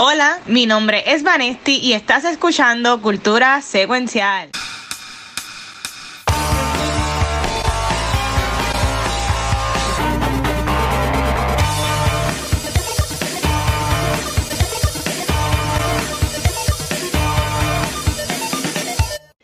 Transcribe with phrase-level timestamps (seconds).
[0.00, 4.50] Hola, mi nombre es Vanesti y estás escuchando Cultura Secuencial.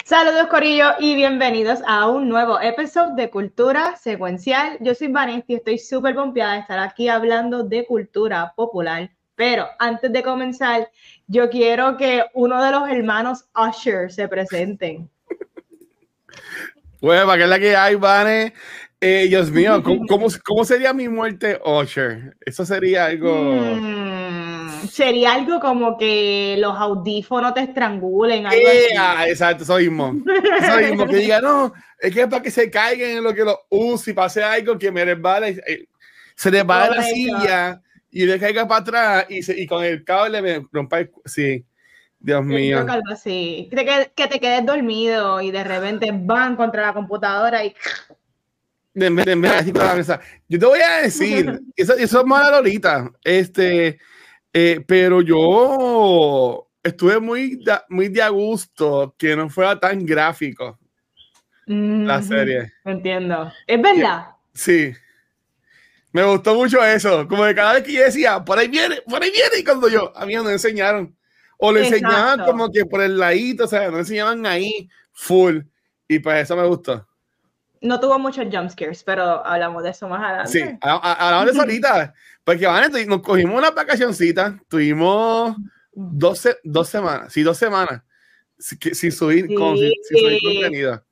[0.05, 4.79] Saludos Corillo y bienvenidos a un nuevo episodio de Cultura Secuencial.
[4.81, 9.11] Yo soy Vanesti y estoy súper pompeada de estar aquí hablando de cultura popular
[9.41, 10.91] pero antes de comenzar,
[11.27, 15.09] yo quiero que uno de los hermanos Usher se presenten.
[17.01, 18.53] Bueno, para que es la que hay, Vane.
[19.01, 19.83] Eh, Dios mío,
[20.45, 22.37] ¿cómo, sería mi muerte Usher?
[22.45, 23.55] Eso sería algo.
[23.55, 28.45] Hmm, sería algo como que los audífonos te estrangulen.
[28.45, 30.17] Algo ah, exacto, eso mismo.
[30.61, 33.45] Eso mismo, que diga, no, es que es para que se caigan en lo que
[33.45, 35.63] lo use y pase algo que me resbale.
[35.67, 35.87] Eh,
[36.35, 40.05] se les va la silla y le caiga para atrás y, se, y con el
[40.05, 41.11] cable me rompa el...
[41.25, 41.65] Sí,
[42.19, 42.81] Dios mío.
[42.81, 43.69] Algo así.
[43.71, 47.75] Que, que te quedes dormido y de repente van contra la computadora y...
[48.93, 53.99] De, de, de, yo te voy a decir, eso, eso es mala Lolita, este,
[54.53, 60.77] eh, pero yo estuve muy, muy de a gusto que no fuera tan gráfico
[61.67, 62.73] la serie.
[62.85, 63.53] Entiendo.
[63.67, 64.27] ¿Es verdad?
[64.55, 64.93] Sí.
[66.13, 67.27] Me gustó mucho eso.
[67.29, 69.59] Como de cada vez que yo decía, por ahí viene, por ahí viene.
[69.59, 71.17] Y cuando yo, a mí no enseñaron.
[71.59, 75.61] O le enseñaban como que por el ladito, o sea, no enseñaban ahí full.
[76.09, 77.07] Y pues eso me gustó.
[77.83, 80.53] No tuvo muchos jumpscares, pero hablamos de eso más adelante.
[80.53, 82.15] Sí, hablamos de eso ahorita.
[82.45, 85.57] Porque van, nos cogimos una vacacioncita, tuvimos
[85.93, 88.03] 12, dos semanas, sí, dos semanas,
[88.59, 91.05] sin, subir, con, sin subir contenido.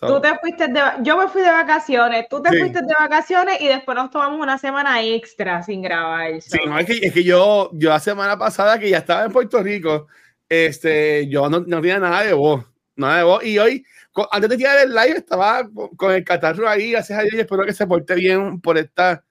[0.00, 3.68] Tú te fuiste de, yo me fui de vacaciones, tú te fuiste de vacaciones y
[3.68, 6.40] después nos tomamos una semana extra sin grabar.
[6.40, 9.32] Sí, no, es que, es que yo, yo la semana pasada que ya estaba en
[9.32, 10.06] Puerto Rico,
[10.48, 12.64] este, yo no, no tenía nada de voz,
[12.96, 13.44] nada de voz.
[13.44, 13.84] Y hoy,
[14.30, 17.66] antes de tirar el live, estaba con, el catarro ahí, gracias a Dios, y espero
[17.66, 19.22] que se porte bien por esta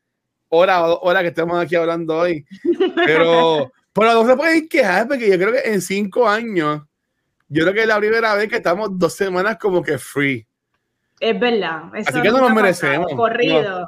[0.49, 2.45] hora hora que estamos aquí hablando hoy.
[2.95, 6.83] Pero, pero no se puede quejar porque yo creo que en cinco años,
[7.49, 10.47] yo creo que es la primera vez que estamos dos semanas como que free.
[11.21, 11.83] Es verdad.
[11.93, 13.13] Así que no nos merecemos.
[13.13, 13.81] Corrido.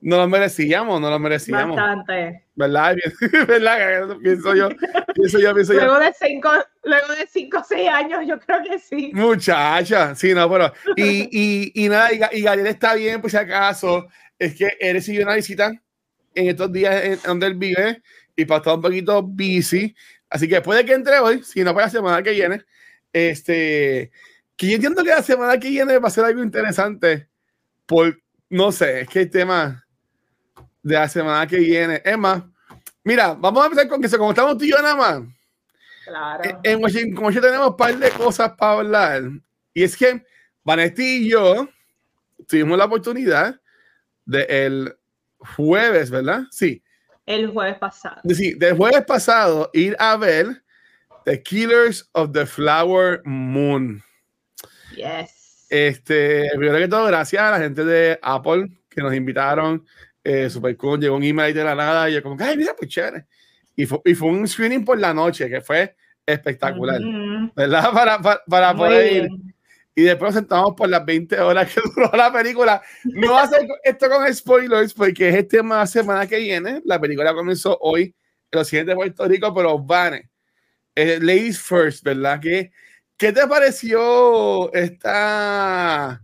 [0.00, 1.76] No, no lo merecíamos, no lo merecíamos.
[1.76, 2.46] Bastante.
[2.54, 2.96] ¿Verdad?
[3.46, 4.16] ¿Verdad?
[4.22, 4.68] Pienso yo,
[5.14, 6.50] pienso yo, pienso luego De cinco,
[6.84, 9.10] luego de cinco o seis años, yo creo que sí.
[9.12, 10.72] Muchacha, sí, no, pero.
[10.96, 11.28] Y,
[11.74, 15.24] y, y nada, y, y Gabriel está bien, pues si acaso, es que él recibió
[15.24, 15.72] una visita
[16.34, 18.00] en estos días en, donde él vive
[18.34, 19.94] y para estar un poquito busy.
[20.30, 22.64] Así que puede que entre hoy, si no para la semana que viene,
[23.12, 24.10] este
[24.58, 27.28] que yo entiendo que la semana que viene va a ser algo interesante.
[27.86, 28.20] Por,
[28.50, 29.86] no sé, es que el tema
[30.82, 32.02] de la semana que viene.
[32.04, 32.50] Emma,
[33.04, 35.22] mira, vamos a empezar con que se como estamos tú y yo nada más.
[36.04, 36.60] Claro.
[36.64, 39.22] En, Washington, como yo tenemos un par de cosas para hablar.
[39.72, 40.24] Y es que
[40.64, 41.68] Vanetti y yo
[42.48, 43.60] tuvimos la oportunidad
[44.24, 44.98] de el
[45.38, 46.42] jueves, ¿verdad?
[46.50, 46.82] Sí.
[47.26, 48.20] El jueves pasado.
[48.28, 50.64] Sí, del jueves pasado ir a ver
[51.26, 54.02] The Killers of the Flower Moon.
[54.98, 55.66] Yes.
[55.68, 59.84] Este, primero que todo, gracias a la gente de Apple que nos invitaron.
[60.24, 60.48] Eh,
[60.98, 63.26] llegó un email de la nada y yo como, ay, mira, pues chévere.
[63.76, 65.94] Y fue, y fue un screening por la noche que fue
[66.26, 67.00] espectacular,
[67.54, 67.90] ¿verdad?
[67.92, 69.28] Para, para, para poder ir.
[69.94, 72.80] Y después nos sentamos por las 20 horas que duró la película.
[73.04, 76.82] No hacer esto con spoilers porque es el tema de la semana que viene.
[76.84, 78.14] La película comenzó hoy
[78.50, 80.28] en los siguientes de Puerto Rico, pero van.
[80.94, 82.40] Eh, ladies first, ¿verdad?
[82.40, 82.70] Que
[83.18, 86.22] ¿Qué te pareció esta,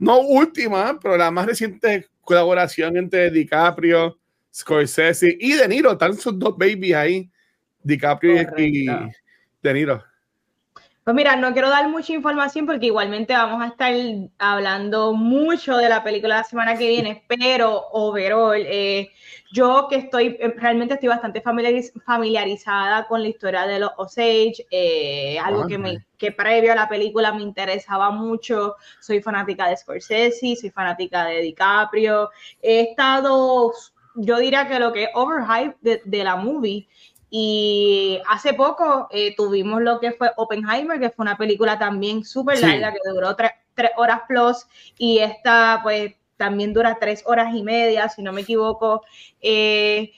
[0.00, 4.18] no última, pero la más reciente colaboración entre DiCaprio,
[4.52, 5.92] Scorsese y De Niro?
[5.92, 7.30] Están sus dos babies ahí,
[7.84, 8.86] DiCaprio y
[9.62, 10.04] De Niro.
[11.04, 13.92] Pues mira, no quiero dar mucha información porque igualmente vamos a estar
[14.38, 19.10] hablando mucho de la película la semana que viene, pero overall, eh,
[19.52, 25.38] yo que estoy, eh, realmente estoy bastante familiarizada con la historia de los Osage, eh,
[25.38, 30.56] algo que, me, que previo a la película me interesaba mucho, soy fanática de Scorsese,
[30.56, 32.30] soy fanática de DiCaprio,
[32.62, 33.74] he estado,
[34.14, 36.88] yo diría que lo que es overhype de, de la movie,
[37.36, 42.60] y hace poco eh, tuvimos lo que fue Oppenheimer, que fue una película también súper
[42.60, 47.64] larga, que duró tres, tres horas plus, y esta pues también dura tres horas y
[47.64, 49.02] media, si no me equivoco.
[49.40, 50.12] Eh,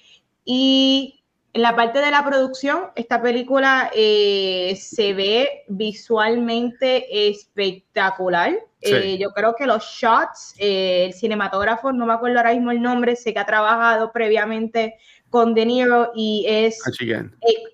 [0.45, 1.25] y
[1.55, 8.53] en la parte de la producción, esta película eh, se ve visualmente espectacular.
[8.83, 13.17] Eh, yo creo que los shots, el cinematógrafo, no me acuerdo ahora mismo el nombre,
[13.17, 14.99] sé que ha trabajado previamente
[15.31, 17.25] con De Niro y es eh,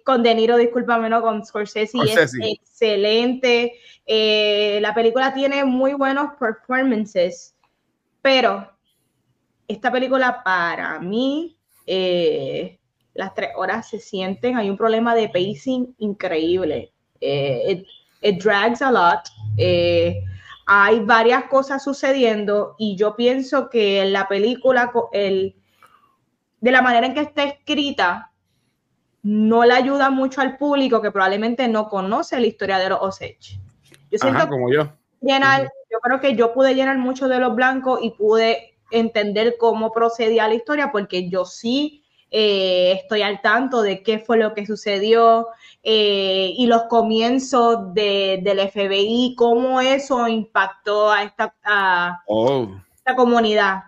[0.04, 3.75] con De Niro, discúlpame, no con Scorsese, y es excelente.
[4.06, 7.54] Eh, la película tiene muy buenos performances,
[8.20, 8.70] pero
[9.69, 11.56] esta película para mí
[11.87, 12.78] eh,
[13.14, 16.93] las tres horas se sienten, hay un problema de pacing increíble.
[17.20, 17.87] it,
[18.43, 19.20] drags a lot.
[20.66, 25.55] hay varias cosas sucediendo y yo pienso que la película, el,
[26.62, 28.31] de la manera en que está escrita,
[29.23, 33.59] no le ayuda mucho al público que probablemente no conoce la historia de los Osage.
[34.11, 34.88] Yo siento como yo.
[35.20, 39.91] Llenar, yo creo que yo pude llenar mucho de los blancos y pude entender cómo
[39.91, 44.65] procedía la historia porque yo sí eh, estoy al tanto de qué fue lo que
[44.65, 45.49] sucedió
[45.82, 52.69] eh, y los comienzos del FBI, cómo eso impactó a esta, a oh.
[52.94, 53.82] esta comunidad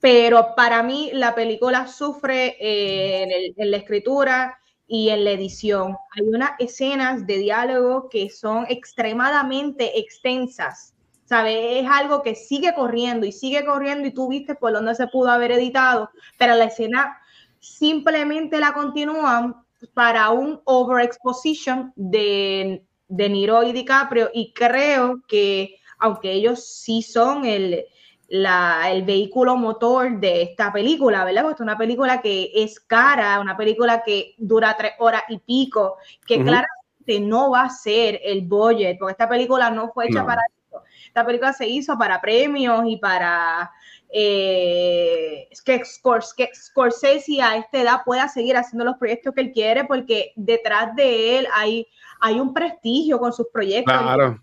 [0.00, 5.96] pero para mí la película sufre eh, en, la escritura y en la edición.
[6.12, 10.94] Hay unas escenas de diálogo que son extremadamente extensas.
[11.26, 11.84] ¿Sabes?
[11.84, 15.30] Es algo que sigue corriendo y sigue corriendo y tú viste por dónde se pudo
[15.30, 17.18] haber editado, pero la escena
[17.60, 19.54] simplemente la continúan
[19.94, 27.44] para un overexposition de, de Niro y DiCaprio y creo que aunque ellos sí son
[27.44, 27.84] el,
[28.30, 31.42] el vehículo motor de esta película, ¿verdad?
[31.42, 35.96] Porque es una película que es cara, una película que dura tres horas y pico,
[36.26, 40.42] que claramente no va a ser el budget, porque esta película no fue hecha para
[40.42, 40.82] eso.
[41.06, 43.68] Esta película se hizo para premios y para
[44.12, 50.32] eh, que, Scorsese a esta edad pueda seguir haciendo los proyectos que él quiere, porque
[50.36, 51.84] detrás de él hay,
[52.20, 53.92] hay un prestigio con sus proyectos.
[53.92, 54.40] Claro.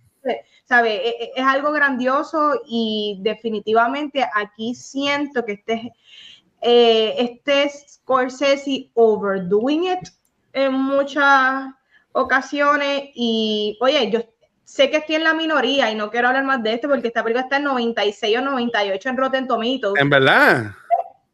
[0.66, 0.96] ¿Sabe?
[0.96, 5.94] E, e, es, algo grandioso y definitivamente aquí siento que este,
[6.62, 10.10] eh, este Scorsese overdoing it
[10.54, 11.68] en muchas
[12.12, 14.22] ocasiones y, oye, yo
[14.64, 17.24] sé que estoy en la minoría y no quiero hablar más de esto porque esta
[17.24, 20.02] película está en 96 o 98 en Rotten Tomatoes.
[20.02, 20.72] En verdad.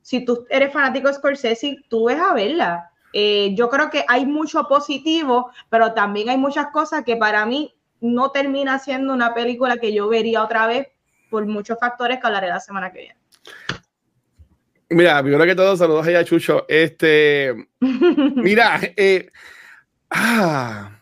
[0.02, 2.92] Si tú eres fanático de Scorsese, tú ves a verla.
[3.14, 7.74] Eh, yo creo que hay mucho positivo, pero también hay muchas cosas que para mí
[8.04, 10.90] no termina siendo una película que yo vería otra vez
[11.30, 13.18] por muchos factores que hablaré la semana que viene.
[14.90, 16.66] Mira, primero que todo, saludos a Chucho.
[16.68, 19.32] Este, mira, eh,
[20.10, 21.00] ah,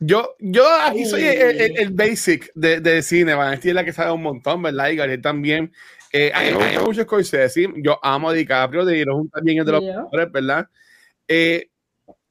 [0.00, 4.22] yo, yo aquí soy el, basic de, de, cine, Vanessa es la que sabe un
[4.22, 4.88] montón, ¿verdad?
[4.88, 5.72] Y Gabriel también.
[6.12, 9.66] Eh, a mí me gusta mucho Scorsese, yo amo a DiCaprio, de Hero también es
[9.66, 10.68] de los mejores, ¿verdad?
[11.28, 11.70] Eh,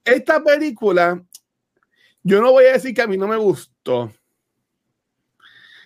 [0.04, 1.24] esta película
[2.24, 4.14] yo no voy a decir que a mí no me gustó.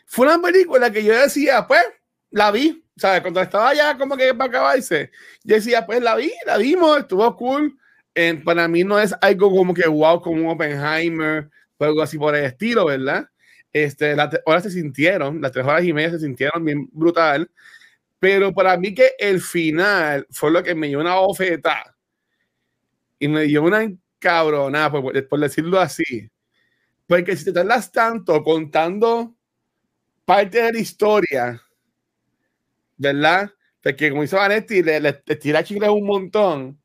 [0.05, 1.83] Fue una película que yo decía, pues,
[2.31, 2.85] la vi.
[2.97, 3.21] ¿Sabes?
[3.21, 5.11] Cuando estaba ya como que para acabarse,
[5.43, 7.77] yo decía, pues la vi, la vimos, estuvo cool.
[8.45, 12.35] para mí no es algo como que wow, como un Oppenheimer o algo así por
[12.35, 13.27] el estilo, ¿verdad?
[13.73, 17.51] Este, las horas se sintieron, las tres horas y media se sintieron bien brutal.
[18.19, 21.95] Pero para mí que el final fue lo que me dio una oferta
[23.19, 23.91] y me dio una
[24.25, 26.27] cabrona, por, por decirlo así.
[27.05, 29.35] Porque si te tardas tanto contando
[30.25, 31.61] parte de la historia,
[32.97, 33.51] ¿verdad?
[33.83, 36.81] Porque como hizo Vanetti, le, le, tira chile un montón.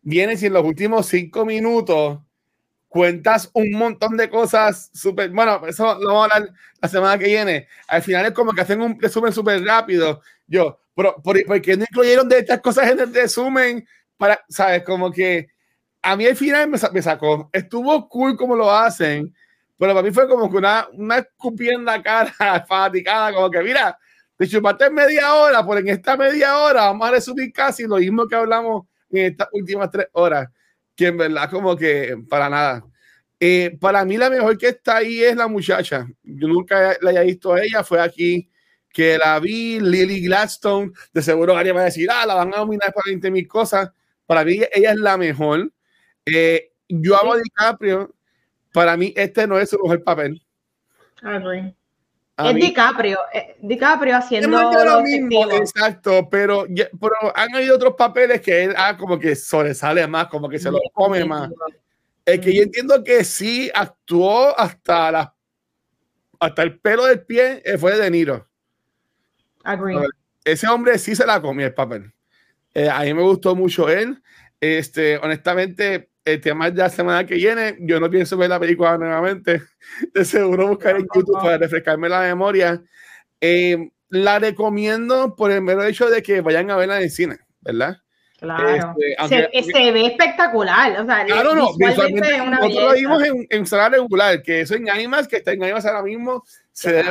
[0.00, 2.20] Viene si en los últimos cinco minutos
[2.88, 5.28] cuentas un montón de cosas súper.
[5.30, 7.68] Bueno, eso lo vamos a hablar la semana que viene.
[7.88, 10.22] Al final es como que hacen un resumen súper rápido.
[10.46, 13.86] Yo, pero ¿por, qué no incluyeron de estas cosas en el resumen?
[14.16, 14.82] Para, ¿sabes?
[14.82, 15.48] Como que
[16.02, 17.50] a mí al final me, me, sacó.
[17.52, 19.34] Estuvo cool como lo hacen,
[19.78, 22.32] pero para mí fue como que una, una escupida en la cara
[22.68, 23.98] fatigada, como que mira,
[24.36, 28.26] te chupaste media hora, por en esta media hora vamos a resumir casi lo mismo
[28.26, 30.48] que hablamos en estas últimas tres horas,
[30.96, 32.84] que en verdad como que para nada.
[33.38, 36.06] Eh, para mí la mejor que está ahí es la muchacha.
[36.22, 38.50] Yo nunca la haya visto a ella, fue aquí
[38.92, 42.58] que la vi, Lily Gladstone, de seguro alguien va a decir, ah, la van a
[42.58, 43.90] dominar para 20 mil cosas.
[44.26, 45.72] Para mí ella es la mejor.
[46.26, 48.14] Eh, yo amo a DiCaprio.
[48.72, 50.40] Para mí, este no es su mejor papel.
[51.22, 58.64] es DiCaprio, eh, DiCaprio haciendo lo mismo, exacto, pero, pero han habido otros papeles que
[58.64, 61.50] él ah, como que sobresale más, como que se lo come más.
[62.24, 65.34] Es que yo entiendo que sí actuó hasta la
[66.38, 68.48] hasta el pelo del pie eh, fue de Niro.
[70.44, 72.12] Ese hombre sí se la comió el papel.
[72.90, 74.22] a mí me gustó mucho él.
[74.60, 78.98] Este, honestamente, el tema ya la semana que viene, yo no pienso ver la película
[78.98, 79.62] nuevamente.
[80.14, 82.82] De seguro buscar en YouTube para refrescarme la memoria.
[83.40, 87.38] Eh, la recomiendo por el mero hecho de que vayan a verla en el cine,
[87.60, 87.98] ¿verdad?
[88.40, 88.94] Claro.
[88.98, 90.98] Este, se, ve espectacular.
[90.98, 94.88] O sea, claro, no, visualmente, nosotros lo vimos en, en sala regular, que eso en
[94.88, 96.42] Animas, que está en Animas ahora mismo,
[96.72, 97.02] se ve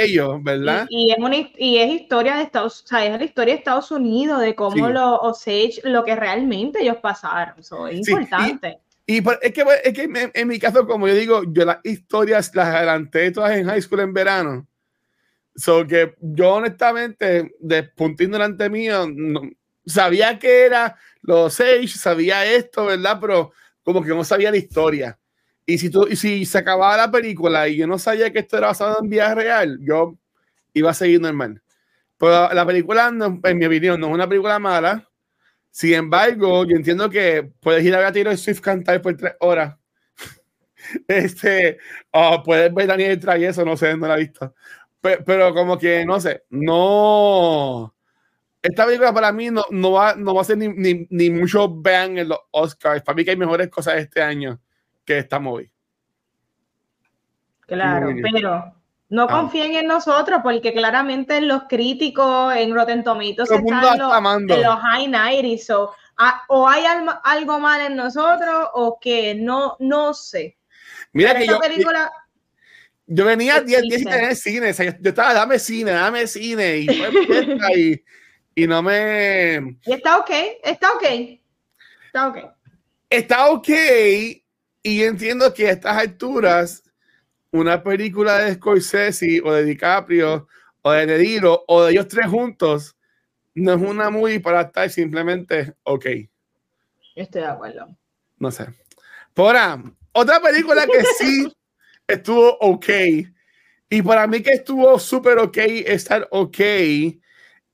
[0.00, 0.86] bello, ¿verdad?
[0.90, 3.92] Y, es una, y es historia de Estados o sea, es la historia de Estados
[3.92, 7.60] Unidos, de cómo los Osage, lo que realmente ellos pasaron.
[7.60, 8.80] Eso es importante.
[9.06, 12.74] Y, es que, es que en, mi caso, como yo digo, yo las historias las
[12.74, 14.66] adelanté todas en high school en verano.
[15.54, 19.42] So que yo honestamente, de punto ignorante mío, no,
[19.86, 23.18] sabía que era los seis, sabía esto, ¿verdad?
[23.20, 25.18] Pero como que no sabía la historia.
[25.66, 28.56] Y si, tú, y si se acababa la película y yo no sabía que esto
[28.58, 30.16] era basado en vida real, yo
[30.74, 31.62] iba a seguir normal.
[32.18, 35.08] Pero la película, en mi opinión, no es una película mala.
[35.70, 39.76] Sin embargo, yo entiendo que puedes ir a ver a Swift cantar por tres horas.
[41.08, 41.78] este,
[42.10, 44.54] o puedes ver Daniel Tray eso, no sé, no la he visto.
[45.00, 47.94] Pero, pero, como que, no sé, no
[48.62, 51.68] esta película para mí no, no, va, no va a ser ni, ni, ni mucho
[51.80, 53.02] vean en los Oscars.
[53.02, 54.60] Para mí que hay mejores cosas este año
[55.04, 55.70] que esta movie.
[57.66, 58.74] Claro, pero
[59.08, 59.28] no ah.
[59.28, 65.08] confíen en nosotros porque claramente los críticos en Rotten Tomatoes están los, en los high
[65.08, 65.94] 90 o,
[66.48, 66.84] o hay
[67.24, 70.58] algo mal en nosotros o que no, no sé.
[71.12, 72.10] Mira que yo, película,
[73.06, 74.72] yo venía 10 días sin tener cine.
[74.72, 76.78] yo, estaba, dame cine, dame cine.
[76.78, 76.86] Y,
[77.76, 78.04] y
[78.62, 79.78] y no me.
[79.86, 80.30] Y está ok,
[80.62, 81.04] está ok.
[82.06, 82.36] Está ok.
[83.08, 83.68] Está ok.
[84.82, 86.82] Y entiendo que a estas alturas,
[87.50, 90.46] una película de Scorsese o de DiCaprio
[90.82, 92.96] o de Nediro o de ellos tres juntos
[93.54, 96.06] no es una muy para estar simplemente ok.
[97.14, 97.96] Estoy de acuerdo.
[98.38, 98.66] No sé.
[99.32, 101.50] Por ahora, otra película que sí
[102.06, 102.88] estuvo ok.
[103.88, 106.58] Y para mí que estuvo súper ok, estar ok,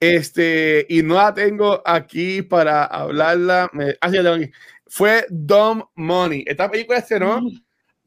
[0.00, 3.70] este, y no la tengo aquí para hablarla.
[3.72, 4.10] Me, ah,
[4.86, 6.44] Fue Dumb Money.
[6.46, 7.42] Esta película estrenó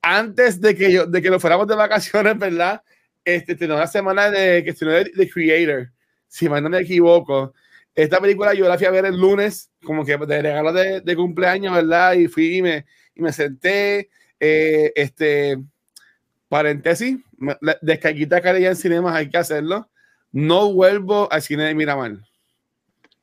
[0.01, 2.81] antes de que, yo, de que nos fuéramos de vacaciones, ¿verdad?
[3.25, 5.91] Este, estrenó la semana de que estrenó The Creator,
[6.27, 7.53] si mal no me equivoco.
[7.95, 11.15] Esta película yo la fui a ver el lunes, como que de regalo de, de
[11.15, 12.13] cumpleaños, ¿verdad?
[12.13, 14.09] Y fui y me, y me senté.
[14.39, 15.57] Eh, este,
[16.47, 17.17] paréntesis,
[17.81, 19.89] descarguita que en cinemas, hay que hacerlo
[20.31, 22.17] no vuelvo al cine de Miramar.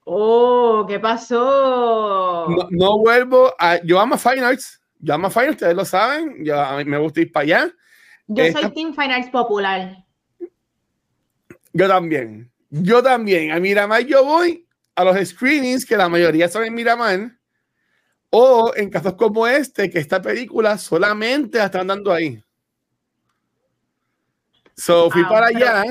[0.04, 2.46] Oh, ¿qué pasó?
[2.70, 3.82] No, vuelvo a.
[3.82, 4.80] Yo amo Fine Arts.
[4.98, 6.44] Yo amo Fine Arts, ustedes lo saben.
[6.44, 7.72] Yo, a mí me gusta ir para allá.
[8.28, 10.04] Yo soy Team Fine Arts popular.
[11.72, 12.50] Yo también.
[12.70, 13.50] Yo también.
[13.50, 17.32] A Miramar yo voy a los screenings, que la mayoría son en Miramar.
[18.30, 22.42] O en casos como este, que esta película solamente la están dando ahí.
[24.76, 25.84] So fui ah, para allá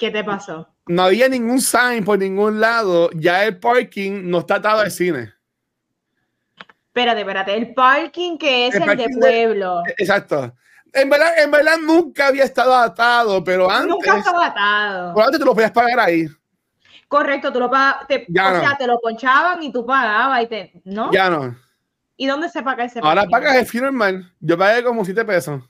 [0.00, 0.66] ¿Qué te pasó?
[0.86, 3.10] No había ningún sign por ningún lado.
[3.12, 5.34] Ya el parking no está atado al cine.
[6.86, 7.54] Espérate, espérate.
[7.54, 9.82] El parking que es el, de pueblo.
[9.98, 10.54] exacto.
[10.94, 13.88] En verdad, en verdad nunca había estado atado, pero antes.
[13.88, 15.12] Nunca estaba atado.
[15.14, 16.26] Pero antes te lo podías pagar ahí.
[17.06, 17.70] Correcto, tú lo
[18.08, 20.80] te, o sea, te lo ponchaban y tú pagabas y te.
[20.86, 21.12] ¿No?
[21.12, 21.54] Ya no.
[22.16, 24.32] ¿Y dónde se paga ese Ahora pagas el funeral.
[24.40, 25.62] Yo pagué como 7 pesos.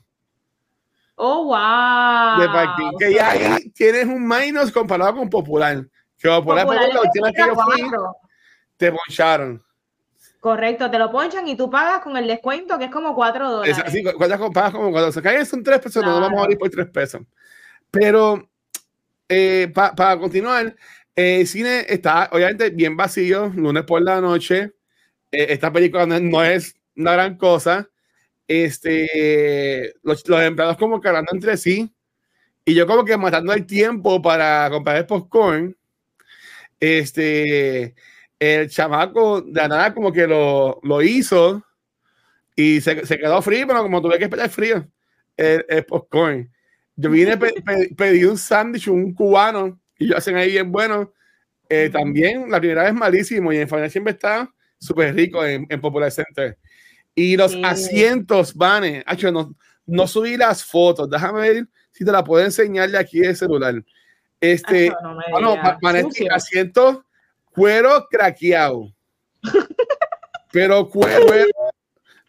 [1.23, 2.41] Oh, wow.
[2.41, 2.97] De parking.
[2.97, 5.85] Que ya tienes un minus comparado con Popular.
[6.17, 7.91] Que Popular, Popular la última que yo fui,
[8.75, 9.63] te poncharon.
[10.39, 13.77] Correcto, te lo ponchan y tú pagas con el descuento que es como 4 dólares.
[13.85, 15.47] Es, sí, pagas como 4 dólares.
[15.47, 17.21] son 3 pesos, no vamos a abrir por 3 pesos.
[17.91, 18.49] Pero
[19.29, 20.75] eh, para continuar,
[21.15, 24.73] el cine está obviamente bien vacío, lunes por la noche.
[25.31, 27.87] Eh, esta película no es una gran cosa
[28.51, 31.89] este, los, los empleados como hablando entre sí
[32.65, 35.75] y yo como que matando el tiempo para comprar el popcorn.
[36.79, 37.95] Este,
[38.39, 41.63] el chamaco de nada como que lo, lo hizo
[42.55, 44.87] y se, se, quedó frío, pero como tuve que esperar frío,
[45.37, 46.51] el, el popcorn.
[46.95, 47.53] Yo vine, pe,
[47.95, 51.13] pedí un sándwich, un cubano, y yo hacen ahí bien bueno.
[51.69, 55.79] Eh, también la primera vez malísimo y en Final siempre está súper rico en, en
[55.79, 56.57] Popular Center.
[57.13, 62.43] Y los asientos, Vane, no, no subí las fotos, déjame ver si te la puedo
[62.43, 63.83] enseñar de aquí el celular.
[64.39, 64.91] Este,
[65.29, 65.55] bueno,
[66.31, 67.05] asiento
[67.51, 68.91] cuero craqueado.
[70.51, 71.25] pero cuero,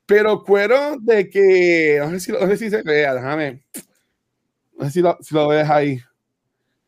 [0.05, 3.63] pero cuero de que, no sé si, no sé si se vea, déjame.
[4.77, 6.01] No sé si lo, si lo ves ahí.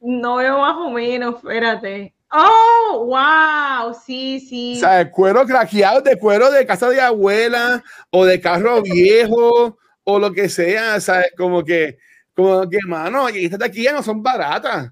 [0.01, 2.15] No veo más o menos, espérate.
[2.37, 4.75] Oh, wow, sí, sí.
[4.77, 10.19] O sea, cuero craqueado de cuero de casa de abuela o de carro viejo o
[10.19, 11.33] lo que sea, ¿sabes?
[11.37, 11.99] Como que,
[12.35, 14.91] como que, mano, y estas ya no son baratas.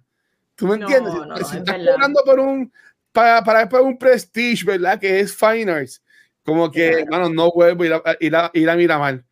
[0.55, 1.15] ¿Tú me entiendes?
[1.51, 2.73] si estás cobrando por un
[3.11, 5.01] para, para después un prestige, ¿verdad?
[5.01, 6.01] Que es Fine Arts.
[6.45, 9.25] Como que, bueno, no vuelvo a ir a, ir a, ir a Miramar,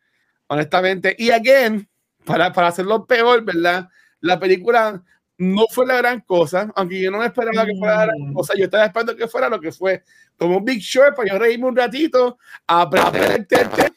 [0.47, 1.15] honestamente.
[1.17, 1.87] Y again,
[2.25, 3.87] para, para hacerlo peor, ¿verdad?
[4.19, 5.01] La película
[5.41, 8.33] no fue la gran cosa, aunque yo no me esperaba que fuera la gran Mm.
[8.33, 8.53] cosa.
[8.55, 10.03] Yo estaba esperando que fuera lo que fue,
[10.37, 13.91] como un Big Short, para yo reírme un ratito, aprender el tete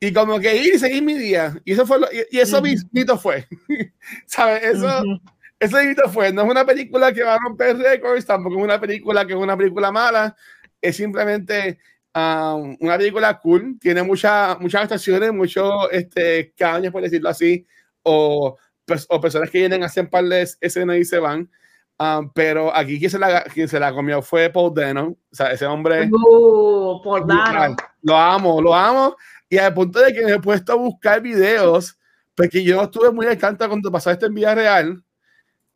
[0.00, 1.54] y como que ir y seguir mi día.
[1.66, 2.64] Y eso fue lo, y, y eso Ujú.
[2.66, 3.46] mismito fue.
[4.26, 4.62] ¿Sabes?
[4.64, 5.20] Eso, Ujú.
[5.60, 6.32] eso mismito fue.
[6.32, 9.38] No es una película que va a romper récords, tampoco es una película que es
[9.38, 10.34] una película mala.
[10.80, 11.78] Es simplemente
[12.14, 13.78] um, una película cool.
[13.78, 17.66] Tiene mucha, muchas actuaciones, muchos este, cañas, por decirlo así,
[18.02, 21.50] o, pers- o personas que vienen, hacen par de escenas y se van.
[21.98, 25.16] Um, pero aquí quien se, la, quien se la comió fue Paul Dano.
[25.30, 26.08] O sea, ese hombre.
[26.10, 27.26] Uh, brutal.
[27.26, 27.76] Dano.
[28.02, 29.16] Lo amo, lo amo.
[29.48, 31.96] Y al punto de que me he puesto a buscar videos,
[32.34, 35.04] porque yo estuve muy al tanto cuando pasó esto en vida real.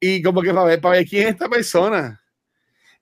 [0.01, 2.21] Y como que para ver, para ver quién es esta persona.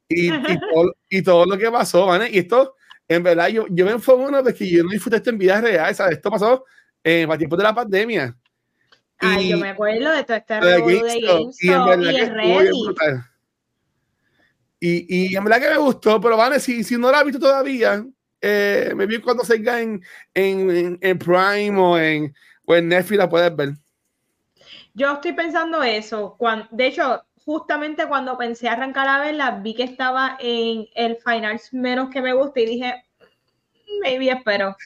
[0.09, 0.31] Y, y,
[0.75, 2.29] todo, y todo lo que pasó, ¿vale?
[2.31, 2.75] Y esto,
[3.09, 5.61] en verdad, yo, yo me enfoco uno de que yo no disfruté esto en vida
[5.61, 5.95] real.
[5.95, 6.17] ¿sabes?
[6.17, 6.65] Esto pasó
[7.03, 8.37] eh, a tiempos de la pandemia.
[9.25, 12.99] Ay, Y- yo me acuerdo de todo este lo de GameStop, y el Reddit.
[14.81, 17.41] Y, y en verdad que me gustó, pero vale, si, si no la has visto
[17.41, 18.05] todavía,
[18.41, 20.03] eh, me vi cuando salga en,
[20.35, 22.35] en, en, en Prime o en,
[22.67, 23.71] o en Netflix la puedes ver.
[24.93, 26.37] Yo estoy pensando eso.
[26.39, 31.73] Cuando, de hecho, justamente cuando pensé arrancar a verla, vi que estaba en el Finals
[31.73, 33.05] menos que me gusta y dije,
[34.03, 34.77] maybe espero.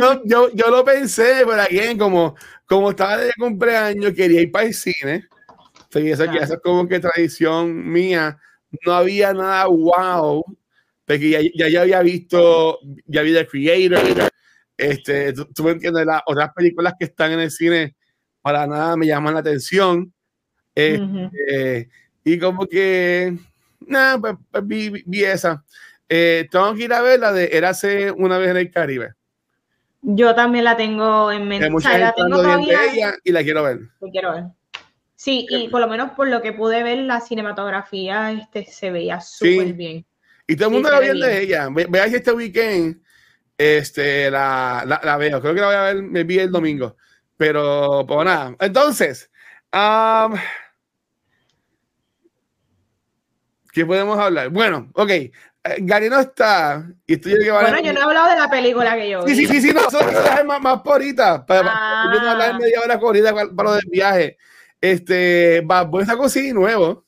[0.00, 2.34] No, yo, yo lo pensé, pero aquí como,
[2.66, 5.26] como estaba de cumpleaños, quería ir para el cine.
[5.90, 6.40] Sí, eso, Claro.
[6.42, 8.38] eso es como que tradición mía.
[8.84, 10.44] No había nada wow,
[11.06, 14.30] porque ya, ya, ya había visto, ya vi The Creator.
[14.76, 17.94] Este, tú, tú me entiendes, las otras películas que están en el cine
[18.42, 20.12] para nada me llaman la atención.
[20.74, 21.30] Eh, Ujú.
[21.48, 21.88] eh,
[22.24, 23.36] y como que,
[23.86, 25.64] nada, pues, pues vi- vi esa.
[26.08, 29.14] Eh, tengo que ir a ver la de Érase una vez en el Caribe.
[30.02, 31.72] Yo también la tengo en mente.
[31.72, 32.92] O sea, la tengo bien de todavía.
[32.92, 33.78] ella y la quiero ver.
[34.00, 34.44] que quiero ver.
[35.16, 39.20] Sí, y por lo menos por lo que pude ver, la cinematografía este, se veía
[39.20, 40.04] súper bien.
[40.46, 41.68] Y todo el Sí, mundo ve bien de ella.
[41.70, 43.00] Ve- Vea si este weekend
[43.56, 45.40] este, la, la, la veo.
[45.40, 46.96] Creo que la voy a ver, me vi el domingo.
[47.38, 48.54] Pero, pues nada.
[48.60, 49.30] Entonces,
[49.72, 50.34] um,
[53.72, 54.50] ¿qué podemos hablar?
[54.50, 55.10] Bueno, ok.
[55.64, 56.86] Eh, Gary no está.
[57.06, 59.34] Y estoy yo que Bueno, yo no he hablado de la película que yo vi.
[59.34, 61.44] Sí, sí, sí, sí, no, es más, más por ahorita.
[61.46, 62.04] Para, Ah.
[62.06, 64.36] para, para hablar media hora corrida para, para lo del viaje.
[64.80, 67.04] Este, Bad Bunny sacó sí nuevo.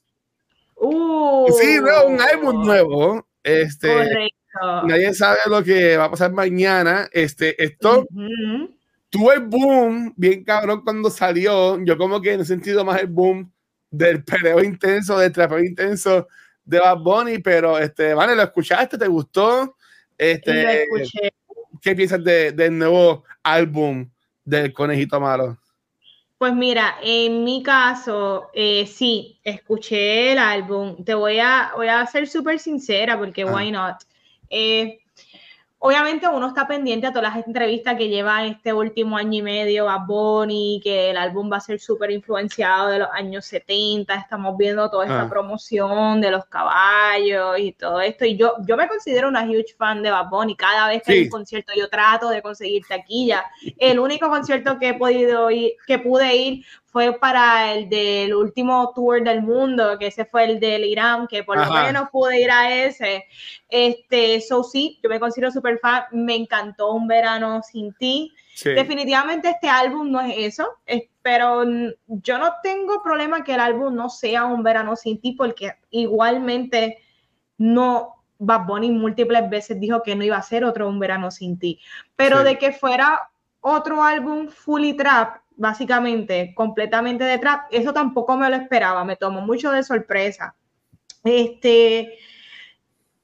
[0.76, 3.26] Uh, Sí, nuevo, un álbum nuevo.
[3.42, 4.86] Este, Correcto.
[4.86, 7.08] nadie sabe lo que va a pasar mañana.
[7.12, 8.74] Este, esto Ujú.
[9.10, 11.78] tuvo el boom bien cabrón cuando salió.
[11.84, 13.50] Yo como que en el sentido más el boom
[13.90, 16.26] del pereo intenso, del trapeo intenso
[16.66, 19.64] de Bad Bunny, pero este, vale, lo escuchaste, te gustó.
[19.64, 19.74] Lo
[20.18, 21.32] Este, escuché.
[21.80, 24.08] ¿qué piensas de- del nuevo álbum
[24.44, 25.56] del Conejito Malo?
[26.38, 31.02] Pues mira, en mi caso, eh, sí, escuché el álbum.
[31.04, 33.52] Te voy a, voy a ser súper sincera porque Ah.
[33.54, 33.96] why not.
[34.50, 34.98] Eh,
[35.78, 39.88] obviamente uno está pendiente a todas las entrevistas que lleva este último año y medio
[39.88, 44.14] a Bonnie, que el álbum va a ser súper influenciado de los años 70.
[44.14, 45.28] Estamos viendo toda esta Ah.
[45.28, 48.24] promoción de los caballos y todo esto.
[48.24, 50.56] Y yo, yo me considero una huge fan de Bad Bunny.
[50.56, 53.44] Cada vez que hay un concierto yo trato de conseguir taquilla.
[53.78, 56.64] El único concierto que he podido ir, que pude ir
[56.96, 61.44] fue para el del último tour del mundo, que ese fue el del Irán, que
[61.44, 61.84] por lo Ajá.
[61.84, 63.26] menos pude ir a ese.
[63.68, 68.32] Este, so sí, yo me considero super fan, me encantó Un Verano Sin Ti.
[68.54, 68.70] Sí.
[68.70, 71.64] Definitivamente este álbum no es eso, es- pero
[72.06, 76.96] yo no tengo problema que el álbum no sea Un Verano Sin Ti, porque igualmente
[77.58, 81.58] no, Bad Bunny múltiples veces dijo que no iba a ser otro Un Verano Sin
[81.58, 81.78] Ti,
[82.16, 82.44] pero Sí.
[82.44, 83.28] de que fuera
[83.60, 89.40] otro álbum fully trap, básicamente, completamente de trap, eso tampoco me lo esperaba, me tomó
[89.40, 90.54] mucho de sorpresa.
[91.24, 92.18] Este,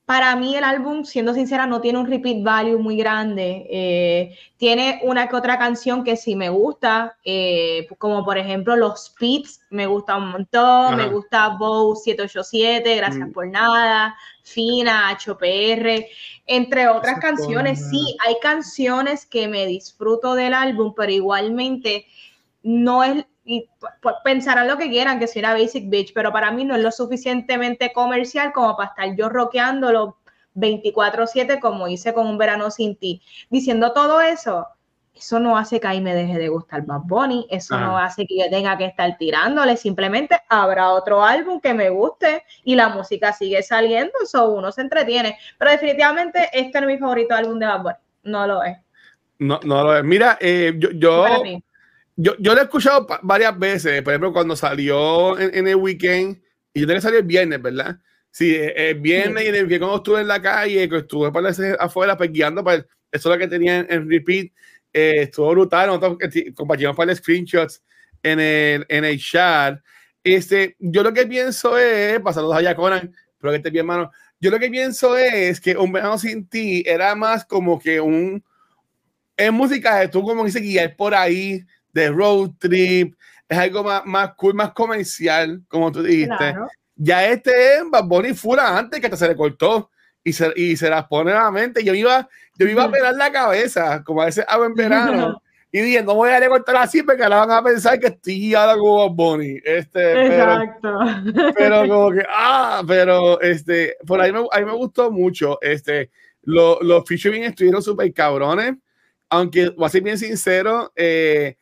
[0.05, 3.67] para mí el álbum, siendo sincera, no tiene un repeat value muy grande.
[3.71, 9.07] Eh, tiene una que otra canción que sí me gusta, eh, como por ejemplo Los
[9.07, 13.33] Spits, me gusta un montón, me gusta Bow 787, Gracias Mm.
[13.33, 16.09] por nada, Fina, HPR,
[16.47, 17.89] entre otras Gracias canciones.
[17.89, 22.07] Sí, hay canciones que me disfruto del álbum, pero igualmente
[22.65, 23.69] no es, y
[24.01, 26.83] pues, pensarán lo que quieran, que soy una basic bitch, pero para mí no es
[26.83, 30.19] lo suficientemente comercial como para estar yo rockeándolo
[30.55, 33.21] 24/7 como hice con Un Verano Sin Ti.
[33.51, 34.67] Diciendo todo eso,
[35.15, 38.39] eso no hace que ahí me deje de gustar Bad Bunny, eso no hace que
[38.39, 43.33] yo tenga que estar tirándole, simplemente habrá otro álbum que me guste y la música
[43.33, 47.67] sigue saliendo, eso uno se entretiene, pero definitivamente este no es mi favorito álbum de
[47.67, 48.79] Bad Bunny, no lo es.
[49.39, 50.05] No, no lo es.
[50.05, 51.27] Mira, eh, yo, yo,
[52.17, 56.41] yo, yo, lo he escuchado varias veces, por ejemplo, cuando salió en, el weekend,
[56.75, 57.99] y yo tenía que salir el viernes, ¿verdad?
[58.31, 61.51] Sí, eh, el viernes y el viernes cuando estuve en la calle, que estuve para
[61.81, 64.53] afuera, pues guiando, pues eso es lo que tenía en repeat
[64.93, 65.87] eh, estuvo brutal.
[65.89, 66.19] Nosotros
[66.55, 67.83] compartimos para screenshots
[68.23, 69.81] en el, en el chat.
[70.23, 74.11] Este, yo lo que pienso es, pasando allá Conan, pero que esté bien, hermano.
[74.41, 78.43] Yo lo que pienso es que Un Verano Sin Ti era más como que un.
[79.37, 83.15] Es música tú, como dice, guiar por ahí, de road trip.
[83.49, 86.55] Es algo más, más cool, más comercial, como tú dijiste.
[86.97, 89.91] Ya este es Bad Bunny Fura antes que se le cortó
[90.25, 91.85] y se, y se las pone nuevamente.
[91.85, 92.29] Yo iba,
[92.59, 95.43] yo iba a pelar la cabeza, como a veces hago en verano.
[95.73, 98.77] y dije, no voy a cortar así porque ahora van a pensar que estoy ahora
[98.77, 99.61] como Bonnie.
[99.65, 100.99] Este, Exacto.
[101.57, 105.59] Pero, como que, ah, pero este, por ahí me, ahí me gustó mucho.
[105.63, 106.11] Este,
[106.43, 108.75] lo, los featuring estuvieron súper cabrones.
[109.31, 111.57] Aunque, voy a ser bien sincero, eh,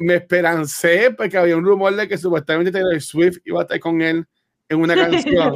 [0.00, 4.00] me esperancé porque había un rumor de que supuestamente Taylor Swift iba a estar con
[4.00, 4.26] él
[4.68, 5.54] en una canción.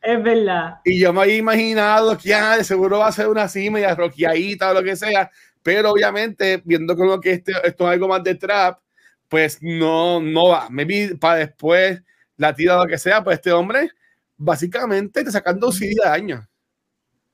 [0.00, 0.78] Es verdad.
[0.84, 3.86] Y yo me había imaginado que ah, de seguro va a ser una cima y
[3.86, 5.30] rockeadita o lo que sea,
[5.62, 8.78] pero obviamente viendo como que este, esto es algo más de trap,
[9.28, 10.68] pues no, no va.
[10.70, 12.02] Me vi para después
[12.36, 13.90] la tira o lo que sea, pues este hombre
[14.36, 16.44] básicamente te sacando CD de años.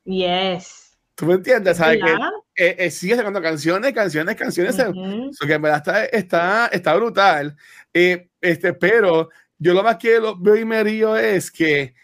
[0.04, 0.98] Yes.
[1.14, 1.76] ¿Tú me entiendes?
[1.76, 2.02] ¿Sabes?
[2.02, 2.16] Que
[2.56, 4.76] eh, eh, sigue sacando canciones, canciones, canciones.
[4.76, 7.54] que en verdad está, está, está brutal.
[7.92, 11.94] Eh, este, pero yo lo más que lo veo y me río es que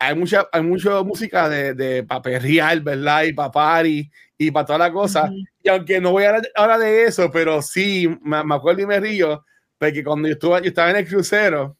[0.00, 2.04] hay mucha, hay mucha música de, de
[2.40, 3.22] real, ¿verdad?
[3.22, 5.30] Y para party y para toda la cosa.
[5.62, 8.98] Y aunque no voy a hablar de eso, pero sí, me, me, acuerdo y me
[8.98, 9.44] río,
[9.78, 11.76] porque cuando yo, estuve, yo estaba en el crucero,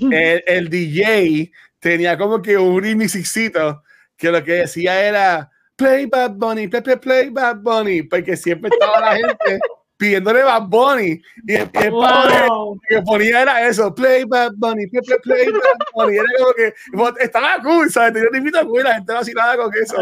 [0.00, 3.82] el, el, DJ tenía como que un remixito
[4.16, 8.70] que lo que decía era Play Bad Bunny, play, play, play Bad Bunny, porque siempre
[8.72, 9.58] estaba la gente
[9.98, 11.20] pidiéndole Bad Bunny.
[11.46, 16.16] Y el, que ponía era eso, play Bad Bunny, play, play, play Bad Bunny.
[16.16, 18.14] Era como que estaba cool, ¿sabes?
[18.14, 19.96] Tenía un invito cool, la gente vacilaba con eso.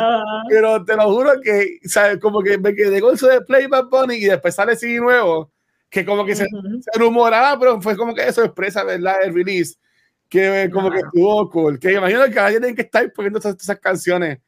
[0.48, 2.18] Pero te lo juro que, ¿sabes?
[2.18, 5.50] Como que me quedé con eso de play Bad Bunny y después sale así nuevo,
[5.90, 9.16] que como que se, se, rumoraba, pero fue como que eso expresa, ¿verdad?
[9.24, 9.74] El release.
[10.28, 11.78] Que como que estuvo cool.
[11.78, 14.38] Que imagino que alguien tiene que estar poniendo esas, esas canciones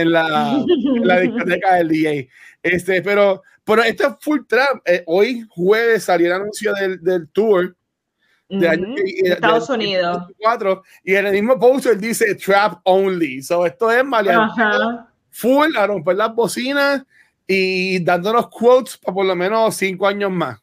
[0.00, 2.28] en la, en la discoteca del DJ.
[2.62, 4.80] Este, pero pero esto es full trap.
[4.84, 7.76] Eh, hoy jueves salió el anuncio del, del tour
[8.48, 10.28] de, Estados Unidos.
[11.02, 13.42] y en el mismo poster dice trap only.
[13.42, 14.62] So esto es maleante.
[15.30, 17.04] Full a romper las bocinas
[17.44, 20.60] y dándonos quotes para por lo menos cinco años más.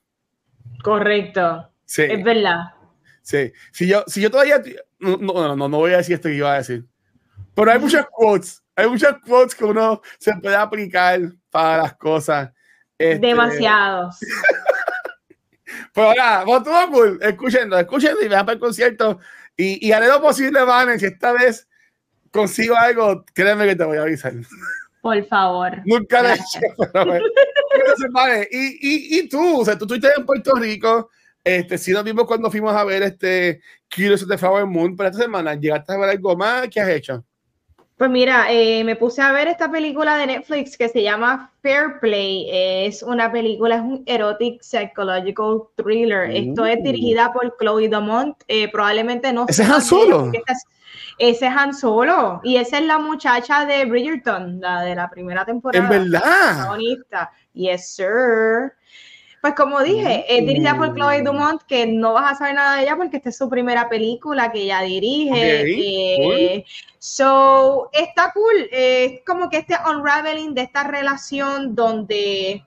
[0.82, 1.70] Correcto.
[1.84, 2.04] Sí.
[2.04, 2.72] Es verdad.
[3.22, 3.52] Sí.
[3.74, 4.62] Si yo, si yo todavía.
[5.00, 6.86] No, no, no, no voy a decir esto que iba a decir.
[7.54, 8.63] Pero hay muchas quotes.
[8.76, 12.52] Hay muchas quotes que uno se puede aplicar para las cosas.
[12.98, 14.18] Este, Demasiados.
[15.94, 19.20] pues ahora, vos todo cool, escúchenlo, escúchenlo y vean para el concierto.
[19.56, 21.68] Y, y haré lo posible, Vanen, si esta vez
[22.32, 24.34] consigo algo, créeme que te voy a avisar.
[25.02, 25.82] Por favor.
[25.86, 30.26] Nunca le he hecho, Entonces, vale, y, y, y, tú, o sea, tú estuviste en
[30.26, 31.10] Puerto Rico,
[31.44, 35.22] este, sí nos vimos cuando fuimos a ver este Kilos de Flower Moon, pero esta
[35.22, 36.70] semana, ¿llegaste a ver algo más?
[36.70, 37.26] ¿Qué has hecho?
[37.98, 42.00] Pues mira, eh, me puse a ver esta película de Netflix que se llama Fair
[42.02, 42.48] Play.
[42.52, 46.32] Es una película, es un erotic psychological thriller.
[46.32, 46.84] Esto es uh.
[46.84, 48.36] dirigida por Chloe Domont.
[48.48, 49.46] Eh, probablemente no.
[49.48, 50.32] ¿Ese es Han Solo?
[51.20, 52.42] ese es Han Solo.
[52.44, 55.84] Y esa es la muchacha de Bridgerton, la de la primera temporada.
[55.84, 56.70] En verdad.
[57.54, 58.74] Yes, sir.
[59.44, 61.22] Pues como dije, es dirigida por Chloe.
[61.22, 64.54] Dumont, que no vas a saber nada de ella porque esta es su primera película
[64.54, 66.56] que ella dirige.
[66.56, 66.66] Eh,
[66.98, 68.70] so, está cool.
[68.72, 72.64] Es como que este unraveling de esta relación donde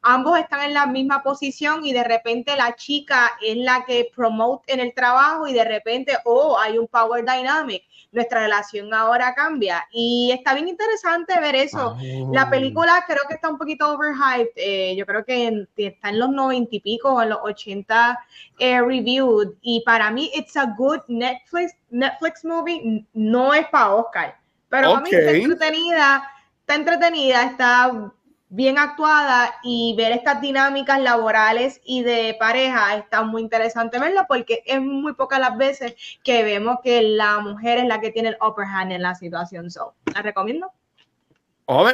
[0.00, 4.72] ambos están en la misma posición y de repente la chica es la que promote
[4.72, 9.86] en el trabajo y de repente, oh, hay un power dynamic nuestra relación ahora cambia.
[9.92, 11.96] Y está bien interesante ver eso.
[12.32, 12.50] La ah.
[12.50, 14.52] película creo que está un poquito overhyped.
[14.56, 18.18] Eh, yo creo que está en los 90 y pico en los 80
[18.58, 19.50] eh, reviewed.
[19.60, 23.06] Y para mí, it's a good Netflix, Netflix movie.
[23.12, 24.38] No es para Oscar.
[24.68, 26.30] Pero a mí está entretenida.
[26.60, 28.12] Está entretenida, está
[28.50, 34.62] bien actuada y ver estas dinámicas laborales y de pareja está muy interesante verlo porque
[34.66, 38.36] es muy pocas las veces que vemos que la mujer es la que tiene el
[38.40, 39.70] upper hand en la situación.
[39.70, 40.72] So, ¿la recomiendo?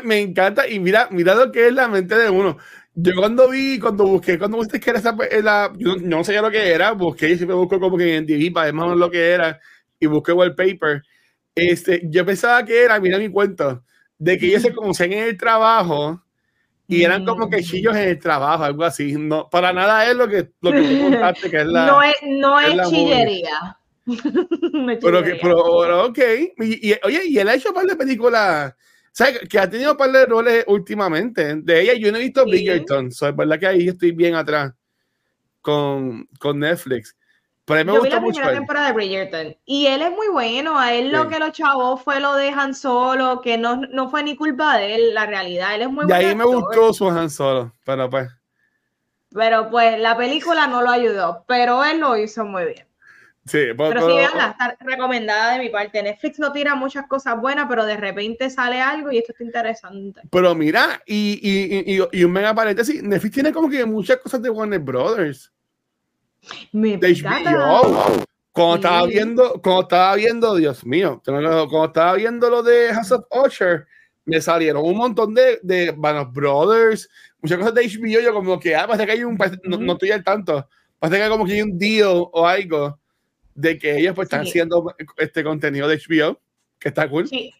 [0.04, 2.56] Me encanta y mira, mira lo que es la mente de uno.
[2.94, 6.50] yo cuando vi, cuando busqué, cuando busqué que era esa, la, yo no, sabía lo
[6.52, 9.60] que era, busqué y siempre busco como que en TV para ver lo que era
[9.98, 11.02] y busqué wallpaper.
[11.56, 13.82] Este, yo pensaba que era, mira mi cuento,
[14.16, 16.23] de que ellos se conocían en el trabajo
[16.86, 19.14] y eran como que chillos en el trabajo, algo así.
[19.18, 21.86] No, para nada es lo que, lo que tú contaste, que es la.
[21.86, 23.78] No es, no es, chillería.
[25.00, 26.18] pero, que, pero, ok.
[26.58, 28.74] Y, y, oye, y él ha hecho un par de películas
[29.14, 29.48] ¿Sabes?
[29.48, 31.54] Que ha tenido un par de roles últimamente.
[31.62, 33.12] De ella yo no he visto Bridgerton.
[33.12, 34.72] So, es verdad que ahí estoy bien atrás
[35.60, 37.16] con, con Netflix.
[37.66, 40.10] Pero a mí me yo gusta vi la primera temporada de Bridgerton y él es
[40.10, 40.78] muy bueno.
[40.78, 44.22] A él lo que lo chavó fue lo de Han Solo, que no, no fue
[44.22, 45.74] ni culpa de él, la realidad.
[45.74, 46.20] Él es muy bueno.
[46.20, 48.28] Y ahí me gustó su Han Solo, pero pues.
[49.32, 52.86] Pero pues la película no lo ayudó, pero él lo hizo muy bien.
[53.46, 56.02] Sí, pero, pero sí, está recomendada de mi parte.
[56.02, 60.22] Netflix no tira muchas cosas buenas, pero de repente sale algo y esto está interesante.
[60.30, 64.40] Pero mira, y, y, y, y un mega paréntesis, Netflix tiene como que muchas cosas
[64.40, 65.52] de Warner Brothers.
[66.72, 68.24] Me de HBO.
[68.52, 73.24] Cuando estaba viendo, cuando estaba viendo, Dios mío, cuando estaba viendo lo de House of
[73.30, 73.86] Usher,
[74.24, 77.08] me salieron un montón de, de Warner Brothers,
[77.40, 80.12] muchas cosas de HBO, yo como que, ah, parece que hay un, no, no estoy
[80.12, 82.98] al tanto, parece que hay como que hay un deal o algo
[83.54, 86.40] de que ellos pues están haciendo este contenido de HBO,
[86.78, 87.28] que está cool.
[87.28, 87.52] Sí.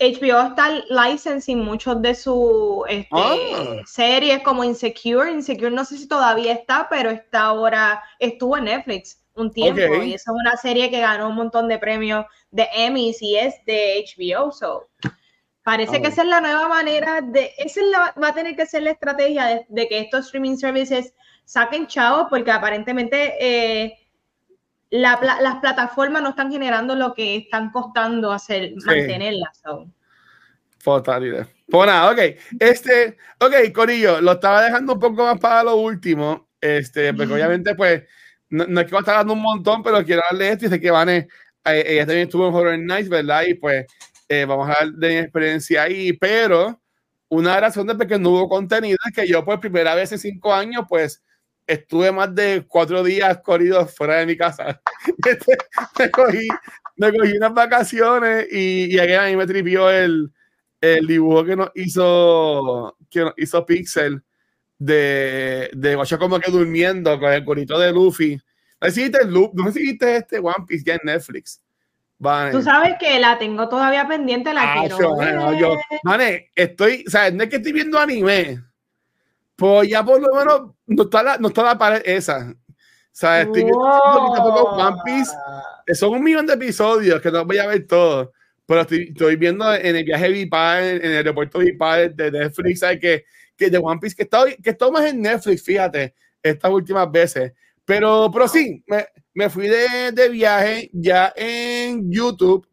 [0.00, 3.82] HBO está licensing muchos de sus este, ah.
[3.84, 5.30] series como Insecure.
[5.30, 10.14] Insecure no sé si todavía está, pero está ahora, estuvo en Netflix un tiempo y
[10.14, 14.04] esa es una serie que ganó un montón de premios de Emmys y es de
[14.16, 14.50] HBO.
[14.52, 14.88] So,
[15.62, 17.80] parece que esa es la nueva manera de, esa
[18.20, 22.26] va a tener que ser la estrategia de, de que estos streaming services saquen chavos
[22.30, 23.36] porque aparentemente...
[23.38, 23.96] Eh,
[24.90, 29.62] las plataformas no están generando lo que están costando hacer, mantenerlas.
[30.78, 31.46] Fatalidad.
[31.70, 32.18] Pues nada, ok.
[32.58, 36.48] Este, ok, Corillo, lo estaba dejando un poco más para lo último.
[36.60, 38.02] Este, porque obviamente, pues,
[38.48, 40.80] no, es que va a estar dando un montón, pero quiero darle esto y sé
[40.80, 41.28] que Vane,
[41.64, 43.42] eh, ella también estuvo en Horror Nights, ¿verdad?
[43.46, 43.86] Y pues,
[44.28, 46.80] eh, vamos a dar de mi experiencia ahí, pero
[47.28, 50.52] una razón de que no hubo contenido es que yo, por primera vez en cinco
[50.52, 51.22] años, pues,
[51.72, 54.80] estuve más de cuatro días corridos fuera de mi casa.
[55.98, 56.48] Me, cogí,
[56.96, 60.30] me cogí unas vacaciones y, y aquí a mí me tripió el,
[60.80, 64.22] el dibujo que nos hizo, que nos hizo Pixel
[64.78, 68.40] de, de Guacho como que durmiendo con el corito de Luffy.
[68.80, 69.10] No sé si
[69.54, 71.62] no sé este One Piece ya en Netflix.
[72.52, 74.98] Tú sabes que la tengo todavía pendiente, la ah, quiero.
[74.98, 75.76] Yo, yo,
[76.54, 78.62] estoy, o sea, no es que estoy viendo anime,
[79.60, 82.50] pues ya por lo menos no está la, no está la pared esa.
[82.50, 82.54] O
[83.12, 85.32] sea, estoy viendo One Piece.
[85.92, 88.30] Son un millón de episodios que no voy a ver todos.
[88.64, 93.00] Pero estoy, estoy viendo en el viaje Vipar, en el aeropuerto Vipar de Netflix, ¿sabes?
[93.00, 97.12] Que, que de One Piece, que está, que está más en Netflix, fíjate, estas últimas
[97.12, 97.52] veces.
[97.84, 102.66] Pero, pero sí, me, me fui de, de viaje ya en YouTube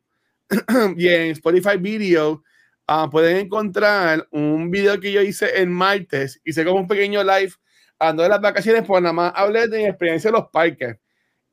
[0.96, 2.44] y en Spotify Video
[2.88, 6.40] Ah, pueden encontrar un video que yo hice el martes.
[6.46, 7.52] Hice como un pequeño live
[8.00, 10.98] ando de las vacaciones, pues nada más hablé de mi experiencia en los parques.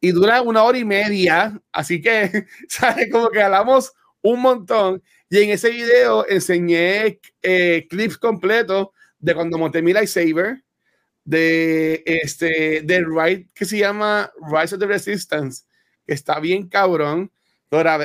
[0.01, 3.11] Y dura una hora y media, así que, ¿sabes?
[3.11, 3.93] Como que hablamos
[4.23, 5.03] un montón.
[5.29, 10.63] Y en ese video enseñé eh, clips completos de cuando monté mi lightsaber,
[11.25, 15.65] de este, del ride que se llama Rise of the Resistance,
[16.07, 17.33] que está bien cabrón.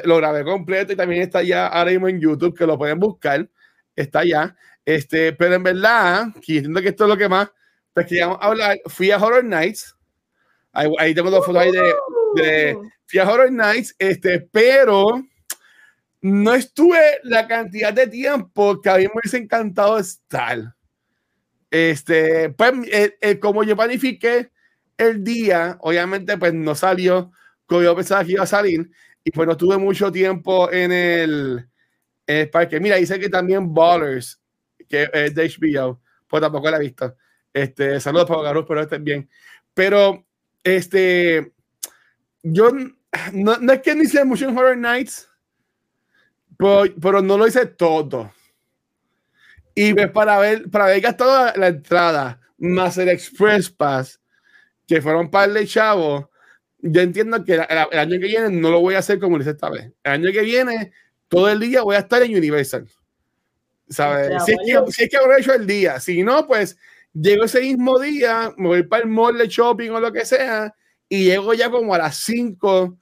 [0.04, 3.50] Lo grabé, completo y también está ya ahora mismo en YouTube, que lo pueden buscar.
[3.96, 4.56] Está ya.
[4.86, 7.52] Este, pero en verdad, que entiendo que esto es lo que más
[7.94, 8.80] pues queríamos hablar.
[8.86, 9.96] Fui a Horror Nights.
[10.72, 11.94] Ahí, tengo dos fotos ahí de,
[12.36, 15.24] de, Fui a Horror Nights, este, pero
[16.22, 20.76] no estuve la cantidad de tiempo que a mí me hubiese encantado estar.
[21.72, 24.52] Este, pues, eh, eh, como yo planifiqué
[24.98, 27.32] el día, obviamente, pues no salió
[27.66, 28.90] como yo pensaba que iba a salir
[29.30, 31.70] y pues no tuve mucho tiempo en el,
[32.52, 32.80] parque.
[32.80, 34.42] Mira, dice que también Ballers,
[34.88, 37.16] que es de HBO, pues tampoco la he visto.
[37.54, 39.30] Este, saludos para Garus, pero estén bien.
[39.72, 40.26] Pero,
[40.64, 41.54] este,
[42.42, 42.72] yo
[43.34, 45.30] no, no es que ni hice mucho en Horror Nights,
[46.58, 48.34] pero, no lo hice todo.
[49.76, 54.20] Y pues para ver, para ver gastado la entrada, más el Express Pass,
[54.88, 56.26] que fueron par de chavos,
[56.82, 59.52] yo entiendo que el, año que viene no lo voy a hacer como lo hice
[59.52, 59.92] esta vez.
[60.04, 60.92] El año que viene,
[61.28, 62.88] todo el día voy a estar en Universal.
[63.90, 64.44] ¿Sabes?
[64.46, 66.00] Si, es que, si es que habré hecho el día.
[66.00, 66.78] Si no, pues
[67.14, 70.74] llego ese mismo día, me voy para el mall de shopping o lo que sea,
[71.10, 72.98] y llego ya como a las 5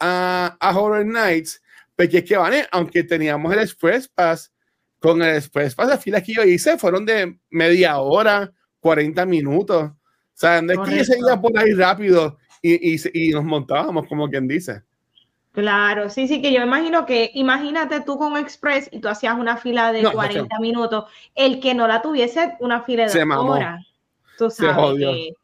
[0.00, 1.62] a, a Horror Nights.
[1.94, 4.52] Porque es que van, aunque teníamos el Express Pass,
[4.98, 9.90] con el Express Pass, las filas que yo hice fueron de media hora, 40 minutos.
[9.90, 9.96] O
[10.34, 14.28] sea, no es que yo seguía por ahí rápido y, y, y nos montábamos, como
[14.28, 14.82] quien dice.
[15.52, 19.58] Claro, sí, sí, que yo imagino que, imagínate tú con Express y tú hacías una
[19.58, 23.84] fila de 40 minutos, el que no la tuviese una fila de dos horas.
[24.38, 25.34] Tú sabes que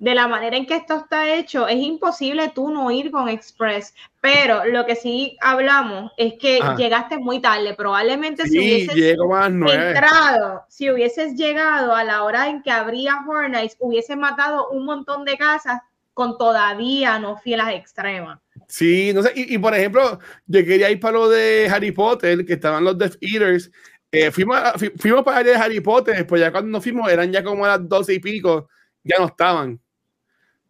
[0.00, 3.94] de la manera en que esto está hecho, es imposible tú no ir con Express.
[4.22, 7.74] Pero lo que sí hablamos es que llegaste muy tarde.
[7.74, 14.16] Probablemente si hubieses entrado, si hubieses llegado a la hora en que habría Hornets, hubiese
[14.16, 15.80] matado un montón de casas
[16.14, 18.38] con todavía no fielas extremas.
[18.68, 22.54] Sí, no sé, y, por ejemplo, yo quería ir para lo de Harry Potter, que
[22.54, 23.70] estaban los Death Eaters.
[24.12, 24.58] Eh, fuimos,
[24.96, 27.68] fuimos para allá de Harry Potter, pues ya cuando nos fuimos eran ya como a
[27.68, 28.68] las doce y pico,
[29.02, 29.80] ya no estaban.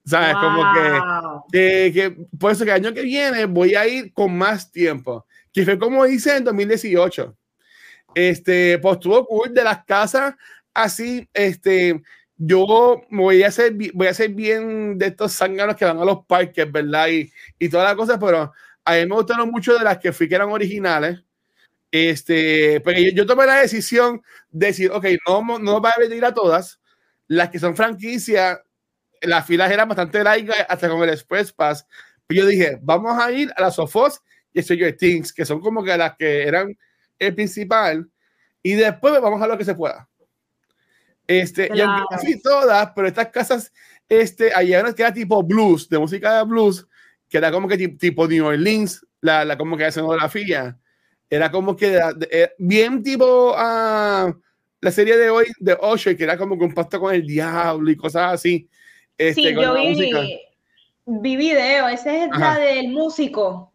[0.04, 0.34] ¿Sabes?
[0.34, 0.64] Como
[1.52, 5.26] que, que, por eso que el año que viene voy a ir con más tiempo.
[5.52, 7.36] Que fue como hice en 2018.
[8.14, 10.34] Este, pues estuvo cool de las casas
[10.74, 12.02] así, este,
[12.42, 16.24] yo voy a hacer, voy a hacer bien de estos zánganos que van a los
[16.24, 17.08] parques, ¿verdad?
[17.08, 18.50] Y, y todas las cosas, pero
[18.84, 21.22] a mí me gustaron mucho de las que fui que eran originales.
[21.92, 26.32] Este, pero yo, tomé la decisión de decir, ok, no, no va a venir a
[26.32, 26.80] todas.
[27.26, 28.58] Las que son franquicias,
[29.20, 31.86] las filas eran bastante largas hasta con el Express Pass.
[32.26, 34.22] Pero yo dije, vamos a ir a las Sofos
[34.54, 36.74] y Stranger Things, que son como que las que eran
[37.18, 38.08] el principal.
[38.62, 40.09] Y después vamos a lo que se pueda.
[41.30, 43.72] Este, y aunque casi todas, pero estas casas,
[44.08, 46.88] este, allá que era tipo blues, de música de blues,
[47.28, 50.76] que era como que tipo New Orleans, la, la como que la escenografía,
[51.30, 52.00] era como que
[52.32, 54.34] eh, bien tipo a
[54.80, 57.88] la serie de hoy de Osher, que era como que un pacto con el diablo
[57.88, 58.68] y cosas así.
[59.16, 60.40] Este, sí, yo vi,
[61.06, 63.72] vi video, ese es la del músico.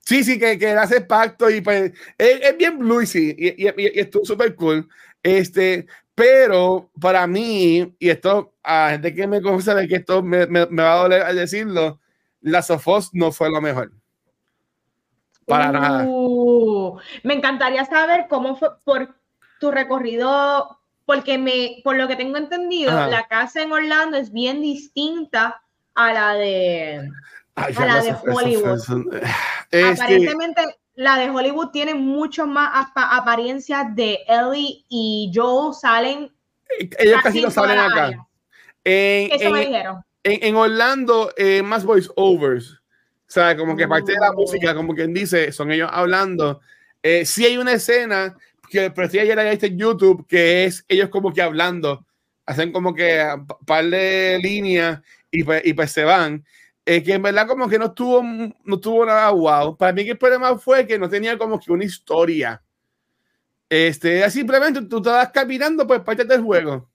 [0.00, 4.00] Sí, sí, que, que hace pacto y pues es, bien bluesy y, y, y, y
[4.00, 4.88] estuvo súper cool.
[5.22, 10.46] Este, pero para mí, y esto a gente que me conoce de que esto me,
[10.46, 12.00] me, va a doler al decirlo,
[12.40, 13.92] la Sofos no fue lo mejor.
[15.46, 16.04] Para nada.
[16.08, 19.14] Uh, me encantaría saber cómo fue por
[19.60, 24.62] tu recorrido, porque me, por lo que tengo entendido, la casa en Orlando es bien
[24.62, 25.60] distinta
[25.94, 27.10] a la de,
[27.56, 28.80] a la de Hollywood.
[29.92, 30.62] Aparentemente,
[30.96, 36.32] la de Hollywood tiene mucho más apariencias de Ellie y Joe salen.
[36.98, 38.26] Ellos casi no salen acá.
[38.82, 40.02] En, Eso me dijeron.
[40.24, 42.72] En, Orlando, eh, más voice overs.
[42.72, 46.60] O sea, como que parte de la música, como quien dice, son ellos hablando.
[47.02, 48.34] Eh, sí hay una escena
[48.70, 52.06] que sí ayer en este YouTube que es ellos como que hablando.
[52.46, 56.44] Hacen como que un par de líneas y pues, y pues se van.
[56.88, 59.76] Eh, que en verdad como que no tuvo, no tuvo nada wow.
[59.76, 62.62] Para mí que el problema fue que no tenía como que una historia.
[63.68, 66.88] Este, simplemente tú estabas caminando por parte del juego.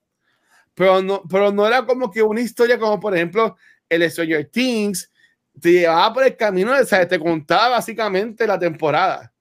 [0.74, 3.58] Pero no, pero no era como que una historia como por ejemplo
[3.90, 5.12] el Stranger Things
[5.60, 9.34] te llevaba por el camino, o sea, te contaba básicamente la temporada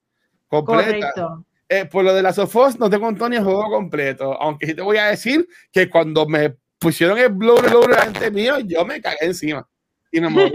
[0.49, 1.13] completa.
[1.13, 1.47] Correcto.
[1.69, 4.75] Eh, por lo de las Sofos no te contó ni el juego completo, aunque sí
[4.75, 9.01] te voy a decir que cuando me pusieron el blur, blur ante mío, yo me
[9.01, 9.65] cagué encima
[10.13, 10.53] y me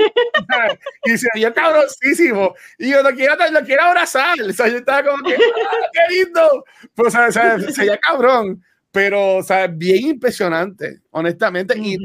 [1.05, 2.53] y dice, yo cabrosísimo.
[2.77, 4.39] Y yo lo quiero, lo quiero abrazar.
[4.41, 6.65] O sea, yo estaba como que, ah, qué lindo.
[6.93, 8.63] Pues, o sea, sería cabrón.
[8.91, 11.73] Pero, o sea, bien impresionante, honestamente.
[11.77, 11.97] y,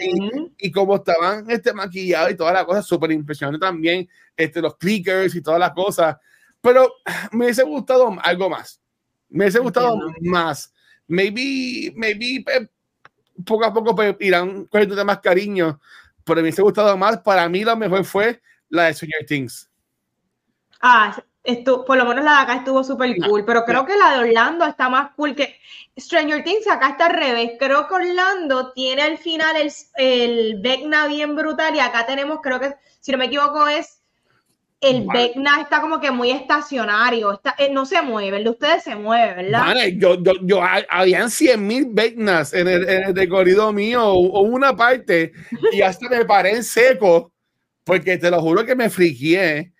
[0.58, 4.08] y, como estaban este, maquillados y todas las cosas, súper impresionante también.
[4.36, 6.16] Este, los clickers y todas las cosas.
[6.60, 6.92] Pero
[7.32, 8.80] me hubiese gustado algo más.
[9.28, 10.72] Me hubiese gustado más.
[11.06, 12.68] Maybe, maybe eh,
[13.44, 15.80] poco a poco pues, irán cogiendo más cariño
[16.30, 17.18] pero me hubiese gustado más.
[17.18, 19.68] Para mí, lo mejor fue la de Stranger Things.
[20.80, 24.12] Ah, esto, por lo menos la de acá estuvo súper cool, pero creo que la
[24.12, 25.58] de Orlando está más cool que
[25.98, 26.68] Stranger Things.
[26.68, 27.52] Acá está al revés.
[27.58, 32.60] Creo que Orlando tiene al final el, el Vecna bien brutal y acá tenemos, creo
[32.60, 33.99] que, si no me equivoco, es
[34.80, 38.82] el Vecna está como que muy estacionario, está, eh, no se mueve, el de ustedes
[38.82, 39.74] se mueve, ¿verdad?
[39.96, 44.74] Yo, yo, yo, habían 100 mil Vecnas en el, en el, recorrido mío, o una
[44.74, 45.32] parte,
[45.72, 47.30] y hasta me paré en seco,
[47.84, 49.72] porque te lo juro que me friqué,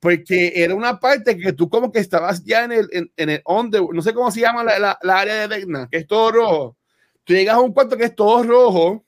[0.00, 3.42] porque era una parte que tú como que estabas ya en el, en, en el
[3.44, 6.32] on no sé cómo se llama la, la, la, área de Vecna, que es todo
[6.32, 6.76] rojo.
[7.22, 9.04] Tú llegas a un cuarto que es todo rojo,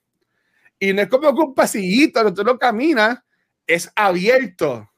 [0.79, 3.19] y no es como que un pasillito, tú lo caminas,
[3.67, 4.92] es abierto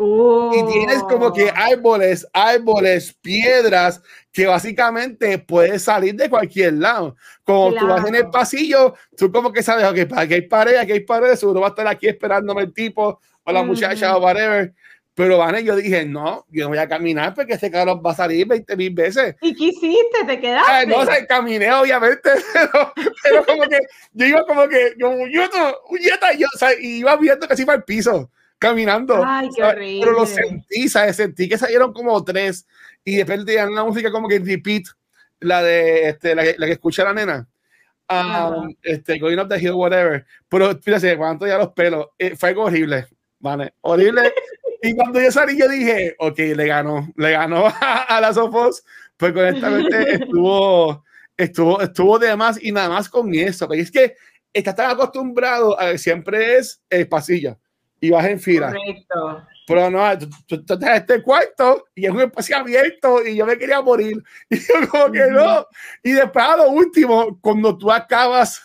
[0.00, 1.52] y tienes como que oh.
[1.54, 4.00] árboles, árboles, piedras
[4.32, 7.16] que básicamente puedes salir de cualquier lado.
[7.42, 10.92] Como tú vas en el pasillo, tú como que sabes, ok, que hay pared, aquí
[10.92, 14.72] hay pared, seguro va a estar aquí esperándome el tipo o la muchacha o whatever.
[15.14, 18.14] Pero van yo dije, no, yo no voy a caminar porque este carro va a
[18.14, 19.34] salir 20 mil veces.
[19.40, 20.24] ¿Y qué hiciste?
[20.24, 20.86] ¿Te quedaste?
[20.86, 22.92] no, o sea, caminé obviamente, pero,
[23.24, 23.78] pero como que,
[24.12, 25.42] yo iba como que, como, yo,
[26.38, 29.22] yo, o sea, iba viendo casi para el piso, caminando.
[29.24, 30.00] Ay, qué horrible.
[30.00, 31.16] Pero lo sentí, ¿sabes?
[31.16, 32.66] Sentí que salieron como tres
[33.04, 34.84] y de repente tenían una música como que repeat,
[35.40, 37.48] la de, este, la, la que escucha la nena
[38.10, 40.24] um, este, Going Up the Hill, whatever.
[40.48, 43.06] Pero fíjate, cuando ya los pelos, eh, fue algo horrible,
[43.38, 43.74] ¿vale?
[43.82, 44.32] Horrible.
[44.82, 48.84] y cuando yo salí, yo dije, ok, le ganó, le ganó a, las Sofos,
[49.16, 51.04] pues honestamente estuvo,
[51.36, 54.14] estuvo, estuvo de más y nada más con eso, porque es que
[54.52, 57.58] está tan acostumbrado a que siempre es el pasillo
[58.00, 58.72] y vas en fila.
[58.72, 59.46] Correcto.
[59.66, 63.58] Pero no, tú, estás en este cuarto y es un espacio abierto y yo me
[63.58, 64.22] quería morir.
[64.50, 65.66] Y yo como que no.
[66.02, 68.62] Y después a lo último, cuando tú acabas,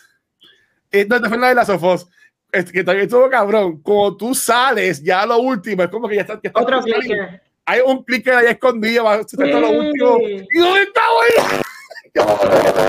[0.90, 2.08] esto te fue la de las Sofos,
[2.50, 6.40] que también estuvo cabrón, cuando tú sales, ya lo último, es como que ya está.
[6.54, 7.42] Otro clicker.
[7.66, 10.18] Hay un clicker ahí escondido, va a lo último.
[10.20, 11.63] ¿Y dónde está, güey?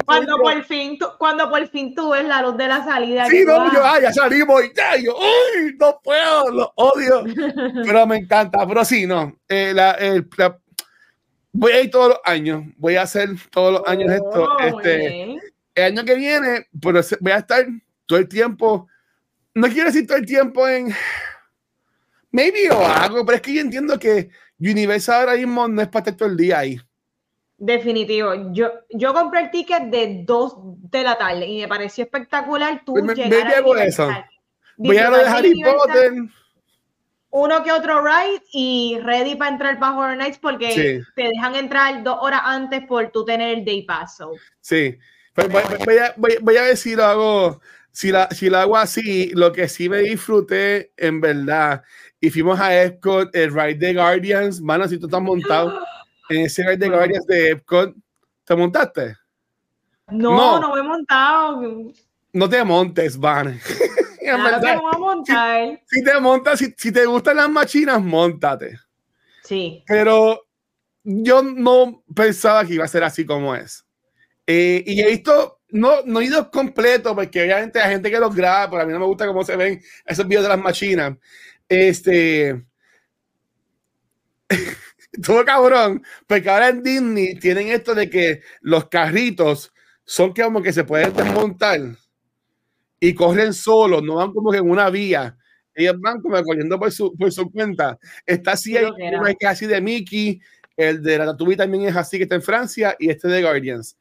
[0.06, 3.28] Cuando por fin tú, cuando por fin tú ves la luz de la salida.
[3.28, 7.24] Sí, no, yo, ah, ya salimos y ya, yo, uy, no puedo, lo odio.
[7.86, 9.36] pero me encanta, pero sí, no.
[9.48, 10.28] Eh, la, el,
[11.52, 14.44] voy a ir todos los años, voy a hacer todos los años esto.
[14.44, 15.38] Oh, este,
[15.74, 17.66] el año que viene, pero voy a estar
[18.06, 18.88] todo el tiempo,
[19.56, 20.94] no quiero decir todo el tiempo en,
[22.32, 26.02] maybe o algo, pero es que yo entiendo que Universal ahora mismo no es para
[26.04, 26.80] estar todo el día ahí.
[27.58, 28.52] Definitivo.
[28.52, 30.56] Yo, yo compré el ticket de 2
[30.92, 32.82] de la tarde y me pareció espectacular.
[32.86, 34.10] Tú me, me eso.
[34.78, 36.14] Voy a de Harry Potter.
[37.30, 42.02] Uno que otro ride y ready para entrar para Horror Nights porque te dejan entrar
[42.04, 44.20] dos horas antes por tú tener el Day Pass.
[44.62, 44.98] Sí.
[45.34, 49.32] Pues voy, a, voy, a, ver si lo hago, si, la, si lo hago así,
[49.34, 51.84] lo que sí me disfruté en verdad.
[52.22, 54.62] Y fuimos a Epcot, el ride de Guardians.
[54.62, 55.78] Mano, si tú estás montado.
[56.30, 57.96] en ese ride de Guardians de Epcot,
[58.44, 59.16] ¿te montaste?
[60.08, 61.92] No, no, me he montado.
[62.34, 63.60] No te montes, Van.
[64.26, 64.38] Que a
[64.98, 65.80] montar.
[65.86, 68.80] Si, te montas, si, te gustan las machinas, montate.
[69.44, 69.84] Sí.
[69.86, 70.48] Pero
[71.04, 73.86] yo no pensaba que iba a ser así como es.
[74.48, 78.34] Eh, y he visto, no, no he ido completo, porque obviamente hay gente que los
[78.34, 81.16] graba, pero a mí no me gusta cómo se ven esos videos de las machinas.
[81.70, 82.66] Este.
[85.24, 89.72] todo cabrón, porque ahora en Disney tienen esto de que los carritos
[90.04, 91.80] son como que se pueden desmontar
[93.00, 95.38] y corren solos, no van como que en una vía.
[95.74, 98.00] Ellos van como corriendo por su, por su cuenta.
[98.26, 98.86] Está así, hay,
[99.38, 100.40] que así de Mickey,
[100.78, 103.98] el de la Tatooine también es así que está en Francia y este de Guardians.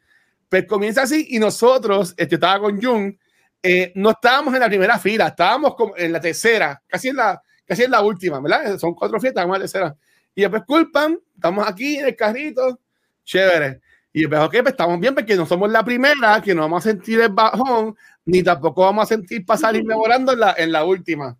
[0.48, 3.14] Pues comienza así y nosotros, este estaba con Jung,
[3.62, 7.42] eh, no estábamos en la primera fila, estábamos como en la tercera, casi en la,
[7.64, 8.78] casi en la última, ¿verdad?
[8.78, 9.96] Son cuatro filas, estamos en la tercera.
[10.34, 12.80] Y después culpan, estamos aquí en el carrito,
[13.24, 13.80] chévere.
[14.12, 16.90] Y después, ok, pues estamos bien porque no somos la primera, que no vamos a
[16.90, 20.84] sentir el bajón, ni tampoco vamos a sentir pasar y mejorando en la, en la
[20.84, 21.36] última.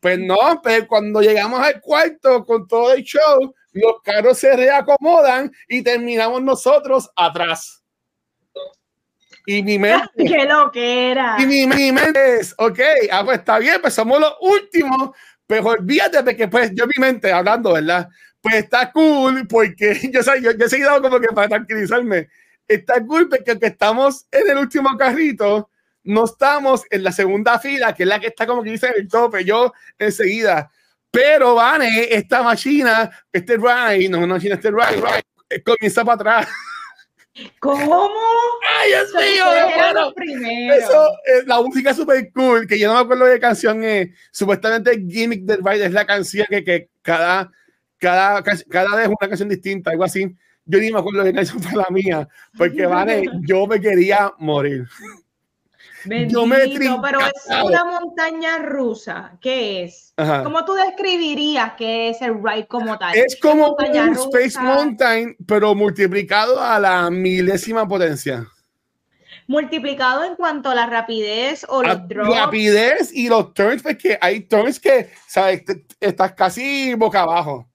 [0.00, 5.52] Pues no, pero cuando llegamos al cuarto con todo el show, los carros se reacomodan
[5.68, 7.82] y terminamos nosotros atrás.
[9.46, 10.08] Y mi mente.
[10.16, 11.36] ¡Qué lo que era!
[11.38, 15.10] Y mi, mi mente es, ok, ah, pues está bien, pues somos los últimos
[15.46, 18.08] pero olvídate de que, pues, yo mi mente hablando, ¿verdad?
[18.40, 22.28] Pues está cool porque yo, yo, yo he seguido como que para tranquilizarme.
[22.66, 25.68] Está cool porque estamos en el último carrito,
[26.04, 28.94] no estamos en la segunda fila, que es la que está como que dice en
[29.02, 30.70] el tope, yo enseguida.
[31.10, 36.48] Pero, Vane, esta máquina, este ride, no, no, este ride, ride, comienza para atrás.
[37.60, 38.10] ¿Cómo?
[38.68, 39.44] ¡Ay, Dios mío!
[40.74, 44.10] Eso, eh, la música es súper cool, que yo no me acuerdo de canción es.
[44.30, 47.50] Supuestamente Gimmick del Ride es la canción que, que cada,
[47.98, 50.36] cada, cada vez es una canción distinta, algo así.
[50.64, 54.86] Yo ni me acuerdo de canción fue la mía, porque vale, yo me quería morir.
[56.04, 59.38] Bendito, pero es una montaña rusa.
[59.40, 60.14] ¿Qué es?
[60.16, 63.16] ¿Cómo tú describirías qué es el ride como tal?
[63.16, 68.46] Es como un Space Mountain, pero multiplicado a la milésima potencia.
[69.46, 72.36] Multiplicado en cuanto a la rapidez o los drops.
[72.36, 75.62] Rapidez y los turns, porque hay turns que, ¿sabes?
[76.00, 77.68] Estás casi boca abajo.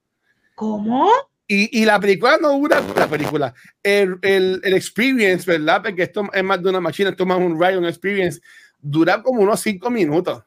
[0.55, 1.11] ¿Cómo?
[1.49, 3.53] Y, y, la película no dura la película.
[3.81, 5.81] El, el, el, experience, ¿verdad?
[5.81, 8.41] Porque esto es más de una máquina, esto es más un ride, un experience.
[8.79, 10.43] Dura como unos cinco minutos.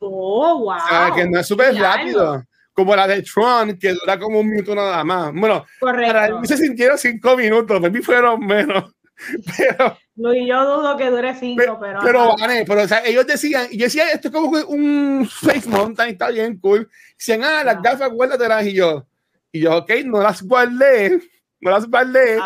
[0.00, 0.70] Oh, wow.
[0.70, 2.44] O sea, que no es súper rápido.
[2.72, 5.32] Como la de Tron, que dura como un minuto nada más.
[5.32, 6.12] Bueno, Correcto.
[6.12, 8.92] para mí se sintieron cinco minutos, para mí fueron menos.
[9.56, 12.00] Pero, no, y yo dudo que dure cinco, pero.
[12.02, 15.68] Pero, vale, pero o sea, ellos decían, y yo decía, esto es como un Face
[15.68, 16.90] Mountain, está bien cool.
[17.16, 19.06] Dicen, ah, las gafas, las y yo
[19.54, 21.20] y yo, ok, no las guardé,
[21.60, 22.40] no las guardé,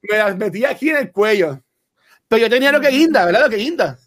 [0.00, 1.62] me las metí aquí en el cuello.
[2.26, 3.42] Pero yo tenía lo que guinda, ¿verdad?
[3.42, 3.98] Lo que guinda.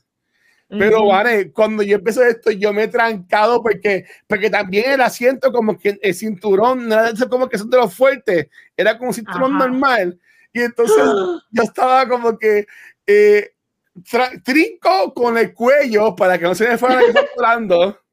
[0.68, 5.52] Pero, vale, cuando yo empecé esto, yo me he trancado porque, porque también el asiento,
[5.52, 9.14] como que el cinturón, nada de como que son de los fuertes, era como un
[9.14, 10.20] cinturón normal.
[10.52, 10.98] Y entonces
[11.52, 12.66] yo estaba como que
[13.06, 13.52] eh,
[14.44, 17.02] trinco con el cuello para que no se me fuera
[17.36, 18.02] volando.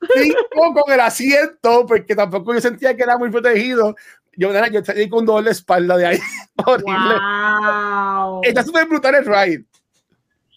[0.00, 3.94] trinco con el asiento porque tampoco yo sentía que era muy protegido.
[4.36, 6.18] Yo, yo estoy con doble espalda de ahí.
[6.64, 7.14] Horrible.
[7.14, 8.40] Wow.
[8.42, 9.64] Está súper brutal el ride.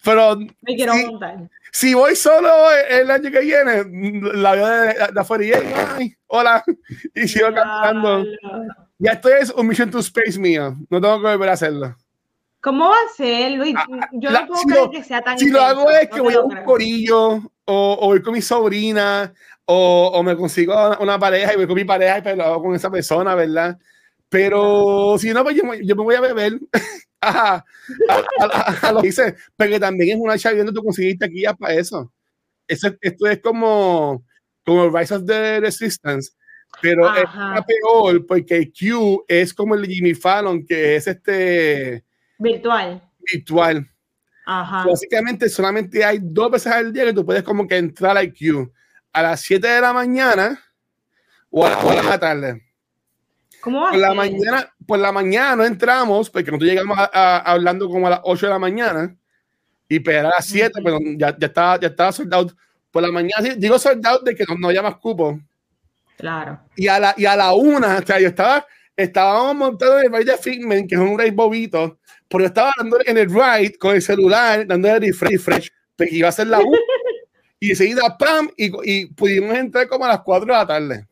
[0.03, 1.49] Pero me quiero si, montar.
[1.71, 2.49] Si voy solo
[2.89, 3.83] el año que viene,
[4.33, 6.63] la veo de, de, afuera y ay, hola,
[7.15, 8.25] y sigo cantando.
[8.99, 10.75] Ya estoy es un Mission to Space mío.
[10.89, 11.95] No tengo que volver a hacerlo.
[12.64, 13.76] ¿Cómo va a ser, Luis?
[13.78, 15.91] Ah, Yo la, no puedo si creer lo, que sea tan Si intenso, lo hago
[15.91, 19.34] es que no voy a un corillo o, o, voy con mi sobrina
[19.66, 22.45] o, o me consigo una, una, pareja y voy con mi pareja y pues lo
[22.45, 23.78] hago con esa persona, ¿verdad?
[24.30, 26.57] Pero si no, pues yo, yo me voy a beber.
[27.22, 27.64] a, a,
[28.39, 31.74] a, a, lo que dice, porque también es una chavienda tú conseguiste aquí ya para
[31.74, 32.14] eso.
[32.66, 32.95] eso.
[33.01, 34.26] Esto es como,
[34.66, 36.32] como Rise of the Resistance,
[36.82, 37.59] pero Ajá.
[37.59, 42.05] es peor porque Q es como el de Jimmy Fallon, que es este
[42.43, 43.01] virtual.
[43.31, 43.89] Virtual.
[44.45, 44.85] Ajá.
[44.85, 48.71] Básicamente solamente hay dos veces al día que tú puedes como que entrar a Q.
[49.13, 50.59] A las 7 de la mañana
[51.49, 52.61] o a, o a la tarde.
[53.61, 57.37] ¿Cómo va por la mañana por la mañana no entramos porque nosotros llegamos a, a,
[57.37, 59.15] hablando como a las 8 de la mañana
[59.87, 62.51] y pero a las 7 pero ya, ya estaba ya estaba soldado
[62.91, 65.39] por la mañana digo soldado de que no, no más cupo
[66.17, 68.65] claro y a la y a la una o sea yo estaba
[68.97, 71.99] estábamos montados en el ride de Figment que es un ride bobito
[72.41, 76.29] yo estaba dando en el ride con el celular dando el refresh, refresh porque iba
[76.29, 76.77] a ser la una
[77.59, 81.07] y enseguida pam y, y pudimos entrar como a las 4 de la tarde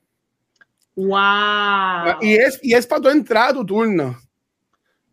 [0.95, 2.17] Wow.
[2.21, 4.19] Y es, y es para tu entrar a tu turno.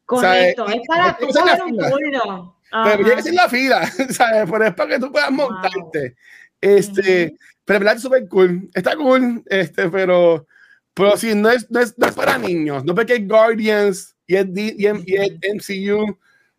[0.04, 2.56] Correcto, sea, es para tu un turno.
[2.84, 4.48] Pero tienes en la fila, ¿sabes?
[4.50, 6.00] Pero es para que tú puedas montarte.
[6.00, 6.16] Wow.
[6.60, 7.38] Este, uh -huh.
[7.64, 8.68] pero verdad es súper cool.
[8.74, 10.46] Está cool, este, pero,
[10.92, 12.84] pero sí, no es, no es, no es para niños.
[12.84, 16.16] No porque Guardians y es, y es, y es MCU.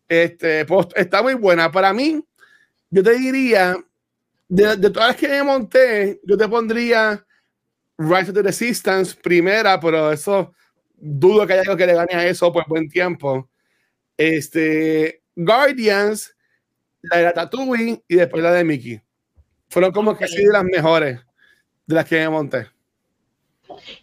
[0.09, 1.71] Este, pues, está muy buena.
[1.71, 2.21] Para mí,
[2.89, 3.77] yo te diría,
[4.49, 7.25] de, de todas las que me monté, yo te pondría
[7.97, 10.53] Rise of the Resistance primera, pero eso
[10.95, 13.47] dudo que haya algo que le gane a eso por buen tiempo.
[14.17, 16.35] Este, Guardians,
[17.03, 19.01] la de Tatooine y después la de Mickey.
[19.69, 20.27] Fueron como okay.
[20.27, 21.19] que así de las mejores
[21.85, 22.67] de las que me monté.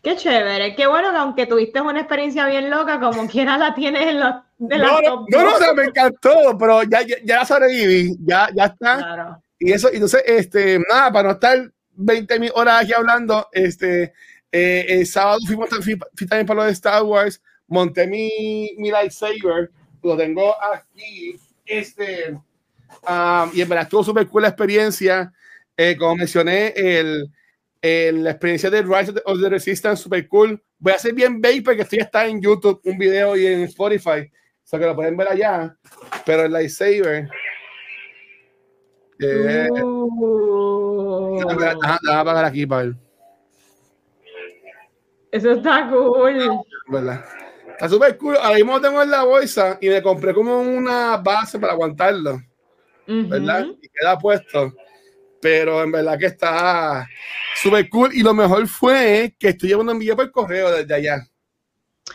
[0.03, 4.07] Qué chévere, qué bueno que aunque tuviste una experiencia bien loca, como quiera la tienes
[4.07, 7.45] en los de no, no, no, no, o sea, me encantó, pero ya, ya, ya
[7.45, 8.97] sobreviví, ya, ya está.
[8.97, 9.43] Claro.
[9.59, 13.49] Y eso, entonces, este, nada, para no estar 20 mil horas aquí hablando.
[13.53, 14.13] Este,
[14.53, 17.43] eh, el sábado fuimos fui, fui también para lo de Star Wars.
[17.67, 19.71] Monté mi, mi lightsaber.
[20.03, 21.39] Lo tengo aquí.
[21.65, 25.33] Este, um, y en verdad estuvo súper cool la experiencia.
[25.77, 27.31] Eh, como mencioné, el,
[27.83, 30.63] la experiencia de Rise of the Resistance, súper cool.
[30.79, 33.63] Voy a hacer bien vague porque esto ya está en YouTube, un video y en
[33.63, 34.31] Spotify.
[34.67, 35.77] O sea que lo pueden ver allá.
[36.25, 37.29] Pero el lightsaber.
[39.19, 41.39] Eh, uh.
[41.39, 41.67] Déjame
[42.13, 42.95] apagar aquí ver.
[45.31, 46.61] Eso está cool.
[46.89, 47.25] ¿Verdad?
[47.69, 48.37] Está súper cool.
[48.37, 52.41] Ahora mismo tengo en la bolsa y me compré como una base para aguantarlo.
[53.07, 53.77] Uh.
[53.81, 54.73] Y queda puesto.
[55.47, 57.09] Pero en verdad que está
[57.63, 58.13] súper cool.
[58.13, 61.25] Y lo mejor fue que estoy llevando envío por correo desde allá.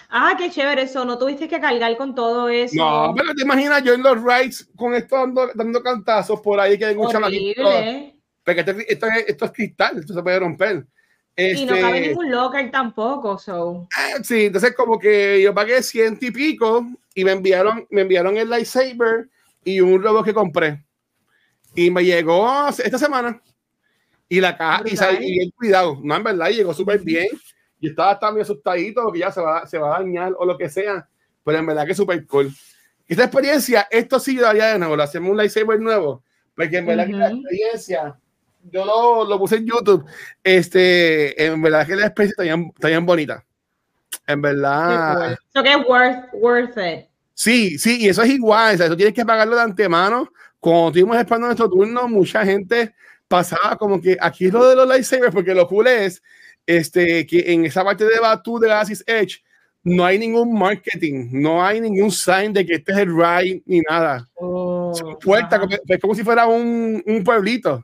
[0.09, 1.05] Ah, qué chévere eso.
[1.05, 2.75] No tuviste que cargar con todo eso.
[2.75, 6.77] No, pero te imaginas yo en los rides con esto dando, dando cantazos por ahí
[6.77, 8.15] que hay mucha Horrible.
[8.43, 10.85] Porque esto, esto, es, esto, es, cristal, esto se puede romper.
[11.33, 13.87] Este, y no cabe ningún local tampoco, so.
[14.23, 18.49] Sí, entonces como que yo pagué ciento y pico y me enviaron, me enviaron el
[18.49, 19.29] lightsaber
[19.63, 20.83] y un robot que compré.
[21.75, 23.41] Y me llegó esta semana.
[24.27, 24.95] Y la caja, y,
[25.25, 27.27] y el cuidado, no, en verdad, llegó súper bien.
[27.81, 30.69] Yo estaba también asustadito que ya se va, se va a dañar o lo que
[30.69, 31.07] sea,
[31.43, 32.53] pero en verdad que súper cool.
[33.07, 36.23] Esta experiencia, esto sí yo daría de nuevo, lo hacemos un lightsaber nuevo,
[36.55, 37.11] porque en verdad uh -huh.
[37.11, 38.19] que la experiencia,
[38.71, 40.05] yo lo, lo, puse en YouTube,
[40.43, 43.43] este, en verdad que la experiencia está bien, está bien bonita.
[44.27, 45.33] En verdad.
[45.33, 47.07] Eso que es worth, worth it.
[47.33, 50.31] Sí, sí, y eso es igual, o sea, eso tienes que pagarlo de antemano.
[50.61, 52.93] Cuando estuvimos esperando nuestro turno, mucha gente
[53.27, 56.21] pasaba como que aquí es lo de los lightsabers, porque lo cool es
[56.65, 59.43] este, que en esa parte de Batu de Galaxy's Edge
[59.83, 63.81] no hay ningún marketing, no hay ningún sign de que este es el ride ni
[63.81, 64.29] nada.
[64.35, 67.83] Oh, son puertas, como, es como si fuera un, un pueblito.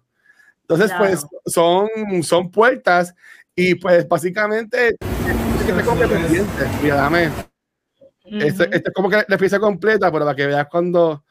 [0.61, 1.05] Entonces, claro.
[1.05, 1.89] pues son,
[2.21, 3.15] son puertas
[3.55, 4.95] y pues básicamente
[5.65, 6.63] que te como pendiente.
[6.81, 7.27] Mira, dame.
[7.27, 8.43] Uh -huh.
[8.43, 11.23] este, este, es como que la pieza completa, pero para que veas cuando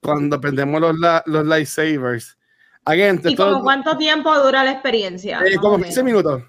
[0.00, 0.96] cuando prendemos los,
[1.26, 2.36] los lightsabers.
[2.84, 5.40] Again, ¿Y como cuánto tiempo dura la experiencia?
[5.44, 6.42] Eh, como 15 minutos.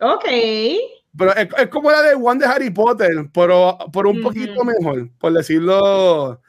[0.00, 0.24] Ok.
[1.16, 5.32] Pero es, como la de One de Harry Potter, pero por un poquito mejor, por
[5.32, 6.40] decirlo.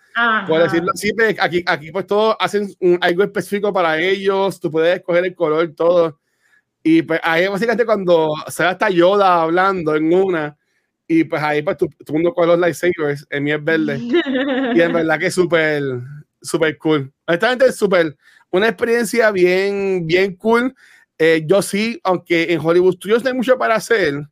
[0.47, 2.68] Por decirlo así, pues, aquí, aquí pues todos hacen
[3.01, 6.20] algo específico para ellos, tú puedes escoger el color, todo.
[6.82, 10.57] Y pues ahí básicamente cuando se hasta Yoda hablando en una,
[11.08, 13.97] y pues ahí pues tú, tú mundo con los lightsabers, en mi es verde.
[14.76, 15.84] y en verdad que es súper,
[16.41, 17.12] súper cool.
[17.26, 18.18] Honestamente es súper,
[18.51, 20.76] una experiencia bien, bien cool.
[21.18, 24.28] Eh, yo sí, aunque en Hollywood Studios no hay mucho para hacer,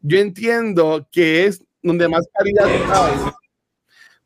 [0.00, 3.32] yo entiendo que es donde más calidad hay.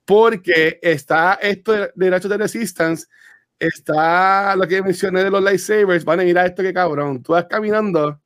[0.05, 3.07] Porque está esto de derecho de Resistance,
[3.59, 6.05] está lo que mencioné de los lightsabers.
[6.05, 7.23] Van a mirar esto que cabrón.
[7.23, 8.21] Tú vas caminando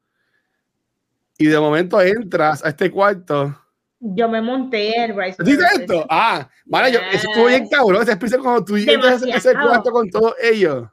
[1.37, 3.64] y de momento entras a este cuarto
[4.05, 5.43] yo me monté el Rise.
[5.43, 6.05] ¿Dices esto?
[6.11, 8.03] Ah, vale, yo, eso estuvo bien cabrón.
[8.03, 10.89] Esa experiencia cuando tú llegas a ese cuarto con todos ellos.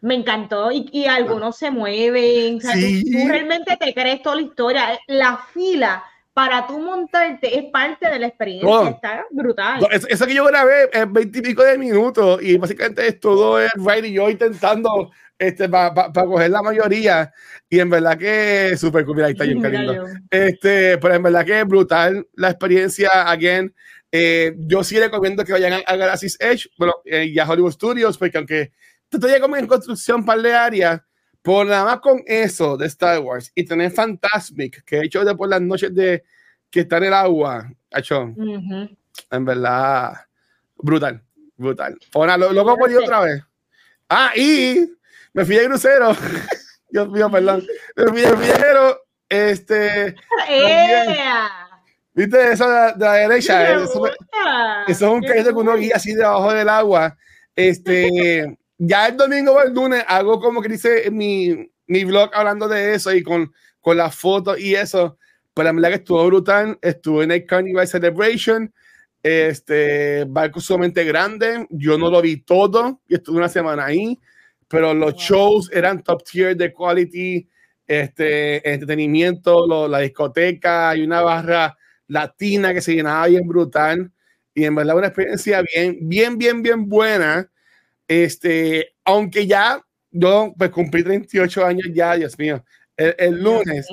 [0.00, 2.58] Me encantó y, y algunos se mueven.
[2.58, 3.02] O sea, sí.
[3.10, 5.00] tú, realmente te crees toda la historia.
[5.08, 8.90] La fila para tú montarte es parte de la experiencia.
[8.90, 9.88] Está brutal.
[9.90, 14.14] eso, que yo grabé es veintipico de minutos y básicamente es todo el Riley y
[14.14, 17.32] yo intentando este, para pa, coger la mayoría.
[17.68, 19.16] Y en verdad que súper cool.
[19.16, 20.04] Mira, ahí está lindo.
[20.30, 23.08] Este, pero en verdad que es brutal la experiencia.
[23.30, 23.74] Again,
[24.12, 28.16] eh, yo sí recomiendo que vayan a, Galaxy's Edge bueno, eh, y a Hollywood Studios,
[28.16, 28.72] porque aunque
[29.08, 31.06] todavía como en construcción para de área,
[31.42, 35.34] por nada más con eso de Star Wars y tener Fantasmic, que he hecho de
[35.34, 36.24] por las noches de
[36.70, 38.34] que está en el agua, hecho,
[39.30, 40.14] en verdad,
[40.76, 41.22] brutal,
[41.56, 41.96] brutal.
[42.14, 43.42] Ahora, lo, lo otra vez.
[44.08, 44.95] Ah, y
[45.36, 46.16] me fui de crucero.
[46.88, 47.62] Dios mío, perdón.
[47.94, 49.00] Me fui de crucero.
[49.28, 50.14] Este.
[52.14, 53.74] ¿Viste eso de, la derecha?
[53.74, 54.06] Eso,
[54.88, 57.18] es un crédito que uno guía así debajo del agua.
[57.54, 62.66] Este, ya el domingo o el lunes hago como que dice mi, mi blog hablando
[62.66, 65.18] de eso y con, con las fotos y eso.
[65.52, 66.78] Pero la verdad que estuvo brutal.
[66.80, 68.72] Estuve en el Carnival Celebration.
[69.22, 71.66] Este barco sumamente grande.
[71.68, 74.18] Yo no lo vi todo y estuve una semana ahí
[74.68, 77.48] pero los shows eran top tier de quality,
[77.86, 81.76] este, entretenimiento, la discoteca, y una barra
[82.08, 84.12] latina que se llenaba bien brutal
[84.56, 87.50] y en verdad una experiencia bien, bien, bien, bien buena.
[88.08, 92.64] Este, aunque ya yo pues cumplí 38 años ya, Dios mío,
[92.96, 93.86] el, lunes,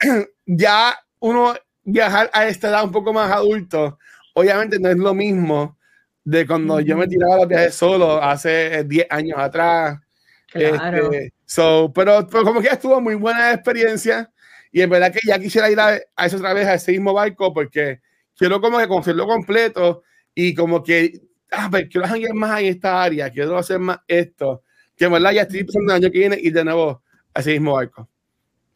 [0.46, 3.98] ya uno viajar a esta edad un poco más adulto,
[4.34, 5.76] obviamente no es lo mismo
[6.24, 10.00] de cuando yo me tiraba los viajes solo hace 10 años atrás.
[10.46, 11.12] Claro.
[11.12, 14.30] Este, so, pero, pero, como que estuvo muy buena experiencia
[14.70, 17.12] y en verdad que ya quisiera ir a, a eso otra vez, a ese mismo
[17.12, 18.00] barco, porque
[18.36, 20.02] quiero como que conocerlo completo
[20.34, 21.20] y como que,
[21.50, 24.62] ah, pero pues, quiero hacer más en esta área, quiero hacer más esto,
[24.96, 27.02] que en verdad ya estoy pensando el año que viene ir de nuevo
[27.34, 28.08] a ese mismo barco.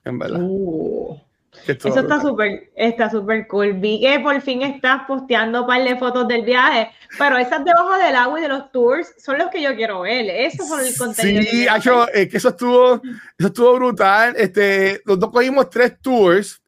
[0.04, 0.40] En verdad.
[0.42, 1.25] Uh.
[1.72, 3.74] Eso está súper, está súper cool.
[3.74, 7.96] Vi que por fin estás posteando un par de fotos del viaje, pero esas debajo
[7.96, 10.26] del agua y de los tours son los que yo quiero ver.
[10.28, 11.42] Esos son el contenido.
[11.42, 11.66] Sí,
[12.12, 13.00] que, que eso estuvo,
[13.38, 14.34] eso estuvo brutal.
[14.36, 16.62] Este, los dos cogimos tres tours.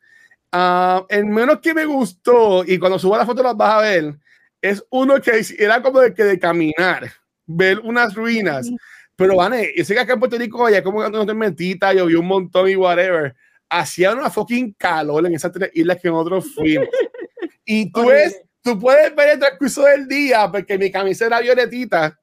[0.50, 4.14] Uh, el menos que me gustó, y cuando subo la foto las vas a ver,
[4.62, 7.10] es uno que era como de que de caminar,
[7.44, 8.66] ver unas ruinas.
[9.14, 12.28] Pero, Vane, yo sé que acá en Puerto Rico ya como una tormentita, llovió un
[12.28, 13.34] montón y whatever
[13.68, 16.88] hacía una fucking calor en esas tres islas que nosotros fuimos.
[17.70, 22.18] Y tú, ves, tú puedes ver el transcurso del día, porque mi camisa era violetita,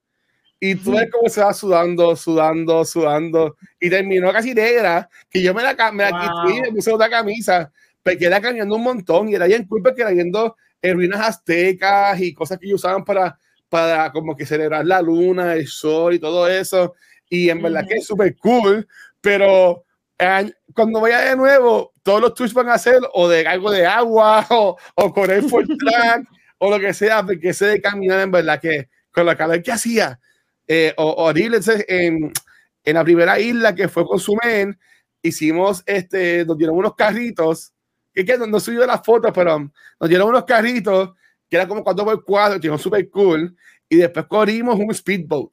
[0.60, 5.54] y tú ves cómo se va sudando, sudando, sudando, y terminó casi negra, que yo
[5.54, 7.72] me la, me la quité y me puse otra camisa,
[8.02, 12.34] porque era caminando un montón, y era bien cool porque era viendo ruinas aztecas y
[12.34, 13.38] cosas que ellos usaban para,
[13.70, 16.96] para como que celebrar la luna, el sol y todo eso,
[17.30, 18.88] y en verdad que es súper cool,
[19.22, 19.86] pero
[20.76, 24.46] cuando vaya de nuevo, todos los tours van a ser o de algo de agua
[24.52, 28.60] o, o correr por track o lo que sea, porque se de caminar en verdad
[28.60, 30.20] que con la calor que hacía.
[30.68, 32.34] Eh, o, o en,
[32.84, 34.78] en la primera isla que fue con Sumen,
[35.22, 37.74] hicimos este, nos dieron unos carritos,
[38.14, 39.60] que, que no, no subió las fotos, pero
[40.00, 41.12] nos dieron unos carritos
[41.50, 43.56] que era como 4x4, que súper cool,
[43.88, 45.52] y después corrimos un speedboat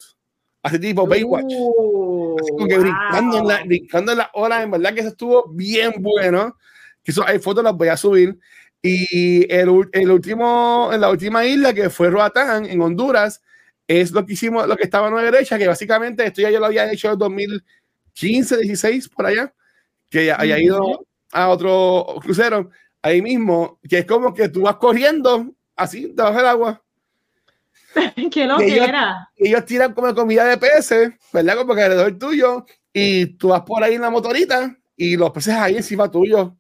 [0.62, 1.52] así tipo Baywatch.
[1.56, 5.10] Uh, así como que brincando, en la, brincando en la ola, en verdad que eso
[5.10, 6.56] estuvo bien bueno.
[7.02, 8.38] Que eso, hay fotos, las voy a subir.
[8.80, 13.42] Y el, el, último, en la última isla que fue Roatán, en Honduras,
[13.86, 16.58] es lo que hicimos, lo que estaba a la derecha, que básicamente esto ya yo
[16.58, 19.54] lo había hecho en 2015, 16, por allá,
[20.08, 22.70] que haya ido a otro crucero
[23.02, 26.81] ahí mismo, que es como que tú vas corriendo así debajo del agua
[28.32, 29.28] que lo que era.
[29.36, 31.56] Ellos tiran como comida de peces, ¿verdad?
[31.56, 35.54] Como que alrededor tuyo, y tú vas por ahí en la motorita y los peces
[35.54, 36.56] ahí encima tuyo.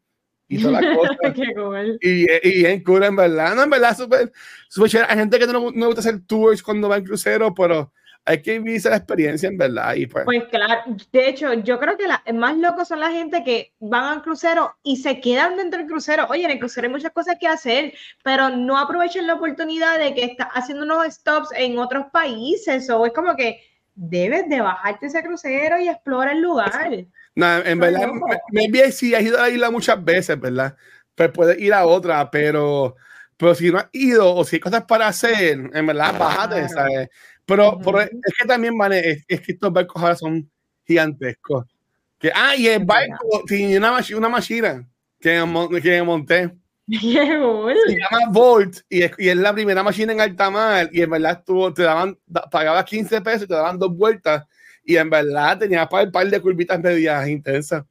[0.48, 1.16] Y todas las cosas.
[1.54, 1.98] Cool.
[2.00, 3.54] Y, y en cool, en verdad.
[3.54, 4.32] No, en verdad, súper,
[4.68, 5.12] súper chévere.
[5.12, 7.92] Hay gente que no, no gusta hacer tours cuando va en crucero, pero
[8.24, 9.94] hay que vivir esa experiencia en verdad.
[9.94, 13.42] Y pues, Pues claro, de hecho, yo creo que la, más locos son la gente
[13.44, 16.26] que van al crucero y se quedan dentro del crucero.
[16.30, 20.14] Oye, en el crucero hay muchas cosas que hacer, pero no aprovechen la oportunidad de
[20.14, 22.88] que está haciendo unos stops en otros países.
[22.90, 23.60] O es como que
[23.94, 26.90] debes de bajarte ese crucero y explora el lugar.
[27.34, 28.26] no, en verdad, loco.
[28.52, 30.76] me, me, si has ido a la isla muchas veces, ¿verdad?
[31.14, 32.96] Pues puedes ir a otra, pero,
[33.36, 36.68] pero si no has ido o si hay cosas para hacer, en verdad, bájate, Claro.
[36.68, 37.08] ¿sabes?
[37.46, 37.82] Pero, Ujú.
[37.84, 40.48] pero es que también, vale, es, es que estos barcos ahora son
[40.86, 41.66] gigantescos.
[42.18, 44.88] Que, ah, y el barco tiene una, una máquina
[45.20, 45.42] que,
[45.82, 46.52] que monté.
[46.90, 46.98] Qué.
[47.00, 50.88] Se llama Volt y es, y es la primera máquina en alta mar.
[50.92, 54.44] Y en verdad estuvo, te daban, da- pagabas 15 pesos y te daban dos vueltas.
[54.84, 57.84] Y en verdad tenías para un par de curvitas medias intensas.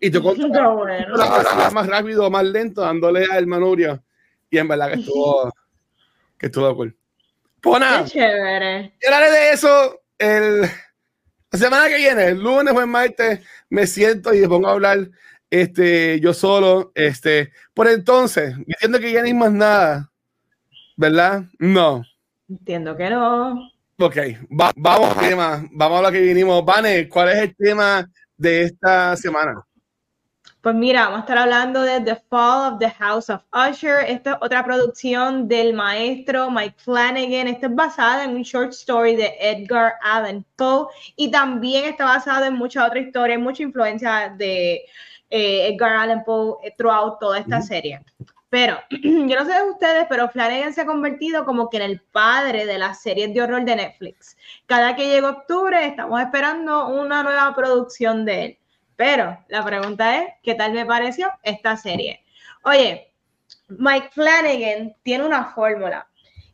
[0.00, 1.16] Y tú controlabas bueno.
[1.72, 4.02] más rápido o más lento, dándole al manubrio.
[4.50, 5.52] Y en verdad que estuvo,
[6.38, 6.96] que estuvo cool.
[7.78, 8.94] Nada, Qué chévere.
[9.02, 13.40] y hablaré de eso el, la semana que viene, el lunes o el martes,
[13.70, 15.10] me siento y me pongo a hablar
[15.50, 16.92] este, yo solo.
[16.94, 20.10] Este, por entonces, entiendo que ya no hay más nada,
[20.96, 21.44] ¿verdad?
[21.58, 22.02] No.
[22.48, 23.70] Entiendo que no.
[23.98, 24.16] Ok,
[24.60, 26.64] va- vamos al tema, vamos a lo que vinimos.
[26.64, 29.64] Vane, ¿cuál es el tema de esta semana?
[30.66, 34.00] Pues mira, vamos a estar hablando de The Fall of the House of Usher.
[34.08, 37.46] Esta es otra producción del maestro Mike Flanagan.
[37.46, 42.48] Esta es basada en un short story de Edgar Allan Poe y también está basada
[42.48, 44.84] en muchas otras historias, mucha influencia de
[45.30, 48.00] eh, Edgar Allan Poe throughout toda esta serie.
[48.50, 52.00] Pero yo no sé de ustedes, pero Flanagan se ha convertido como que en el
[52.00, 54.36] padre de las series de horror de Netflix.
[54.66, 58.58] Cada que llega octubre estamos esperando una nueva producción de él.
[58.96, 62.24] Pero la pregunta es, ¿qué tal me pareció esta serie?
[62.64, 63.12] Oye,
[63.68, 66.08] Mike Flanagan tiene una fórmula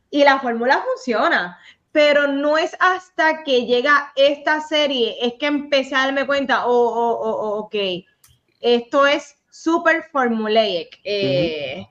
[0.09, 1.59] y la fórmula funciona,
[1.91, 6.71] pero no es hasta que llega esta serie es que empecé a darme cuenta, oh,
[6.71, 7.75] oh, oh, oh, ok,
[8.61, 10.99] esto es súper formulaic.
[11.03, 11.87] eh,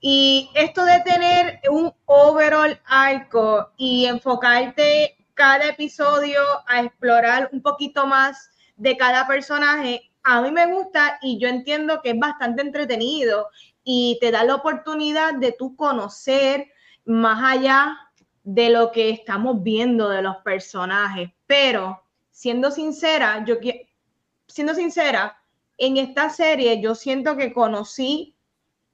[0.00, 8.06] Y esto de tener un overall arco y enfocarte cada episodio a explorar un poquito
[8.06, 13.48] más de cada personaje, a mí me gusta y yo entiendo que es bastante entretenido
[13.84, 16.68] y te da la oportunidad de tú conocer
[17.04, 17.98] más allá
[18.44, 21.30] de lo que estamos viendo de los personajes.
[21.46, 23.56] Pero, siendo sincera, yo
[24.46, 25.42] siendo sincera,
[25.78, 28.36] en esta serie yo siento que conocí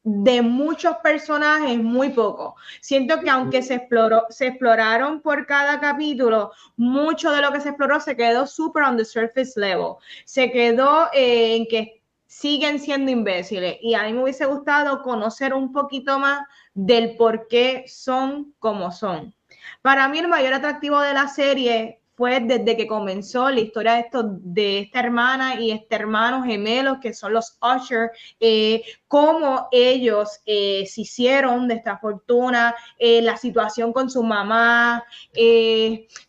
[0.05, 2.57] de muchos personajes muy poco.
[2.81, 7.71] Siento que aunque se exploró, se exploraron por cada capítulo, mucho de lo que se
[7.71, 9.95] exploró se quedó super on the surface level.
[10.25, 15.55] Se quedó eh, en que siguen siendo imbéciles y a mí me hubiese gustado conocer
[15.55, 19.35] un poquito más del por qué son como son.
[19.83, 24.01] Para mí el mayor atractivo de la serie fue desde que comenzó la historia de,
[24.01, 28.11] estos, de esta hermana y este hermano gemelos que son los Usher,
[28.41, 35.05] eh, cómo ellos eh, se hicieron de esta fortuna, eh, la situación con su mamá,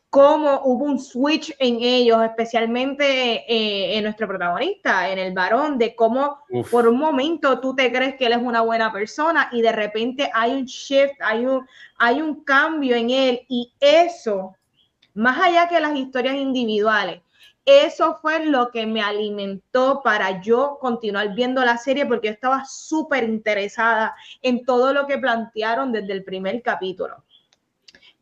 [0.09, 5.95] cómo hubo un switch en ellos, especialmente eh, en nuestro protagonista, en el varón, de
[5.95, 6.71] cómo Uf.
[6.71, 10.29] por un momento tú te crees que él es una buena persona y de repente
[10.33, 11.65] hay un shift, hay un,
[11.97, 14.55] hay un cambio en él y eso,
[15.19, 17.21] más allá que las historias individuales,
[17.65, 22.63] eso fue lo que me alimentó para yo continuar viendo la serie porque yo estaba
[22.65, 27.25] súper interesada en todo lo que plantearon desde el primer capítulo.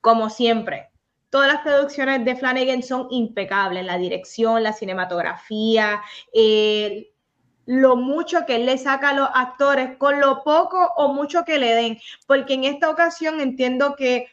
[0.01, 0.89] Como siempre,
[1.29, 6.01] todas las producciones de Flanagan son impecables, la dirección, la cinematografía,
[6.33, 7.11] eh,
[7.67, 11.59] lo mucho que él le saca a los actores, con lo poco o mucho que
[11.59, 14.27] le den, porque en esta ocasión entiendo que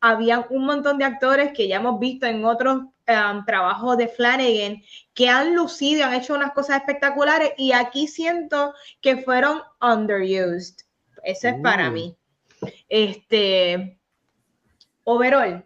[0.00, 4.82] habían un montón de actores que ya hemos visto en otros um, trabajos de Flanagan
[5.14, 10.76] que han lucido han hecho unas cosas espectaculares y aquí siento que fueron underused.
[11.22, 11.92] Eso es para Uh.
[11.92, 12.16] mí.
[12.88, 13.98] Este,
[15.04, 15.64] overall,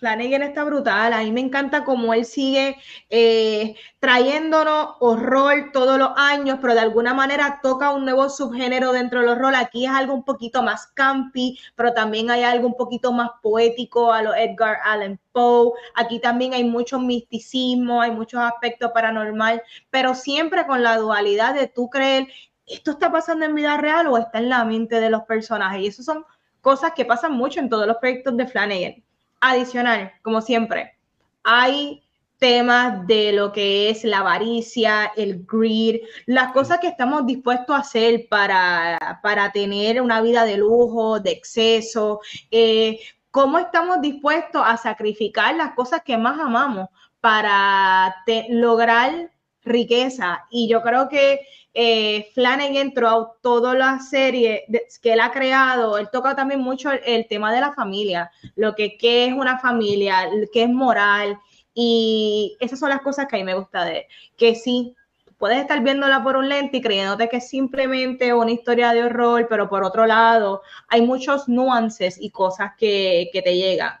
[0.00, 1.12] Flanagan está brutal.
[1.12, 2.78] A mí me encanta cómo él sigue
[3.10, 9.20] eh, trayéndonos horror todos los años, pero de alguna manera toca un nuevo subgénero dentro
[9.20, 9.54] del horror.
[9.54, 14.12] Aquí es algo un poquito más campi, pero también hay algo un poquito más poético
[14.12, 15.72] a lo Edgar Allan Poe.
[15.94, 21.68] Aquí también hay mucho misticismo, hay muchos aspectos paranormal, pero siempre con la dualidad de
[21.68, 22.28] tú creer
[22.66, 25.82] esto está pasando en vida real o está en la mente de los personajes.
[25.82, 26.24] Y esos son
[26.60, 29.04] cosas que pasan mucho en todos los proyectos de Flanagan.
[29.40, 30.98] Adicional, como siempre,
[31.42, 32.02] hay
[32.38, 37.80] temas de lo que es la avaricia, el greed, las cosas que estamos dispuestos a
[37.80, 42.20] hacer para, para tener una vida de lujo, de exceso,
[42.50, 42.98] eh,
[43.30, 46.88] cómo estamos dispuestos a sacrificar las cosas que más amamos
[47.20, 48.16] para
[48.48, 49.30] lograr
[49.64, 50.46] riqueza.
[50.50, 51.40] Y yo creo que
[51.72, 54.64] eh, Flanagan, throughout toda la serie
[55.02, 58.96] que él ha creado, él toca también mucho el, tema de la familia, lo que
[59.00, 61.38] es una familia, qué es moral.
[61.74, 64.96] Y esas son las cosas que a mí me gusta de que sí,
[65.38, 69.46] puedes estar viéndola por un lente y creyéndote que es simplemente una historia de horror,
[69.48, 73.92] pero por otro lado hay muchos nuances y cosas que, que te llegan.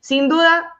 [0.00, 0.77] Sin duda,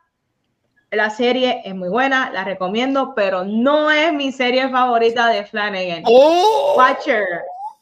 [0.90, 6.02] la serie es muy buena, la recomiendo, pero no es mi serie favorita de Flanagan.
[6.06, 6.74] Oh.
[6.76, 7.24] Watcher,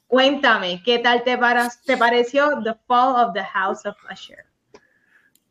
[0.09, 1.39] cuéntame, ¿qué tal te,
[1.85, 4.45] te pareció The Fall of the House of Usher?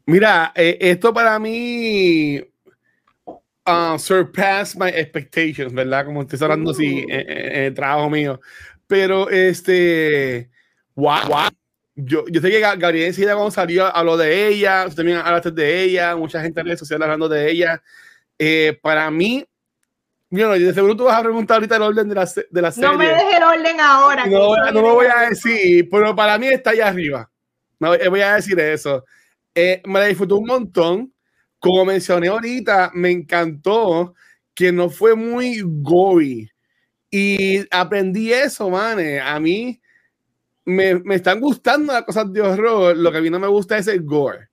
[0.06, 2.40] Mira, eh, esto para mí
[3.66, 6.06] uh, surpass my expectations, ¿verdad?
[6.06, 8.40] Como estoy hablando así en, el trabajo mío.
[8.88, 10.50] Pero este,
[10.96, 11.50] wow,
[11.96, 16.16] Yo, yo sé que Gabriel enseguida cuando salió habló de ella, también hablaste de ella,
[16.16, 17.82] mucha gente en redes sociales hablando de ella.
[18.38, 19.46] Eh, para mí,
[20.30, 22.90] bueno, de seguro tú vas a preguntar ahorita el orden de la, de la serie.
[22.90, 24.26] No me dejes el orden ahora.
[24.26, 27.32] No, no me voy a decir, pero para mí está allá arriba.
[27.80, 29.06] No, eh, voy a decir eso.
[29.54, 31.14] Eh, me la disfruté un montón.
[31.60, 34.14] Como mencioné ahorita, me encantó
[34.54, 36.50] que no fue muy gory.
[37.10, 39.00] Y aprendí eso, man.
[39.24, 39.82] A mí
[40.66, 42.98] me, me, están gustando las cosas de horror.
[42.98, 44.50] Lo que a mí no me gusta es el gore.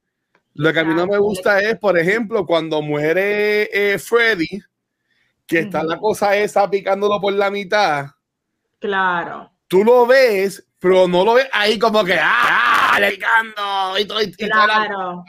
[0.55, 4.63] Lo que a mí no me gusta es, por ejemplo, cuando muere eh, Freddy,
[5.47, 8.07] que está la cosa esa picándolo por la mitad.
[8.79, 9.51] Claro.
[9.67, 12.99] Tú lo ves, pero no lo ves ahí como que, ¡ah!
[12.99, 14.21] picando y todo.
[14.21, 15.25] Y claro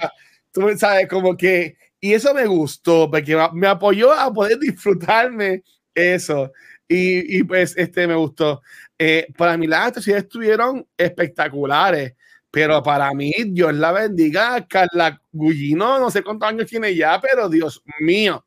[0.54, 5.64] tú sabes, como que, y eso me gustó, porque me apoyó a poder disfrutarme
[5.94, 6.52] eso.
[6.88, 8.62] Y, y pues, este, me gustó.
[8.98, 12.14] Eh, para mí las actuaciones estuvieron espectaculares,
[12.52, 17.50] pero para mí, Dios la bendiga, Carla Gullino, no sé cuántos años tiene ya, pero
[17.50, 18.46] Dios mío.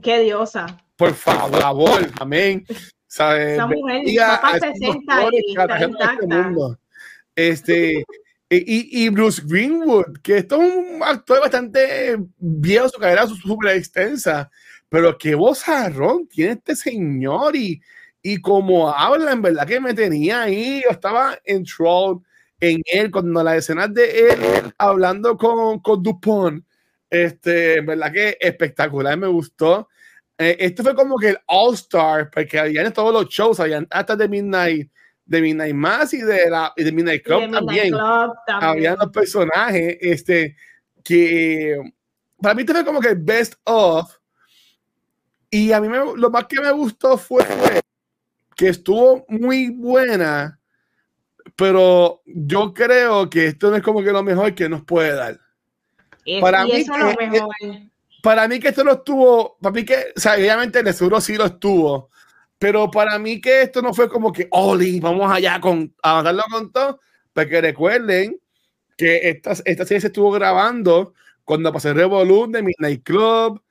[0.00, 0.66] Qué diosa.
[0.96, 2.64] Por favor, amén.
[3.06, 3.54] ¿Sabes?
[3.54, 5.56] Esa mujer, papá 60 y
[7.36, 8.04] este, este
[8.50, 14.50] y, y, Bruce Greenwood, que esto es un actor bastante viejo, su carrera súper extensa,
[14.88, 17.80] pero qué vozarrón tiene este señor y,
[18.26, 22.22] y como habla, en verdad que me tenía ahí, yo estaba en troll
[22.58, 24.38] en él, cuando las escenas de él
[24.78, 26.64] hablando con, con Dupont,
[27.10, 29.90] este, en verdad que espectacular, me gustó.
[30.38, 34.16] Eh, este fue como que el All Star, porque habían todos los shows, habían hasta
[34.16, 34.90] de Midnight
[35.26, 37.94] de Midnight Mass y de, la, de Midnight Club, también.
[38.46, 40.56] Había los personajes este,
[41.02, 41.76] que
[42.40, 44.16] para mí fue como que best of.
[45.50, 47.44] Y a mí me, lo más que me gustó fue
[48.56, 50.60] que estuvo muy buena,
[51.56, 55.38] pero yo creo que esto no es como que lo mejor que nos puede dar.
[56.40, 56.84] para, mí
[58.22, 61.36] para mí que esto no estuvo, para mí que, o sea, obviamente el seguro sí
[61.36, 62.10] lo estuvo,
[62.58, 66.42] pero para mí que esto no fue como que, Oli, vamos allá con, a matarlo
[66.50, 67.00] con todo,
[67.32, 68.38] porque recuerden
[68.96, 73.62] que esta, esta serie se estuvo grabando cuando pasó el Revolut de Midnight Club,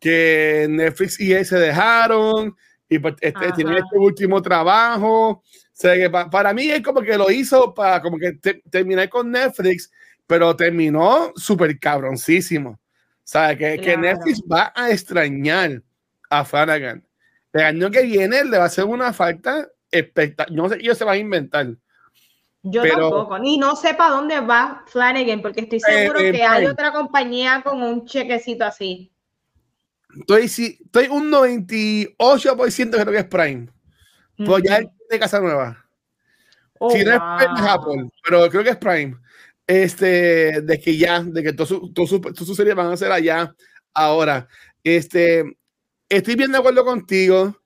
[0.00, 2.56] que Netflix y él se dejaron,
[2.92, 5.30] y pues este, tiene este último trabajo.
[5.30, 8.32] O sea, que para mí es como que lo hizo para como que
[8.70, 9.90] terminar con Netflix,
[10.26, 12.70] pero terminó súper cabroncísimo.
[12.70, 12.78] O
[13.24, 15.82] sea, que, que Netflix va a extrañar
[16.28, 17.02] a Flanagan.
[17.52, 20.56] El año que viene le va a hacer una falta espectacular.
[20.56, 21.68] No sé qué se va a inventar.
[22.64, 26.66] Yo tampoco, ni no sé para dónde va Flanagan, porque estoy eh, seguro que hay
[26.66, 29.11] otra compañía con un chequecito así.
[30.18, 33.68] Estoy, estoy un 98% creo que es Prime.
[34.36, 35.84] Pues ya es de Casa Nueva.
[36.78, 39.16] Oh, si no es Prime, Apple, pero creo que es Prime.
[39.66, 43.54] Este, de que ya, de que todas sus series van a ser allá
[43.94, 44.48] ahora.
[44.82, 45.44] Este,
[46.08, 47.56] estoy bien de acuerdo contigo.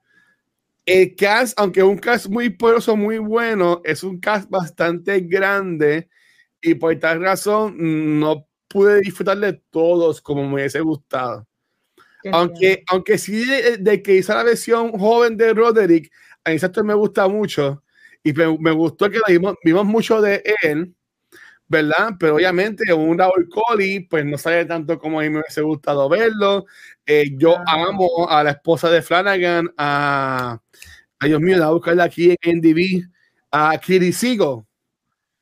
[0.84, 6.08] El cast, aunque es un cast muy poderoso, muy bueno, es un cast bastante grande
[6.60, 11.46] y por tal razón no pude disfrutar de todos como me hubiese gustado.
[12.32, 13.44] Aunque, aunque sí,
[13.78, 16.12] de, que hizo la versión joven de Roderick,
[16.44, 17.82] a mí me gusta mucho
[18.22, 20.94] y me, gustó que vimos, vimos mucho de él
[21.68, 22.10] ¿verdad?
[22.18, 26.08] Pero obviamente un Raúl Coley, pues no sabe tanto como a mí me hubiese gustado
[26.08, 26.66] verlo.
[27.04, 30.60] Eh, yo amo a la esposa de Flanagan, a,
[31.20, 33.08] Dios mío, la buscarla aquí en NDB,
[33.50, 34.66] a Kiri Sigo.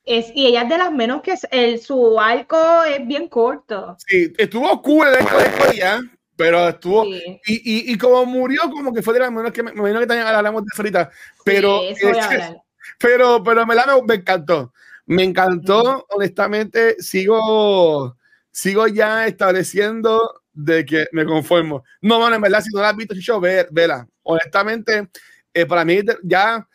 [0.04, 3.96] Es, y ella es de las menos que el, su arco es bien corto.
[4.06, 6.00] Sí, estuvo cool el arco de ella,
[6.36, 7.06] pero estuvo.
[7.06, 10.00] Y, y, y, como murió, como que fue de las menos que me, me imagino
[10.00, 11.10] que también hablamos de ahorita.
[11.44, 12.06] Pero, sí,
[12.98, 14.72] pero, pero me, la, me encantó.
[15.06, 18.16] Me encantó, honestamente, sigo,
[18.50, 21.84] sigo ya estableciendo de que me conformo.
[22.00, 24.06] No, bueno, en verdad, si no la has visto, yo ve, vela.
[24.22, 25.08] Honestamente,
[25.52, 26.66] eh, para mí ya,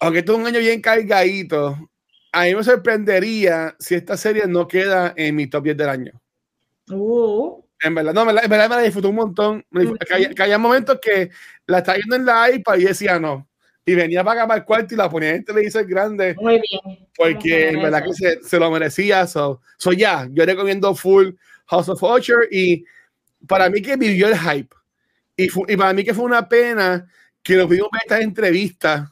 [0.00, 1.76] aunque esto es un año bien cargadito,
[2.32, 6.12] a mí me sorprendería si esta serie no queda en mi top 10 del año.
[6.88, 7.62] Uh.
[7.82, 9.64] En verdad, no, en verdad, me la disfruté un montón.
[10.06, 11.30] que, había, momentos que
[11.66, 13.48] la estaba viendo en la iPad y decía no
[13.84, 16.36] y venía para acá para el cuarto y la ponía en televisor grande.
[16.38, 17.08] Muy bien.
[17.16, 19.26] Porque en verdad que se, se, lo merecía.
[19.26, 21.30] So, so ya, yo recomiendo full
[21.66, 22.84] House of Usher y
[23.46, 24.74] para mí que vivió el hype.
[25.36, 27.08] Y, y para mí que fue una pena
[27.42, 29.08] que nos vimos estas entrevistas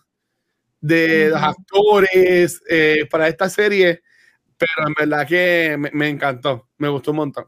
[0.80, 4.02] de los actores eh, para esta serie,
[4.56, 7.44] pero en verdad que me, me, encantó, me gustó un montón.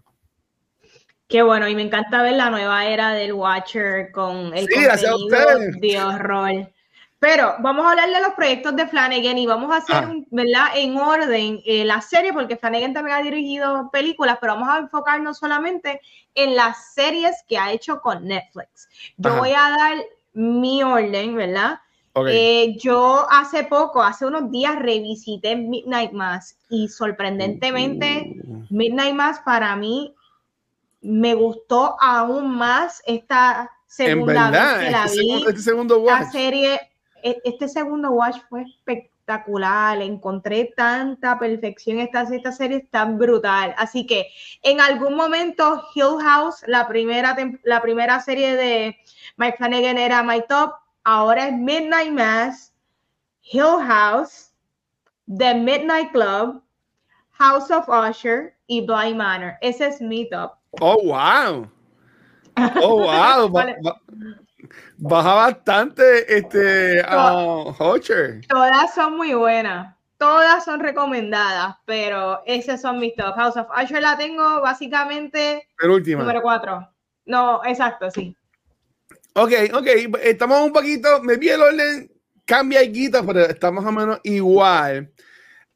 [1.32, 5.70] Qué bueno, y me encanta ver la nueva era del Watcher con el sí, contenido
[5.80, 6.70] de horror.
[7.18, 10.14] Pero vamos a hablar de los proyectos de Flanagan y vamos a hacer, ah.
[10.30, 10.66] ¿verdad?
[10.74, 15.38] En orden eh, la serie, porque Flanagan también ha dirigido películas, pero vamos a enfocarnos
[15.38, 16.02] solamente
[16.34, 18.90] en las series que ha hecho con Netflix.
[19.16, 20.04] Yo voy a dar
[20.34, 21.80] mi orden, ¿verdad?
[22.28, 28.66] Eh, yo hace poco, hace unos días, revisité Midnight Mass y sorprendentemente, uh.
[28.68, 30.14] Midnight Mass para mí
[31.02, 35.44] me gustó aún más esta segunda vez que la este vi.
[35.48, 36.80] este segundo la serie
[37.22, 43.74] e, este segundo watch fue espectacular, encontré tanta perfección, esta, esta serie es tan brutal,
[43.78, 44.26] así que
[44.62, 48.96] en algún momento Hill House, la primera, la primera serie de
[49.36, 50.72] Mike Flanagan era my top,
[51.04, 52.72] ahora es Midnight Mass,
[53.42, 54.52] Hill House,
[55.26, 56.62] The Midnight Club,
[57.32, 60.61] House of Usher y Blind Manor, ese es mi top.
[60.80, 61.68] Oh, wow.
[62.56, 63.50] Oh, wow.
[64.98, 67.64] baja bastante este a
[68.48, 69.96] Todas son muy buenas.
[70.18, 73.34] Todas son recomendadas, pero esas son mis top.
[73.34, 75.68] House of Usher la tengo básicamente.
[75.80, 76.88] Número 4.
[77.26, 78.36] No, exacto, sí.
[79.34, 79.86] Ok, ok.
[80.22, 81.22] Estamos un poquito.
[81.22, 82.12] Me vi el orden,
[82.44, 85.10] cambia y quita, pero estamos más o menos igual.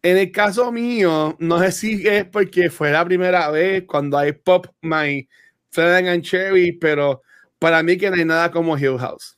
[0.02, 4.32] En el caso mío, no sé si es porque fue la primera vez cuando hay
[4.32, 5.28] Pop My
[5.70, 7.22] Fred and Cherry, pero
[7.58, 9.36] para mí que no hay nada como Hill House.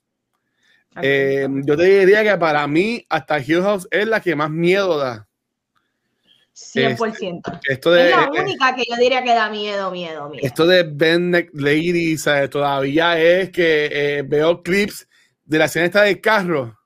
[1.00, 4.98] Eh, yo te diría que para mí hasta Hill House es la que más miedo
[4.98, 5.28] da.
[6.54, 7.40] 100%.
[7.52, 10.44] Este, esto de, es la eh, única que yo diría que da miedo, miedo, miedo.
[10.44, 12.16] Esto de Ben Lady,
[12.50, 15.08] todavía es que eh, veo clips
[15.44, 16.76] de la escena esta del carro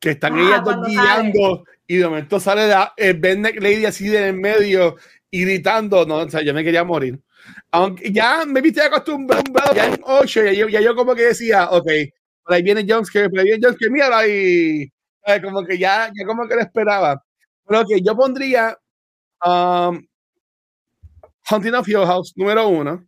[0.00, 4.28] que están ah, ellas dos guiando y de momento sale la, Ben Lady así de
[4.28, 4.96] en medio
[5.30, 6.04] y gritando.
[6.06, 7.20] No, o sea, yo me quería morir
[7.70, 11.70] aunque ya me viste acostumbrado ya en 8, ya yo, ya yo como que decía,
[11.70, 11.86] ok,
[12.42, 14.90] por ahí viene Jones, por ahí viene Jones, que mira ahí,
[15.42, 17.22] como que ya, ya como que lo esperaba.
[17.66, 18.78] Pero que yo pondría
[19.44, 20.06] um,
[21.50, 23.04] Hunting of Hill House número uno,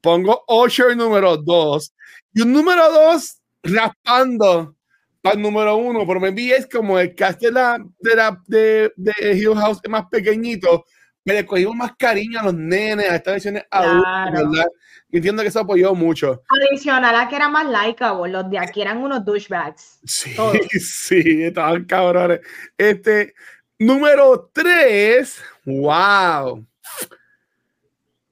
[0.00, 1.92] pongo Usher número dos,
[2.32, 4.76] y un número dos raspando
[5.22, 8.92] el número uno, pero me vi es como el cast de la de, la, de,
[8.96, 10.84] de Hill House más pequeñito,
[11.24, 14.66] me le cogimos más cariño a los nenes, a estas versiones adultas, ¿verdad?
[15.10, 16.42] entiendo que eso apoyó mucho.
[16.48, 20.00] Adicional a que era más likeable, los de aquí eran unos douchebags.
[20.04, 20.34] Sí,
[20.80, 22.40] sí, estaban cabrones.
[22.76, 23.34] Este,
[23.78, 26.66] número tres, wow.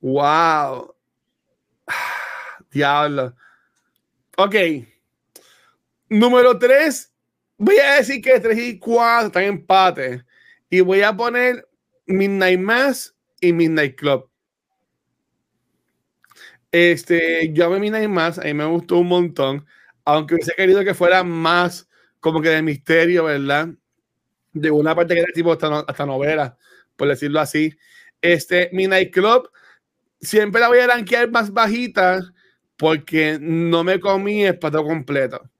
[0.01, 0.95] Wow.
[2.70, 3.34] Diablo.
[4.39, 4.55] Ok.
[6.09, 7.12] Número tres,
[7.59, 10.24] voy a decir que tres y cuatro están en empate.
[10.70, 11.68] Y voy a poner
[12.07, 14.28] Midnight Mass y Midnight Club.
[16.70, 19.66] Este, yo a Midnight Mass, a mí me gustó un montón,
[20.04, 21.88] aunque hubiese querido que fuera más
[22.20, 23.68] como que de misterio, ¿verdad?
[24.52, 26.57] De una parte que era tipo hasta, novela,
[26.96, 27.76] por decirlo así.
[28.20, 29.50] Este, Midnight Club,
[30.20, 32.20] siempre la voy a rankear más bajita
[32.76, 35.50] porque no me comí el pato completo.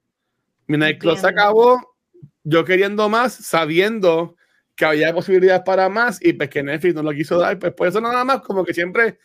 [0.67, 1.97] Midnight Club se acabó
[2.45, 4.37] yo queriendo más, sabiendo
[4.77, 7.89] que había posibilidades para más y pues que Netflix no lo quiso dar, pues por
[7.89, 9.19] eso nada más como que siempre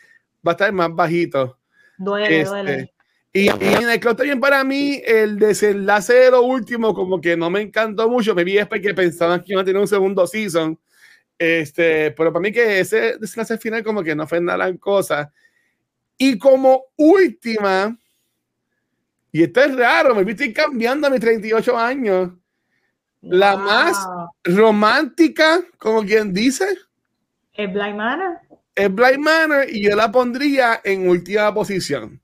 [0.45, 1.59] va a estar más bajito.
[1.97, 2.93] Duele, este, duele.
[3.33, 7.49] Y, en el club también para mí el desenlace de lo último como que no
[7.49, 10.77] me encantó mucho, me vi es porque pensaban que iba a tener un segundo season,
[11.37, 15.31] este, pero para mí que ese desenlace final como que no fue nada en cosa.
[16.17, 17.97] Y como última,
[19.31, 22.31] y esto es raro, me viste cambiando a mis 38 años,
[23.21, 23.97] La más
[24.43, 26.65] romántica, como quien dice.
[27.53, 28.39] Es Blind Manor.
[28.73, 32.19] Es Blind Manor y yo la pondría en última posición.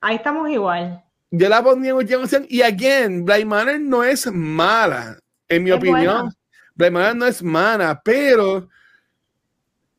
[0.00, 1.02] Ahí estamos igual.
[1.30, 2.46] Yo la pondría en última posición.
[2.48, 5.18] Y again, Blind Manor no es mala,
[5.48, 6.32] en mi opinión.
[6.74, 8.68] Blind Manor no es mala, pero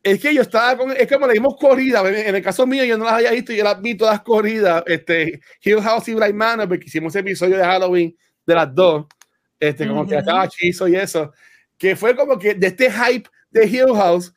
[0.02, 2.97] es que yo estaba con, es como le dimos corrida, en el caso mío yo
[2.97, 6.68] no las había visto, yo las vi todas corridas, este, Hill House y Blind Manor,
[6.70, 9.06] porque hicimos ese episodio de Halloween de las dos,
[9.60, 11.34] este, como que estaba chizo y eso,
[11.78, 14.34] que fue como que de este hype de Hill House,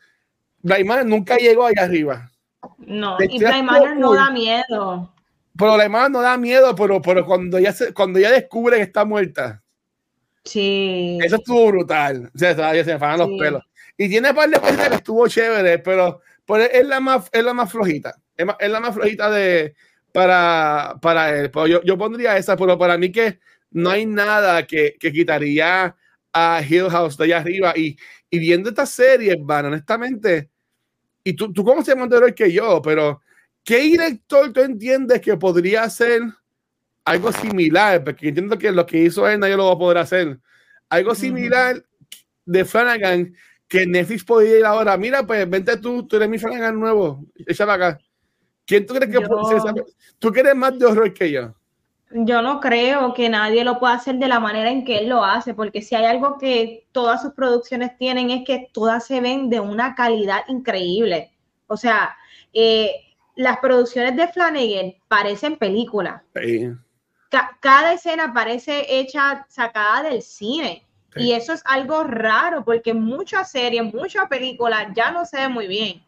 [0.58, 2.30] Blind Manor nunca llegó allá arriba.
[2.78, 5.14] No, y Blind Manor no da miedo.
[5.56, 8.82] Pero Blind Manor no da miedo, pero, pero cuando ya se, cuando ya descubre que
[8.82, 9.62] está muerta.
[10.44, 11.18] Sí.
[11.22, 12.30] Eso estuvo brutal.
[12.34, 13.62] O sea, se me fajan los pelos.
[13.96, 16.20] Y tiene par de cosas que estuvo chévere, pero,
[16.70, 18.14] es, la más, es la más flojita.
[18.36, 19.74] Es, la más flojita de,
[20.12, 21.50] para, para él.
[21.50, 23.38] Pero yo, yo pondría esa, pero para mí que
[23.70, 25.94] no hay nada que, que quitaría
[26.32, 27.72] a Hill House de allá arriba.
[27.76, 27.96] Y,
[28.30, 30.50] y viendo esta serie, van, honestamente,
[31.24, 33.20] y tú, tú como se llama que yo, pero
[33.62, 36.22] ¿qué director tú entiendes que podría hacer
[37.04, 38.02] algo similar?
[38.02, 40.40] Porque entiendo que lo que hizo él nadie lo va a poder hacer.
[40.88, 41.84] Algo similar
[42.44, 43.34] de Flanagan
[43.72, 47.72] que Netflix podría ir ahora, mira, pues vente tú, tú eres mi fan nuevo, échala
[47.72, 47.98] acá.
[48.66, 49.72] ¿Quién tú crees que puede ser?
[50.18, 51.54] ¿Tú quieres más de horror que yo?
[52.10, 55.24] Yo no creo que nadie lo pueda hacer de la manera en que él lo
[55.24, 59.48] hace, porque si hay algo que todas sus producciones tienen es que todas se ven
[59.48, 61.30] de una calidad increíble.
[61.66, 62.14] O sea,
[62.52, 62.90] eh,
[63.36, 66.20] las producciones de Flanagan parecen películas.
[67.60, 70.86] cada escena parece hecha, sacada del cine.
[71.16, 75.66] Y eso es algo raro porque muchas series, muchas películas ya no se ven muy
[75.66, 76.04] bien.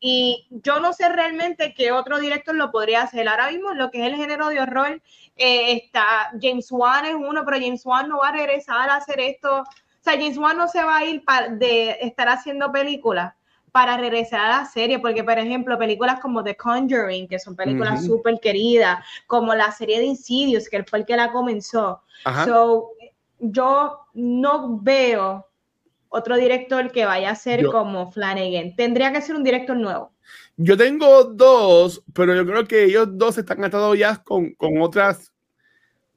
[0.00, 3.28] Y yo no sé realmente qué otro director lo podría hacer.
[3.28, 5.02] Ahora mismo lo que es el género de horror
[5.36, 9.20] eh, está, James Wan es uno, pero James Wan no va a regresar a hacer
[9.20, 9.60] esto.
[9.60, 9.64] O
[10.00, 13.34] sea, James Wan no se va a ir de estar haciendo películas
[13.76, 18.06] para regresar a la serie, porque por ejemplo, películas como The Conjuring, que son películas
[18.06, 22.00] súper queridas, como la serie de Insidious, que fue el que la comenzó.
[22.46, 22.92] So,
[23.38, 25.46] yo no veo
[26.08, 28.74] otro director que vaya a ser como Flanagan.
[28.76, 30.12] Tendría que ser un director nuevo.
[30.56, 35.32] Yo tengo dos, pero yo creo que ellos dos están atados ya con, con otras,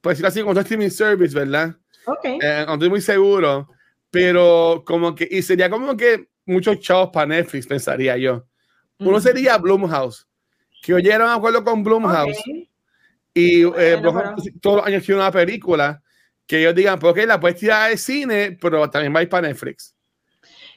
[0.02, 1.76] pues decir así, con otros streaming service, ¿verdad?
[2.06, 2.26] Ok.
[2.26, 3.70] Eh, no estoy muy seguro,
[4.10, 8.46] pero como que, y sería como que muchos chavos para Netflix, pensaría yo.
[9.00, 10.28] Uno sería Bloomhouse,
[10.82, 12.38] que oyeron acuerdo con Bloomhouse.
[13.34, 14.02] Y eh,
[14.62, 16.02] todos los años tiene una película
[16.50, 19.48] que ellos digan, porque la puedes tirar al cine, pero también va a ir para
[19.48, 19.96] Netflix.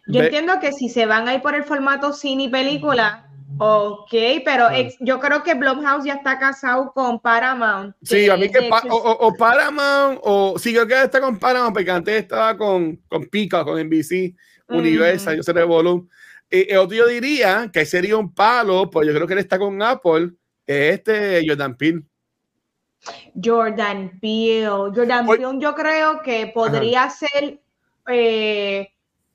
[0.07, 4.13] Yo entiendo que si se van a ir por el formato cine y película, ok,
[4.45, 4.69] pero
[5.01, 7.97] yo creo que Blumhouse ya está casado con Paramount.
[8.03, 11.91] Sí, a mí que o, Paramount, o sí, yo creo que está con Paramount, porque
[11.91, 14.35] antes estaba con, con Pica, con NBC,
[14.69, 16.07] Universal, yo sé de volumen.
[16.51, 19.81] Eh, otro yo diría que sería un palo, pues yo creo que él está con
[19.81, 20.33] Apple,
[20.67, 22.03] este Jordan Peele.
[23.43, 24.69] Jordan Peele.
[24.69, 27.61] Jordan Peele yo creo que podría ser...
[28.09, 28.89] Eh,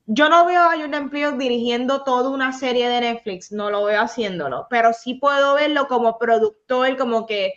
[0.09, 4.01] yo no veo a Jordan Peele dirigiendo toda una serie de Netflix, no lo veo
[4.01, 7.53] haciéndolo, pero sí puedo verlo como productor, como que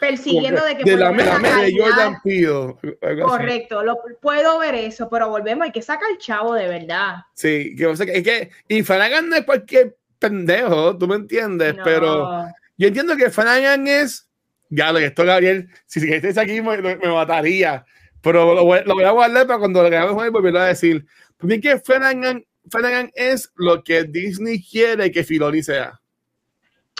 [0.00, 3.22] persiguiendo de que de la, de Jordan Peele.
[3.22, 7.16] Correcto, lo, puedo ver eso, pero volvemos, hay que sacar el chavo de verdad.
[7.34, 12.46] Sí, que, es que, y Flanagan no es cualquier pendejo, tú me entiendes, pero
[12.78, 14.27] yo entiendo que Flanagan es
[14.70, 17.84] ya lo que esto, Gabriel, si estés aquí me, me, mataría.
[18.20, 21.06] Pero lo voy, lo voy, a guardar para cuando lo grabemos hoy volverlo a decir.
[21.36, 26.00] Para mí que Flanagan, Flanagan es lo que Disney quiere que Filoni sea.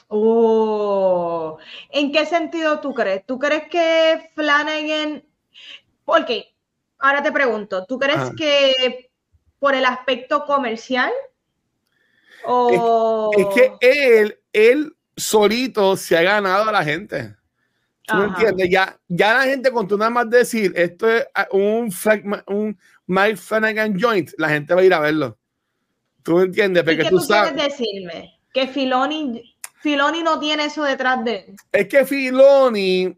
[0.06, 1.58] Oh,
[1.90, 3.26] ¿en qué sentido tú crees?
[3.26, 5.22] ¿Tú crees que Flanagan,
[6.04, 6.54] porque
[6.98, 9.10] ahora te pregunto, ¿tú crees que
[9.58, 11.12] por el aspecto comercial?
[12.46, 13.30] O...
[13.36, 17.37] Es, es, que él, él solito se ha ganado a la gente.
[18.08, 18.70] ¿Tú me entiendes?
[18.70, 21.92] Ya, ya la gente con tú nada más decir esto es ah, un,
[22.46, 25.38] un Mike Flanagan joint, la gente va a ir a verlo.
[26.22, 26.84] ¿Tú me entiendes?
[26.84, 27.52] Porque qué tú, sabes.
[27.52, 28.38] quieres decirme?
[28.52, 31.56] Que Filoni, Filoni no tiene eso detrás de él.
[31.70, 33.14] Es que Filoni,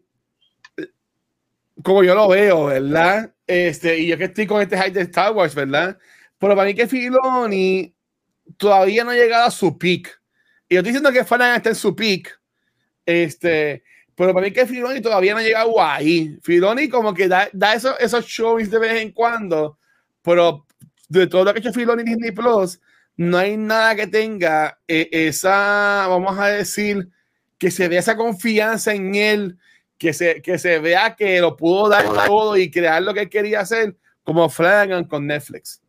[1.81, 3.33] como yo lo veo, ¿verdad?
[3.47, 5.97] Este, y yo que estoy con este hype de Star Wars, ¿verdad?
[6.37, 7.93] Pero para mí que Filoni
[8.57, 10.21] todavía no ha llegado a su peak.
[10.67, 12.39] Y yo estoy diciendo que Flanagan está en su peak.
[13.05, 13.83] Este,
[14.15, 16.37] pero para mí que Filoni todavía no ha llegado ahí.
[16.41, 19.77] Filoni como que da, da esos, esos shows de vez en cuando,
[20.21, 20.65] pero
[21.09, 22.79] de todo lo que ha hecho Filoni Disney Plus,
[23.17, 27.09] no hay nada que tenga eh, esa, vamos a decir,
[27.57, 29.57] que se vea esa confianza en él,
[29.97, 33.29] que se, que se vea que lo pudo dar todo y crear lo que él
[33.29, 35.80] quería hacer, como Flanagan con Netflix.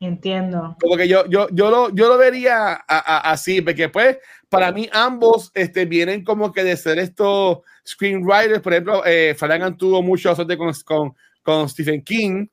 [0.00, 0.76] Entiendo.
[0.80, 4.16] Como que yo, yo, yo, lo, yo lo vería así, porque pues
[4.48, 9.76] para mí ambos este, vienen como que de ser estos screenwriters, por ejemplo, eh, Flanagan
[9.76, 12.46] tuvo mucho suerte con, con, con Stephen King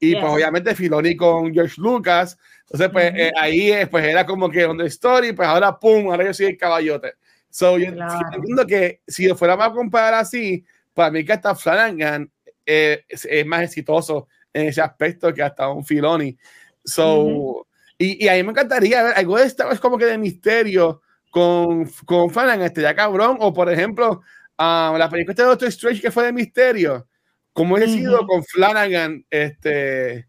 [0.00, 4.64] y pues obviamente Filoni con George Lucas, entonces pues eh, ahí pues era como que
[4.64, 7.12] on the story, pues ahora pum, ahora yo soy el caballote.
[7.50, 7.88] So, yo
[8.32, 12.30] entiendo que si lo fuéramos a comparar así, para mí que hasta Flanagan
[12.66, 16.36] eh, es, más exitoso en ese aspecto que hasta un Filoni.
[16.84, 17.66] So,
[17.98, 21.00] y, y, a mí me encantaría ver algo de esta es como que de misterio
[21.30, 24.20] con, con Flanagan, este ya cabrón, o por ejemplo,
[24.58, 27.08] uh, la película de Doctor Strange que fue de misterio,
[27.52, 30.26] como he sido con Flanagan, este,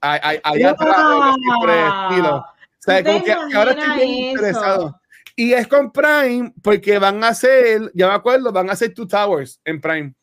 [0.00, 2.36] allá atrás, por el estilo.
[2.36, 2.44] O
[2.78, 5.00] sea, como que ahora estoy bien interesado.
[5.36, 9.06] Y es con Prime porque van a hacer, ya me acuerdo, van a hacer Two
[9.06, 10.14] Towers en Prime.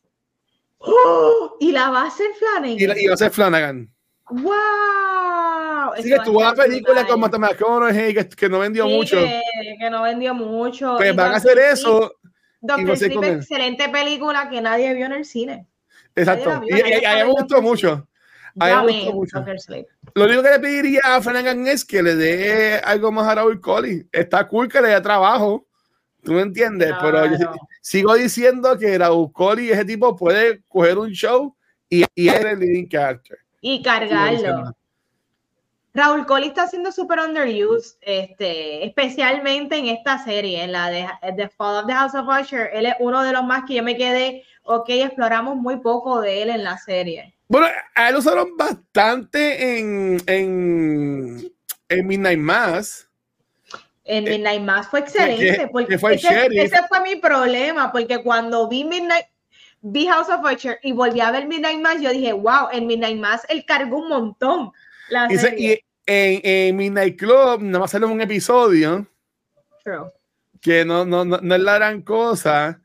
[0.78, 1.56] ¡Oh!
[1.58, 2.78] y la va a hacer Flanagan.
[2.78, 3.90] Y, la, y va a ser Flanagan.
[4.28, 5.92] ¡Wow!
[6.02, 9.16] Sí, que tuvo la película con Matthew McConaughey que, que no vendió mucho.
[9.16, 9.42] Que,
[9.78, 10.96] que, no vendió mucho.
[10.96, 12.12] Pues van a hacer eso.
[12.60, 15.66] Doctor Sleep, excelente película que nadie vio en el cine.
[16.14, 16.62] Exacto.
[16.66, 18.08] y, a mí me gustó mucho.
[18.58, 19.86] A mí me gustó mucho.
[20.14, 23.60] Lo único que le pediría a Flanagan es que le dé algo más a Raúl
[23.60, 24.06] Collins.
[24.10, 25.66] Está cool que le dé trabajo.
[26.24, 26.92] ¿Tú me entiendes?
[27.00, 31.54] Pero yo sigo diciendo que Raúl Collins, ese tipo, puede coger un show
[31.88, 33.38] y, y es el leading character.
[33.68, 34.76] Y cargarlo.
[35.92, 41.48] Raúl Collins está siendo super underused, este, especialmente en esta serie, en la de The
[41.48, 42.70] Fall of the House of Usher.
[42.72, 46.42] Él es uno de los más que yo me quedé, ok, exploramos muy poco de
[46.42, 47.34] él en la serie.
[47.48, 47.66] Bueno,
[47.96, 51.52] a él lo usaron bastante en, en,
[51.88, 53.08] en Midnight Mass.
[54.04, 58.68] En eh, Midnight Mass fue excelente, porque fue ese, ese, fue mi problema, porque cuando
[58.68, 59.26] vi Midnight,
[59.88, 63.18] vi House of Usher y volví a ver Midnight Mass, yo dije, wow, en Midnight
[63.18, 64.72] Mass él cargó un montón.
[65.08, 69.06] La y, en, en Midnight Club, nada más sale un episodio.
[70.60, 72.80] Que no, no, no, no, es la gran cosa.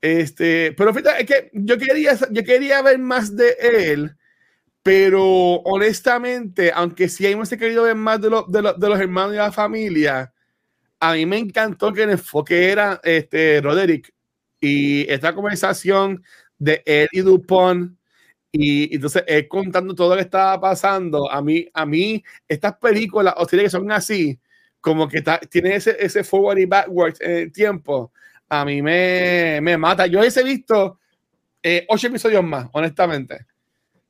[0.00, 4.16] Este, pero fíjate, es que yo quería, yo quería ver más de él,
[4.82, 5.24] pero
[5.60, 9.52] honestamente, aunque sí hemos querido ver más de, lo, de, de, los hermanos y la
[9.52, 10.32] familia,
[11.00, 14.12] a mí me encantó que el enfoque era este, Roderick
[14.62, 16.22] y esta conversación
[16.62, 17.92] de él y Dupont
[18.52, 23.34] y entonces él contando todo lo que estaba pasando, a mí, a mí, estas películas
[23.38, 24.38] o series que son así,
[24.80, 28.12] como que está, tiene ese, ese forward y backwards en el tiempo,
[28.48, 30.06] a mí me, me mata.
[30.06, 30.98] Yo he visto
[31.62, 33.46] eh, ocho episodios más, honestamente.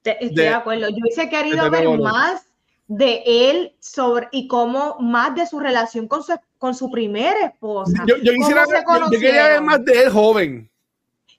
[0.03, 0.89] estoy de, acuerdo.
[0.89, 2.45] Yo hubiese querido ver más
[2.89, 8.05] de él sobre y cómo más de su relación con su, con su primera esposa.
[8.09, 10.72] Yo, yo, quisiera, yo, yo quería ver más de él joven.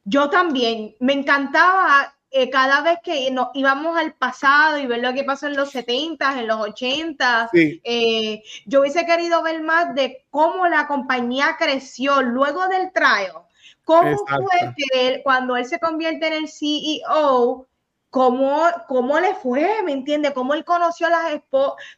[0.05, 0.95] Yo también.
[0.99, 5.45] Me encantaba eh, cada vez que nos íbamos al pasado y ver lo que pasó
[5.45, 10.87] en los 70, en los 80, eh, yo hubiese querido ver más de cómo la
[10.87, 13.33] compañía creció luego del trial.
[13.83, 17.67] ¿Cómo fue que él, cuando él se convierte en el CEO,
[18.09, 19.83] cómo, cómo le fue?
[19.83, 20.33] ¿Me entiende?
[20.33, 21.41] ¿Cómo él conoció a las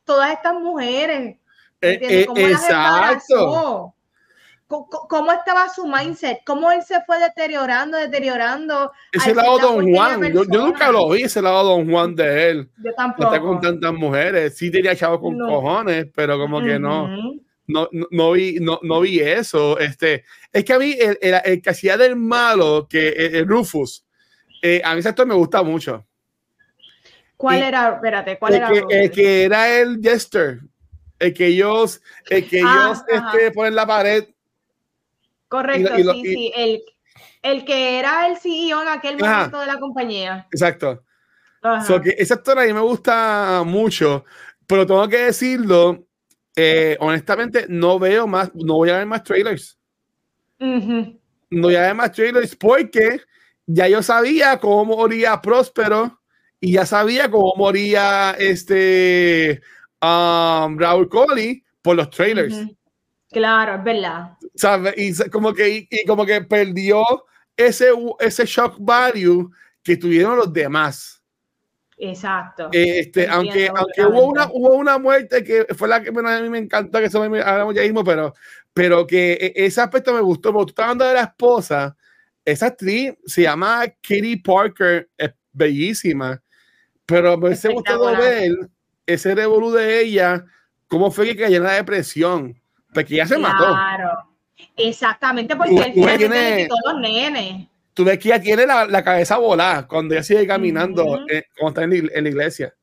[0.04, 1.38] todas estas mujeres?
[1.80, 3.94] Eh, ¿Cómo exacto.
[4.68, 6.40] ¿Cómo estaba su mindset?
[6.44, 8.92] ¿Cómo él se fue deteriorando, deteriorando?
[9.12, 12.70] Ese lado Don Juan, yo, nunca lo vi, ese lado Don Juan de él.
[12.84, 13.32] Yo tampoco.
[13.32, 17.08] Está con tantas mujeres, sí tenía chavos con cojones, pero como que no,
[17.68, 19.78] no, no, vi, no, no vi eso.
[19.78, 24.04] Este, es que a mí el, el, que hacía del malo, que el, Rufus,
[24.64, 26.08] eh, a mí ese actor me gusta mucho.
[27.38, 27.96] ¿Cuál era?
[27.96, 28.70] Espérate, ¿cuál era?
[28.70, 30.62] Que, el que era el Jester,
[31.20, 32.02] el que ellos,
[32.32, 34.26] el que ah, ellos este, ponen la pared
[35.48, 36.52] Correcto, sí, sí.
[36.56, 36.84] El,
[37.42, 40.48] el, que era el CEO en aquel momento de la compañía.
[40.52, 41.04] Exacto.
[41.86, 44.24] So que ese actor a mí me gusta mucho,
[44.68, 46.06] pero tengo que decirlo,
[46.56, 49.78] eh, honestamente, no veo más, no voy a ver más trailers.
[50.60, 51.18] No
[51.50, 53.22] voy a ver más trailers porque
[53.66, 56.22] ya yo sabía cómo moría Próspero
[56.60, 59.62] y ya sabía cómo moría este
[60.02, 62.56] um, Raúl Coley por los trailers.
[63.36, 64.38] Claro, es verdad.
[64.96, 67.04] Y como que, y, como que perdió
[67.58, 67.88] ese,
[68.22, 69.52] ese shock value
[69.84, 71.22] que tuvieron los demás.
[71.98, 72.70] Exacto.
[72.72, 76.60] Este, aunque aunque hubo una, hubo una muerte que fue la que a mí me
[76.60, 78.34] encanta que eso me hablamos ya mismo, pero,
[78.74, 80.54] pero que e, ese aspecto me gustó.
[80.54, 81.98] Porque tú estás hablando de la esposa,
[82.46, 86.42] esa actriz se llama Kitty Parker, es bellísima,
[87.06, 88.54] pero me hubiese gustado ver
[89.06, 90.46] ese revolú de ella,
[90.88, 92.62] cómo fue que cayó en la depresión
[92.96, 93.66] porque ya se mató.
[93.68, 94.12] Claro,
[94.76, 97.68] exactamente, porque él tiene todos los nenes.
[97.98, 102.30] ella tiene la, la cabeza volada cuando ella sigue caminando, eh, cuando está en la,
[102.30, 102.74] iglesia.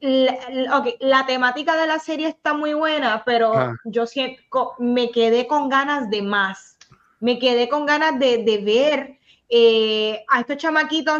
[0.00, 0.38] La,
[1.00, 3.74] la, temática de la serie está muy buena, pero ah.
[3.84, 6.76] yo siento, me quedé con ganas de más.
[7.20, 11.18] Me quedé con ganas de, de ver eh, a estos chamaquitos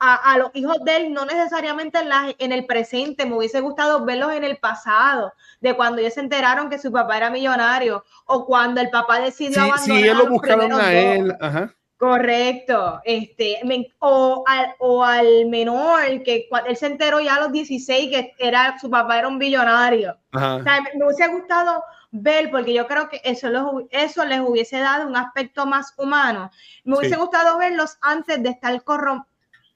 [0.00, 4.04] a, los hijos de él, no necesariamente en, la, en el presente, me hubiese gustado
[4.04, 8.46] verlos en el pasado, de cuando ellos se enteraron que su papá era millonario, o
[8.46, 9.84] cuando el papá decidió abandonar.
[9.84, 11.36] Sí, ellos lo buscaron a él.
[11.98, 13.60] Correcto, este,
[13.98, 18.78] o, al, o al menor que él se enteró ya a los 16 que era
[18.78, 20.16] su papá era un billonario.
[20.32, 23.48] me, hubiese gustado ver, porque yo creo que eso,
[23.90, 26.50] eso les hubiese dado un aspecto más humano.
[26.84, 29.29] Me hubiese gustado verlos antes de estar corrompidos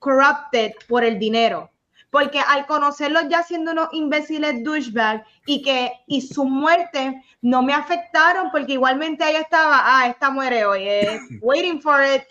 [0.05, 1.71] corrupted por el dinero.
[2.11, 7.73] Porque al conocerlos ya siendo unos imbéciles douchebag y que y su muerte no me
[7.73, 12.23] afectaron porque igualmente ella estaba, ah, esta muere hoy, es waiting for it,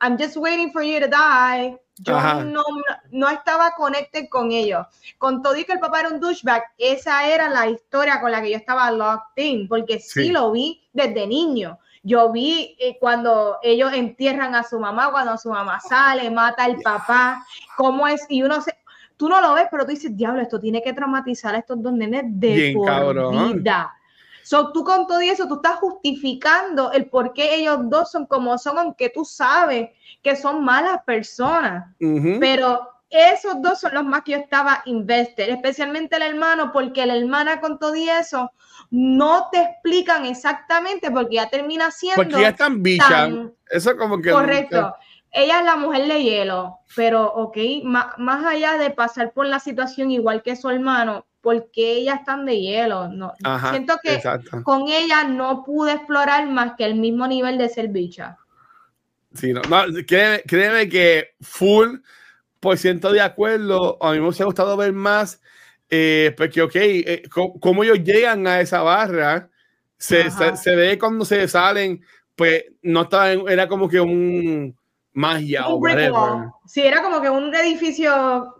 [0.00, 1.78] I'm just waiting for you to die.
[1.98, 2.62] Yo no,
[3.10, 4.86] no, estaba conected con ellos.
[5.18, 8.42] Con todo y que el papá era un douchebag, esa era la historia con la
[8.42, 11.78] que yo estaba locked in, porque sí lo vi desde niño.
[12.02, 16.78] Yo vi eh, cuando ellos entierran a su mamá, cuando su mamá sale, mata al
[16.78, 17.44] papá,
[17.76, 18.74] cómo es, y uno se,
[19.16, 21.92] tú no lo ves, pero tú dices, diablo, esto tiene que traumatizar a estos dos
[21.92, 23.92] nenes de por vida.
[24.42, 28.58] So, tú con todo eso, tú estás justificando el por qué ellos dos son como
[28.58, 29.90] son, aunque tú sabes
[30.22, 31.94] que son malas personas.
[32.40, 37.16] Pero esos dos son los más que yo estaba invested, especialmente el hermano, porque la
[37.16, 38.50] hermana con todo eso
[38.90, 42.22] no te explican exactamente porque ya termina siendo.
[42.22, 43.28] Porque ya están bicha.
[43.70, 44.30] Eso como que.
[44.30, 44.94] Correcto.
[45.30, 50.10] Ella es la mujer de hielo, pero ok, más, allá de pasar por la situación
[50.10, 53.08] igual que su hermano, porque ellas están de hielo?
[53.08, 53.32] No,
[53.70, 54.22] siento que
[54.62, 58.36] con ella no pude explorar más que el mismo nivel de ser bicha.
[59.32, 59.62] Sí, no,
[60.06, 61.96] créeme, créeme, que full
[62.62, 63.98] por ciento de acuerdo.
[64.00, 65.42] A mí me hubiera gustado ver más
[65.90, 67.22] eh, porque, ok, eh,
[67.60, 69.50] cómo ellos llegan a esa barra,
[69.98, 72.02] se, se, ve cuando se salen,
[72.36, 74.74] pues no estaba, era como que un
[75.12, 76.50] magia o whatever.
[76.64, 78.12] Sí, era como que un edificio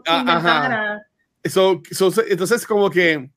[0.07, 0.99] ah,
[1.43, 1.81] Eso,
[2.29, 3.31] entonces, como que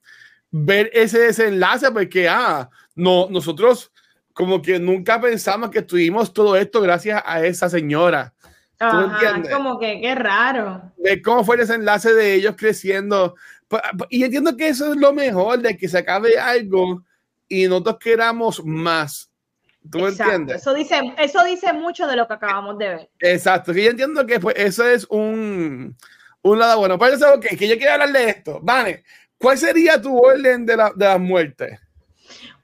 [0.49, 3.91] ver ese desenlace, porque, ah, no, nosotros
[4.33, 8.34] como que nunca pensamos que tuvimos todo esto gracias a esa señora.
[8.79, 10.91] Ajá, como que qué raro.
[10.97, 13.35] De cómo fue el desenlace de ellos creciendo
[14.09, 17.03] y entiendo que eso es lo mejor, de que se acabe algo
[17.47, 19.31] y nosotros queramos más.
[19.91, 20.61] ¿Tú me entiendes?
[20.61, 23.09] Eso dice, eso dice mucho de lo que acabamos de ver.
[23.19, 23.71] Exacto.
[23.71, 25.95] Y yo entiendo que pues, eso es un,
[26.41, 26.97] un lado bueno.
[26.97, 28.59] Pero eso, okay, que yo quiero hablar de esto.
[28.63, 29.03] Vale,
[29.37, 31.79] ¿cuál sería tu orden de la, de la muerte?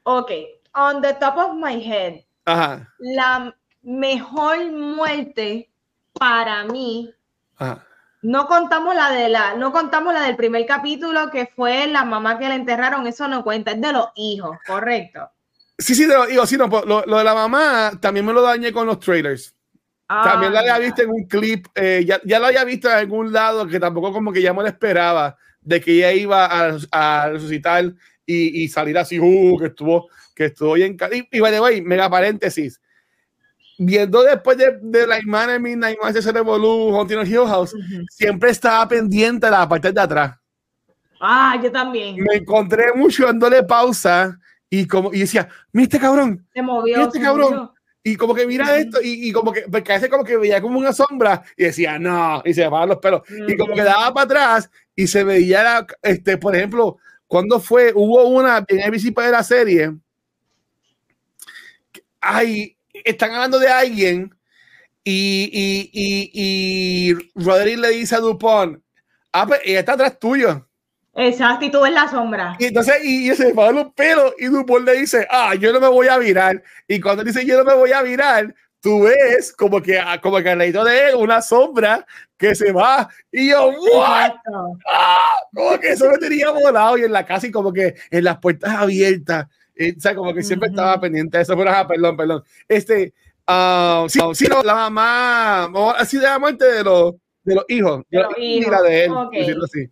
[0.02, 0.32] Ok,
[0.74, 2.92] on the top of my head, Ajá.
[2.98, 5.71] la mejor muerte
[6.12, 7.12] para mí
[7.56, 7.86] Ajá.
[8.22, 12.38] No contamos la de la, no contamos la del primer capítulo que fue la mamá
[12.38, 15.28] que la enterraron, eso no cuenta, es de los hijos, correcto.
[15.76, 18.40] Sí, sí, de los hijos, sí, no, pues, lo, de la mamá también me lo
[18.40, 19.56] dañé con los trailers.
[20.06, 20.78] también la había ah.
[20.78, 24.12] visto en un clip, eh, ya, ya, lo había visto en algún lado que tampoco
[24.12, 27.86] como que ya me lo esperaba de que ella iba a, a resucitar
[28.24, 30.96] y, y, salir así, uh, que estuvo, que estuvo bien.
[31.10, 32.80] Y, y by the way, mega paréntesis,
[33.86, 37.74] viendo después de, de la de Midnight Mass de Revolú, Haunting Hill House,
[38.10, 40.36] siempre estaba pendiente de la parte de atrás.
[41.20, 42.16] Ah, yo también.
[42.16, 44.38] Me encontré mucho dándole pausa
[44.68, 46.46] y como y decía, mira este cabrón.
[46.52, 47.02] Se movió.
[47.02, 47.70] este cabrón.
[48.04, 50.60] Y como que mira esto, y, y, como que, porque a veces como que veía
[50.60, 53.22] como una sombra y decía, no, y se me los pelos.
[53.46, 56.98] Y como que daba para atrás y se veía, este, por ejemplo,
[57.28, 59.94] cuando fue, hubo una en ABC de la serie,
[62.20, 64.34] ay, están hablando de alguien
[65.04, 68.80] y, y, y, y Roderick le dice a Dupont,
[69.32, 70.68] ah, pues ella está atrás tuyo.
[71.14, 72.56] Exacto, y tú ves la sombra.
[72.58, 75.80] Y entonces, y, y se le los pelos, y Dupont le dice, ah, yo no
[75.80, 76.62] me voy a virar.
[76.88, 80.38] Y cuando dice, yo no me voy a virar, tú ves como que, ah, como
[80.42, 82.06] que al lado de él una sombra
[82.36, 83.08] que se va.
[83.30, 84.32] Y yo, ¿what?
[84.90, 88.24] Ah, como que eso me tenía volado y en la casa y como que en
[88.24, 89.46] las puertas abiertas
[89.90, 92.44] o sea, como que siempre estaba pendiente de eso, pero ah, perdón, perdón.
[92.68, 93.12] Este,
[93.48, 97.14] uh, sí, sí, no, la mamá, así de la muerte de los,
[97.44, 98.70] de los hijos, de, los hijos.
[98.70, 99.12] la de él,
[99.62, 99.88] así.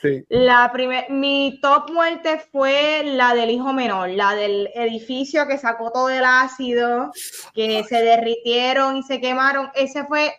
[0.00, 0.24] Sí.
[0.30, 5.92] La primer, mi top muerte fue la del hijo menor, la del edificio que sacó
[5.92, 7.12] todo el ácido,
[7.54, 9.70] que se derritieron y se quemaron.
[9.76, 10.34] Ese fue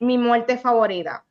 [0.00, 1.24] mi muerte favorita.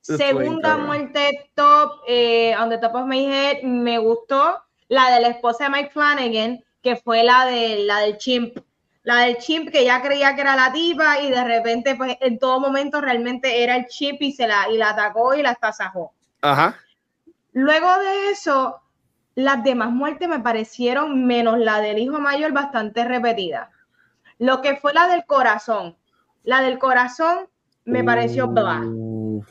[0.00, 4.62] Segunda muerte top, eh, on the top of my head, me gustó
[4.94, 8.58] la de la esposa de Mike Flanagan, que fue la, de, la del chimp,
[9.02, 12.38] La del chip que ya creía que era la tipa y de repente, pues en
[12.38, 16.12] todo momento realmente era el chip y se la, y la atacó y la estasajó.
[16.40, 16.78] Ajá.
[17.52, 18.80] Luego de eso,
[19.34, 23.70] las demás muertes me parecieron, menos la del hijo mayor, bastante repetida.
[24.38, 25.96] Lo que fue la del corazón.
[26.44, 27.48] La del corazón
[27.84, 28.46] me pareció.
[28.46, 29.42] Uh,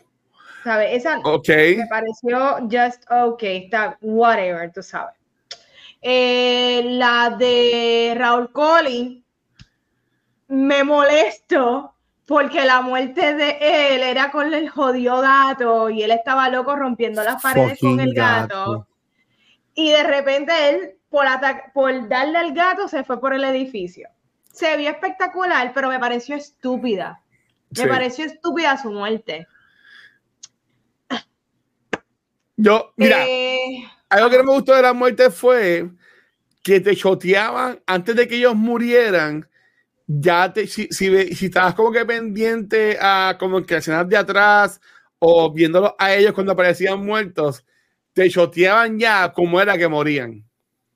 [0.63, 0.89] ¿Sabes?
[0.93, 5.15] Esa me pareció just okay, está whatever, tú sabes.
[6.05, 9.23] Eh, la de Raúl Collins
[10.49, 13.57] me molesto porque la muerte de
[13.95, 18.13] él era con el jodido gato y él estaba loco rompiendo las paredes con el
[18.13, 18.57] gato.
[18.57, 18.87] gato.
[19.75, 21.25] Y de repente él, por,
[21.73, 24.09] por darle al gato, se fue por el edificio.
[24.51, 27.21] Se vio espectacular, pero me pareció estúpida.
[27.71, 27.87] Me Sí.
[27.87, 29.47] pareció estúpida su muerte.
[32.55, 33.83] Yo, mira, Eh,
[34.13, 35.89] algo que no me gustó de la muerte fue
[36.63, 39.49] que te choteaban antes de que ellos murieran.
[40.07, 44.79] Ya te, si, si, si estabas como que pendiente a como que escenas de atrás
[45.19, 47.65] o viéndolos a ellos cuando aparecían muertos,
[48.13, 50.43] te choteaban ya como era que morían.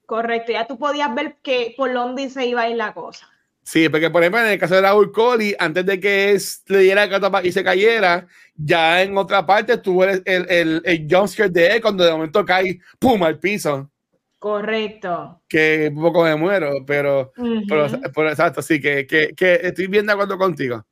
[0.06, 3.28] correcto, ya tú podías ver que por dónde se iba a ir la cosa.
[3.68, 6.80] Sí, porque por ejemplo en el caso de Raúl Coley, antes de que es- le
[6.80, 8.26] diera el gato pa- y se cayera,
[8.56, 12.46] ya en otra parte tuvo el, el, el, el jumpscare de él cuando de momento
[12.46, 13.92] cae, pum, al piso,
[14.40, 15.42] Correcto.
[15.50, 17.34] que un poco me muero, pero,
[17.68, 20.86] pero, pero exacto, sí, que, que, que estoy bien de acuerdo contigo.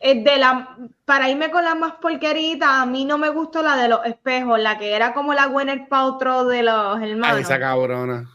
[0.00, 3.88] De la, para irme con la más porquerita, a mí no me gustó la de
[3.88, 7.40] los espejos, la que era como la Gwyneth Paltrow de los Ay, hermanos.
[7.40, 8.30] esa cabrona.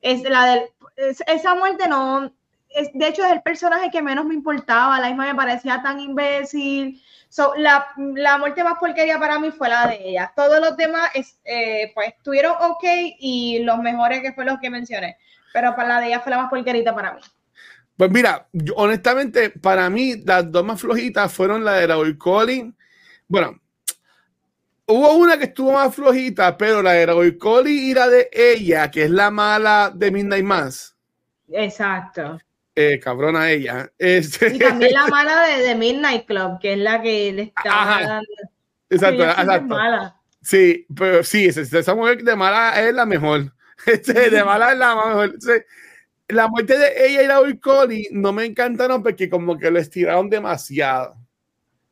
[0.00, 0.62] Es la del,
[0.96, 2.32] es- esa muerte no,
[2.74, 6.00] es, de hecho es el personaje que menos me importaba, la misma me parecía tan
[6.00, 7.02] imbécil.
[7.28, 10.32] So, la, la muerte más porquería para mí fue la de ella.
[10.36, 12.84] Todos los demás es, eh, pues estuvieron ok
[13.18, 15.18] y los mejores que fue los que mencioné.
[15.52, 17.20] Pero para la de ella fue la más porquerita para mí.
[17.96, 22.74] Pues mira, yo, honestamente, para mí las dos más flojitas fueron la de Raúl Collins.
[23.28, 23.60] Bueno,
[24.86, 28.90] hubo una que estuvo más flojita, pero la de Raúl Collins y la de ella,
[28.90, 30.96] que es la mala de Midnight Mass.
[31.48, 32.38] Exacto.
[32.76, 33.90] Eh, cabrona ella.
[33.98, 38.00] Este, Y también la mala de, de Midnight Club, que es la que le Ajá.
[38.00, 38.26] dando.
[38.90, 39.74] exacto, exacto.
[39.74, 40.20] mala.
[40.42, 43.52] Sí, pero sí, esa, mujer de mala es la mejor.
[43.86, 45.34] Este, de mala es la mejor.
[46.28, 50.30] La muerte de ella y Raúl Collins no me encantaron porque como que lo estiraron
[50.30, 51.16] demasiado.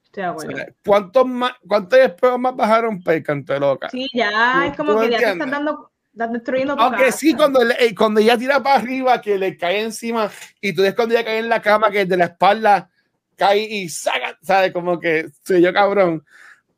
[0.05, 0.75] Estoy de acuerdo.
[0.85, 1.99] ¿Cuántos más, cuántos
[2.39, 3.91] más bajaron para el canto de loca?
[3.91, 7.19] Sí, ya es como ¿Tú que ya te estás dando, destruyendo tu Aunque casa.
[7.19, 10.31] sí, cuando, le- cuando ella tira para arriba, que le cae encima,
[10.61, 12.91] y tú ves cuando ella cae en la cama, que de la espalda
[13.37, 14.73] cae y saca, ¿sabes?
[14.73, 16.25] Como que soy yo cabrón.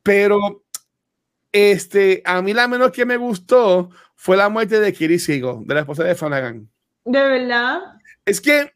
[0.03, 0.63] Pero
[1.53, 5.75] este, a mí la menos que me gustó fue la muerte de Kiri Sigo, de
[5.75, 6.69] la esposa de Flanagan.
[7.05, 7.81] De verdad.
[8.25, 8.73] Es que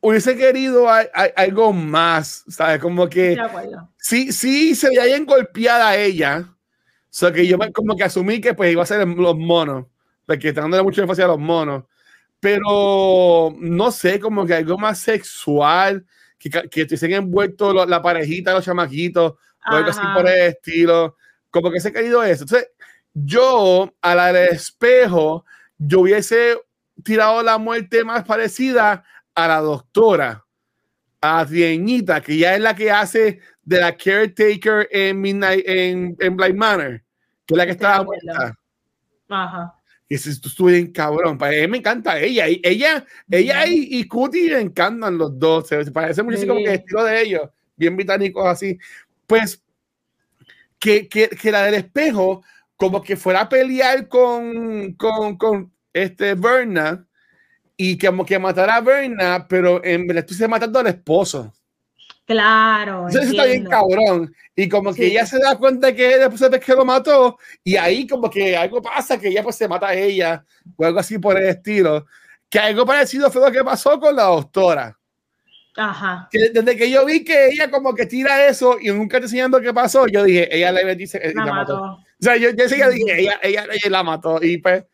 [0.00, 2.78] hubiese querido a- a- algo más, ¿sabes?
[2.80, 3.36] Como que
[3.96, 6.53] sí, sí se veía bien golpeada ella.
[7.14, 9.86] O sea, que yo como que asumí que pues iba a ser los monos,
[10.26, 11.84] porque están dándole mucha énfasis a los monos.
[12.40, 16.04] Pero no sé, como que algo más sexual,
[16.38, 21.16] que, que estuviesen envueltos lo- la parejita, los chamaquitos, o algo así por el estilo.
[21.50, 22.42] Como que se ha querido eso.
[22.44, 22.68] Entonces,
[23.14, 25.44] yo a la del espejo,
[25.78, 26.58] yo hubiese
[27.04, 29.04] tirado la muerte más parecida
[29.34, 30.44] a la doctora,
[31.20, 36.36] a Trieñita, que ya es la que hace de la caretaker en Midnight, en, en
[36.36, 37.02] Blind Manor,
[37.46, 38.58] que es la que Estoy de estaba muerta.
[39.28, 39.74] Ajá.
[40.08, 43.98] Y si tú estuve bien cabrón, para mí me encanta ella, y ella, ella y,
[43.98, 47.22] y Cutie me encantan los dos, se, se parece muchísimo como que el estilo de
[47.22, 48.78] ellos, bien británicos así.
[49.26, 49.62] Pues
[50.78, 52.42] que, que, que la del espejo,
[52.76, 57.06] como que fuera a pelear con, con, con este Berna
[57.74, 61.53] y como que matara a Berna, pero en verdad estuviese matando al esposo.
[62.26, 63.08] Claro.
[63.08, 64.34] Eso está bien cabrón.
[64.56, 65.10] Y como que Sí.
[65.10, 68.80] ella se da cuenta que después de que lo mató, y ahí como que algo
[68.80, 70.44] pasa, que ella pues se mata a ella,
[70.76, 72.06] o algo así por el estilo.
[72.48, 74.98] Que algo parecido fue lo que pasó con la doctora.
[75.76, 76.28] Ajá.
[76.30, 79.60] Que desde que yo vi que ella como que tira eso y nunca te enseñando
[79.60, 81.80] qué pasó, yo dije, ella le dice y La la mató.
[81.80, 81.92] mató.
[81.94, 84.38] O sea, yo, yo enseguida dije, ella, ella, ella la mató.
[84.40, 84.84] Y pues,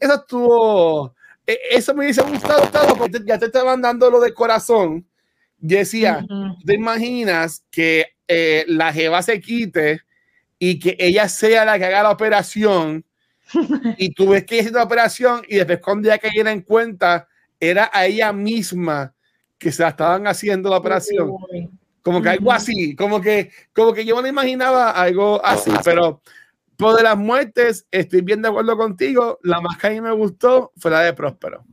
[0.00, 1.14] eso estuvo,
[1.46, 5.06] e- eso me gustado, gustado, porque ya te estaban dando lo de corazón.
[5.62, 6.56] Decía, Ujú.
[6.58, 10.00] ¿Tú te imaginas que eh, la jeva se quite
[10.58, 13.04] y que ella sea la que haga la operación
[13.96, 17.28] y tú ves que hizo la operación y después cuando ella cayera en cuenta
[17.60, 19.14] era a ella misma
[19.56, 21.30] que se la estaban haciendo la operación
[22.02, 26.22] como que algo así como que como que yo me lo imaginaba algo así pero
[26.76, 30.12] por de las muertes estoy bien de acuerdo contigo la más que a mí me
[30.12, 31.64] gustó fue la de Próspero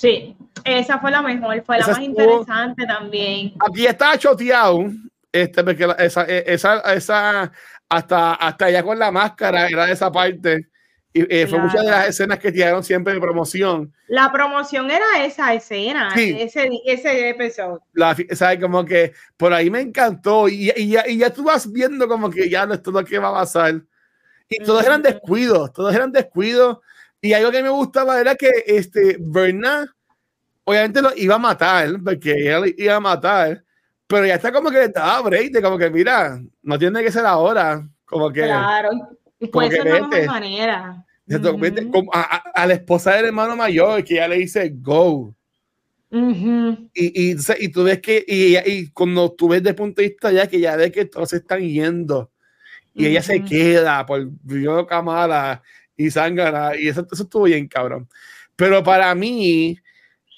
[0.00, 3.52] Sí, esa fue la mejor, fue la más interesante también.
[3.60, 4.86] Aquí está choteado,
[5.30, 7.52] este, porque esa, esa, esa,
[7.86, 10.68] hasta, hasta allá con la máscara era esa parte.
[11.12, 13.92] Y eh, fue muchas de las escenas que tiraron siempre de promoción.
[14.08, 17.82] La promoción era esa escena, ese, ese episodio.
[17.92, 18.58] La, ¿sabes?
[18.58, 20.48] Como que por ahí me encantó.
[20.48, 23.06] Y, y, ya, y ya tú vas viendo como que ya no es todo lo
[23.06, 23.82] que va a pasar.
[24.48, 26.78] Y todos eran descuidos, todos eran descuidos.
[27.20, 29.88] Y algo que me gustaba era que este, Bernard,
[30.64, 33.62] obviamente lo iba a matar, porque ella iba a matar,
[34.06, 37.86] pero ya está como que estaba break, como que mira, no tiene que ser ahora.
[38.04, 38.42] Como que.
[38.42, 38.90] Claro
[39.40, 41.04] y puede ser de una manera.
[42.12, 45.34] a, la esposa del hermano mayor, que ya le dice go.
[46.10, 46.18] y,
[46.94, 50.46] y, y, tú ves que, y, y, cuando tú ves de punto de vista ya
[50.46, 52.32] que ya ves que todos se están yendo
[52.92, 55.62] y ella se queda por vio Kamala
[56.00, 58.08] y Sangara y eso, eso estuvo bien cabrón.
[58.56, 59.78] Pero para mí,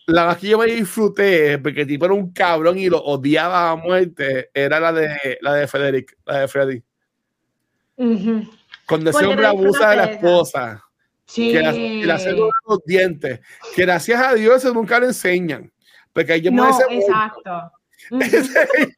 [0.06, 3.70] la más que yo me disfruté, porque el tipo era un cabrón y lo odiaba
[3.70, 6.82] a muerte, era la de la de Frederick, la de Freddy.
[8.86, 10.84] Cuando ese hombre abusa de la esposa,
[11.32, 11.62] que
[12.04, 13.40] la, hace los dientes,
[13.76, 15.72] que gracias a Dios eso nunca lo enseñan.
[16.12, 17.72] Porque yo no, exacto.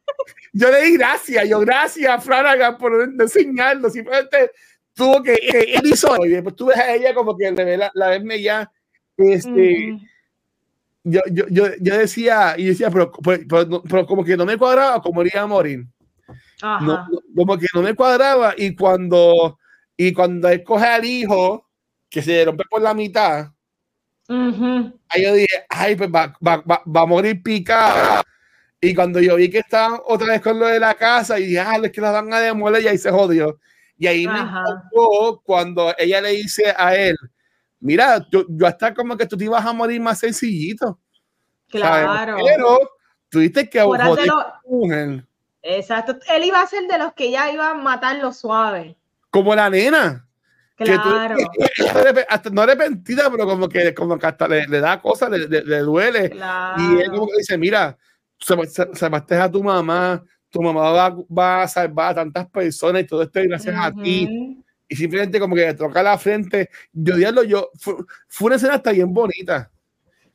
[0.53, 3.91] yo le di gracias, yo gracias Flanagan por enseñarlo.
[3.91, 4.51] Simplemente
[4.95, 8.41] tuvo que, él hizo, y después tú ves a ella como que la, la ves
[8.41, 8.71] ya,
[9.17, 9.99] este,
[11.03, 15.21] yo, yo, yo, yo, decía, y decía, pero, pero, como que no me cuadraba como
[15.21, 15.85] iría a morir.
[17.35, 19.57] como que no me cuadraba y cuando
[19.97, 21.69] y cuando él coge al hijo,
[22.09, 23.51] que se rompe por la mitad,
[24.27, 28.21] ahí yo dije, ay, pues va, va, va, a morir picada.
[28.81, 31.59] Y cuando yo vi que estaban otra vez con lo de la casa, y dije,
[31.59, 33.59] ah, es que la van a demoler, y ahí se jodió.
[33.97, 37.15] Y ahí me encantó cuando ella le dice a él,
[37.79, 40.99] mira, yo, yo hasta como que tú te ibas a morir más sencillito.
[41.69, 42.37] Claro.
[42.43, 42.79] Pero
[43.29, 43.79] tuviste que
[45.61, 46.17] Exacto.
[46.27, 48.97] Él iba a ser de los que ya iba a matar lo suave
[49.35, 50.25] como la nena.
[50.77, 51.35] Claro.
[52.29, 56.33] hasta, no arrepentida, pero como que, como que hasta le, da cosas, le, le, duele.
[56.77, 57.97] Y él como que dice, mira,
[58.39, 60.23] salvaste a tu mamá,
[60.55, 64.63] tu mamá va, va, a salvar a tantas personas y todo esto gracias a ti.
[64.87, 66.69] Y simplemente como que le toca la frente.
[66.93, 67.95] Yo diablo, yo, fue,
[68.29, 69.69] fue, una escena hasta bien bonita.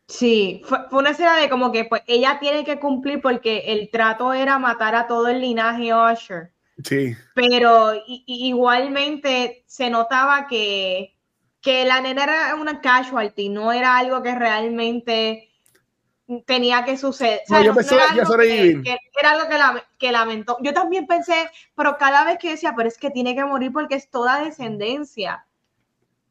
[0.08, 3.88] Sí, fue, fue, una escena de como que pues ella tiene que cumplir porque el
[3.90, 6.52] trato era matar a todo el linaje Usher.
[6.84, 7.16] Sí.
[7.34, 7.92] Pero
[8.26, 11.16] igualmente se notaba que,
[11.62, 15.49] que la nena era una casualty, no era algo que realmente
[16.46, 17.40] tenía que suceder.
[17.48, 20.56] No, yo pensé era, algo que, era algo que, que, lamentó.
[20.62, 23.96] Yo también pensé, pero cada vez que decía, pero es que tiene que morir porque
[23.96, 25.44] es toda descendencia.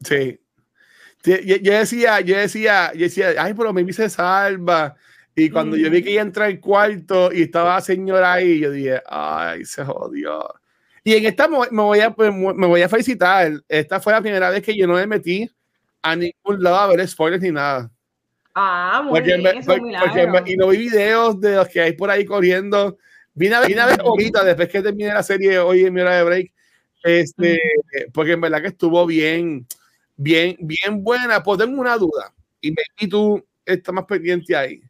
[0.03, 0.39] Sí.
[1.23, 4.95] Yo, yo decía, yo decía, yo decía, ay, pero me se salva.
[5.35, 8.71] Y cuando yo vi que ella entra al cuarto y estaba la señora ahí, yo
[8.71, 10.47] dije, ay, se jodió.
[11.03, 13.51] Y en esta me voy a, pues, me voy a felicitar.
[13.67, 15.49] Esta fue la primera vez que yo no me metí
[16.01, 17.89] a ningún lado a ver spoilers ni nada.
[18.61, 19.41] Ah, muy bien,
[20.45, 22.97] y no vi videos de los que hay por ahí corriendo.
[23.33, 26.17] Vine a, vine a ver ahorita, después que terminé la serie hoy en mi hora
[26.17, 26.53] de break,
[27.01, 27.57] este,
[28.13, 29.65] porque en verdad que estuvo bien,
[30.17, 31.41] bien, bien buena.
[31.41, 34.81] Pues tengo una duda, y, me, y tú estás más pendiente ahí.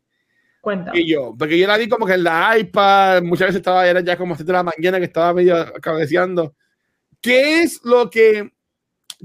[0.62, 1.00] Cuéntame.
[1.00, 4.02] Y yo, porque yo la vi como que en la iPad, muchas veces estaba, era
[4.02, 6.56] ya como 7 de la mañana que estaba medio cabeceando.
[7.22, 8.52] ¿Qué es lo que,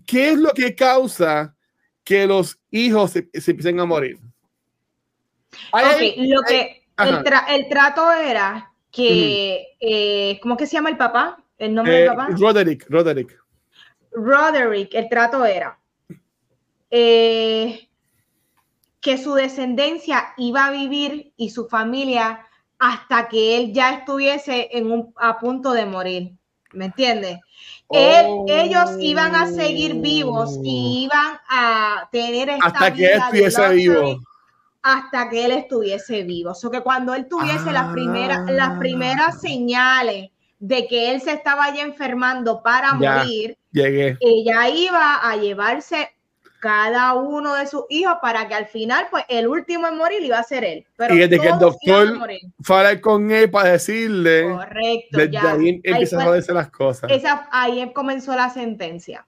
[0.05, 1.57] qué es lo que causa
[2.05, 4.19] que los hijos se, empiecen a morir?
[5.73, 5.83] Ok,
[6.19, 11.43] lo que el, trato era que, eh, ¿cómo que se llama el papá?
[11.59, 12.29] ¿El nombre del eh, papá?
[12.31, 13.39] Roderick, Roderick.
[14.13, 15.79] Roderick, el trato era.
[16.91, 17.89] Eh,
[19.01, 22.47] que su descendencia iba a vivir y su familia
[22.79, 26.33] hasta que él ya estuviese en un, a punto de morir.
[26.73, 27.39] ¿Me entiendes?
[27.91, 34.21] ellos iban a seguir vivos y iban a tener esta hasta que él estuviese vivo.
[34.85, 36.51] Hasta que él estuviese vivo.
[36.51, 38.79] O sea que cuando él tuviese las, primeras, las ah.
[38.79, 46.11] primeras señales de que él se estaba ya enfermando para morir, ella iba a llevarse
[46.65, 50.39] cada uno de sus hijos para que al final, pues el último en morir iba
[50.39, 50.87] a ser él.
[50.97, 52.19] Pero y desde que el doctor
[52.63, 55.53] fue con él para decirle, correcto, desde ya.
[55.53, 57.11] ahí empiezan a joderse las cosas.
[57.11, 59.27] Esa, ahí comenzó la sentencia.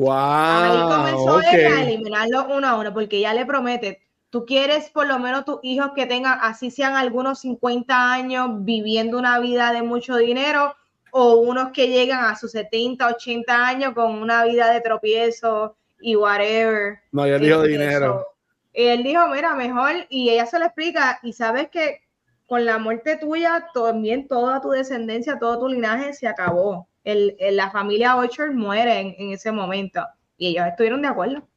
[0.00, 0.12] Wow.
[0.12, 4.00] Ahí comenzó él a eliminarlo uno a uno, porque ya le promete,
[4.30, 9.18] tú quieres por lo menos tus hijos que tengan, así sean algunos 50 años viviendo
[9.18, 10.74] una vida de mucho dinero,
[11.12, 16.16] o unos que llegan a sus 70, 80 años con una vida de tropiezo y
[16.16, 17.00] whatever.
[17.12, 18.26] No, yo digo dinero.
[18.72, 22.00] él dijo, mira, mejor, y ella se lo explica, y sabes que
[22.46, 26.88] con la muerte tuya, también toda tu descendencia, todo tu linaje se acabó.
[27.04, 30.06] El, la familia Orchard muere en, ese momento,
[30.36, 31.48] y ellos estuvieron de acuerdo.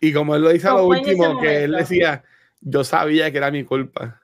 [0.00, 2.22] Y como él lo dice a lo último, que él decía,
[2.60, 4.20] yo sabía que era mi culpa.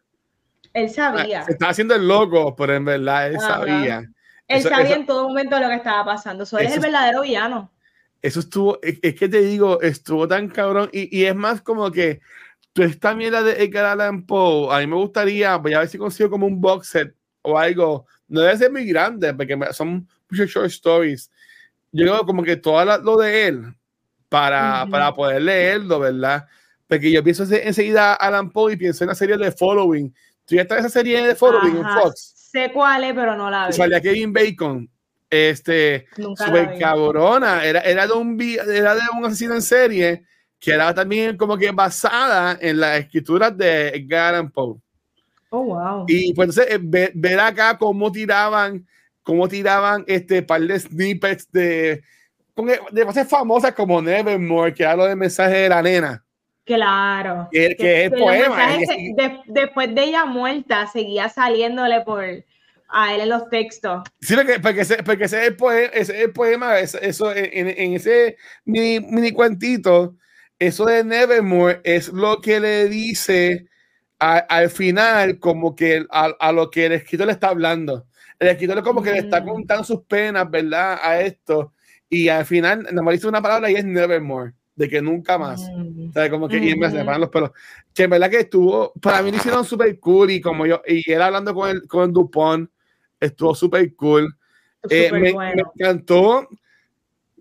[0.73, 1.45] Él sabía.
[1.45, 4.05] Se estaba haciendo el loco, pero en verdad él sabía.
[4.47, 6.45] Él sabía en todo momento lo que estaba pasando.
[6.45, 7.71] Eso, es el verdadero villano.
[8.23, 10.91] Eso estuvo, es, que te digo, estuvo tan cabrón.
[10.93, 12.21] Y, y, es más como que
[12.73, 15.99] tú esta mierda de Edgar Allan Poe, a mí me gustaría, voy a ver si
[15.99, 18.07] consigo como un box set o algo.
[18.29, 21.31] No debe ser muy grande, porque son muchos short stories.
[21.93, 23.75] Yo como que todo lo de él,
[24.29, 26.47] para, para poder leerlo, ¿verdad?
[26.87, 30.15] Porque yo pienso enseguida Alan Poe y pienso en la serie de Following.
[30.45, 32.33] ¿Tú ya estás esa serie de Following en Fox?
[32.53, 33.73] Sé cuál es, pero no la vi.
[33.73, 34.91] Salía Kevin Bacon.
[35.29, 37.65] Este, super cabrona.
[37.65, 40.25] Era, era, de un, era de un asesino en serie
[40.61, 44.77] que era también como que basada en las escrituras de Edgar Allan Poe.
[45.49, 46.05] Oh, wow.
[46.07, 48.87] Y pues entonces eh, ver, acá cómo tiraban,
[49.31, 52.03] cómo tiraban este par de snippets de,
[52.91, 56.25] de cosas famosas como Nevermore, que era lo de mensaje de la nena.
[56.65, 57.49] Claro.
[57.53, 58.77] Que, que, es poema.
[59.47, 64.03] después de ella muerta, seguía saliéndole por a él en los textos.
[64.21, 67.69] Sí, porque, porque, ese, porque ese, es el poema, ese es el poema eso, en,
[67.69, 70.17] en, ese mini, mini cuentito,
[70.59, 73.69] eso de Nevermore es lo que le dice
[74.19, 78.07] al final, como que a, a, lo que el escritor le está hablando.
[78.41, 79.47] El escritor como que le está mm.
[79.47, 80.99] contando sus penas, ¿verdad?
[81.01, 81.73] A esto.
[82.09, 85.61] Y al final, nada más dice una palabra y es Nevermore de que nunca más.
[85.61, 86.09] Mm.
[86.09, 87.51] O sea, como que y me separan los pelos.
[87.95, 91.13] Que en verdad que estuvo, para mí lo hicieron súper cool y como yo, y
[91.13, 92.71] él hablando con, el, con Dupont,
[93.21, 94.35] estuvo súper cool.
[94.89, 96.49] Eh, me, encantó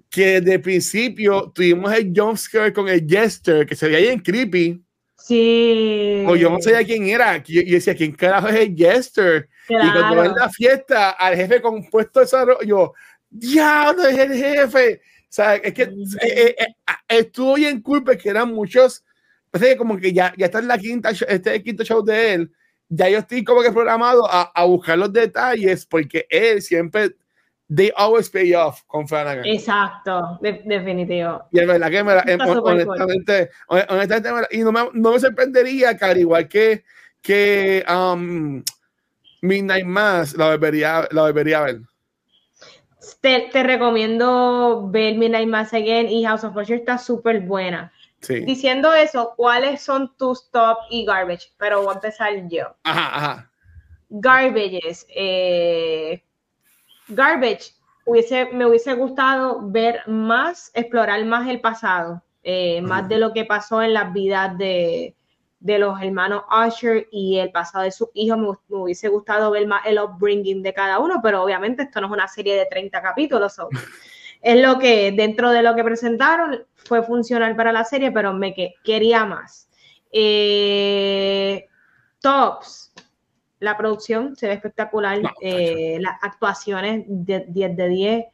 [0.09, 4.83] que desde el principio tuvimos el jumpscare con el Jester, que se veía bien creepy.
[5.19, 6.23] Sí.
[6.27, 7.37] O yo no sabía quién era.
[7.43, 9.49] Yo, decía, ¿quién carajo es el Jester?
[9.67, 12.93] Y cuando en la fiesta, al jefe compuesto de desarrollo, yo,
[13.29, 15.01] diablo, es el jefe.
[15.03, 15.89] O sea, es que eh,
[16.21, 16.73] eh, eh,
[17.07, 19.03] estuvo bien cool porque eran muchos,
[19.51, 22.03] parece que como que ya, ya está en la quinta, este es el quinto show
[22.03, 22.51] de él,
[22.87, 27.15] ya yo estoy como que programado a, a buscar los detalles porque él siempre
[27.69, 29.45] they always pay off con Flanagan.
[29.45, 31.45] Exacto, definitivo.
[31.51, 36.05] Y es verdad que me la, honestamente, honestamente y no me, no me sorprendería que
[36.05, 36.83] al igual que,
[37.21, 38.63] que um,
[39.41, 41.81] Midnight Mass la volvería, la volvería a ver.
[43.21, 47.91] Te, te, recomiendo ver Midnight Mass Again y House of Usher está súper buena.
[48.21, 48.41] Sí.
[48.41, 51.51] Diciendo eso, ¿cuáles son tus top y garbage?
[51.57, 52.75] Pero voy a empezar yo.
[52.83, 53.51] Ajá, ajá.
[54.09, 55.05] Garbages.
[55.09, 56.23] Eh,
[57.09, 57.73] garbage,
[58.51, 63.81] me hubiese gustado ver más, explorar más el pasado, eh, más de lo que pasó
[63.81, 65.15] en las vidas de,
[65.59, 68.37] de los hermanos Usher y el pasado de sus hijos.
[68.37, 72.13] Me, hubiese gustado ver más el upbringing de cada uno, pero obviamente esto no es
[72.13, 73.57] una serie de 30 capítulos.
[74.41, 78.53] es lo que dentro de lo que presentaron fue funcional para la serie, pero me
[78.53, 79.69] que, quería más.
[80.11, 81.67] Eh,
[82.21, 82.88] tops.
[83.59, 85.21] La producción se ve espectacular.
[85.41, 88.25] Eh, las actuaciones de 10 de 10.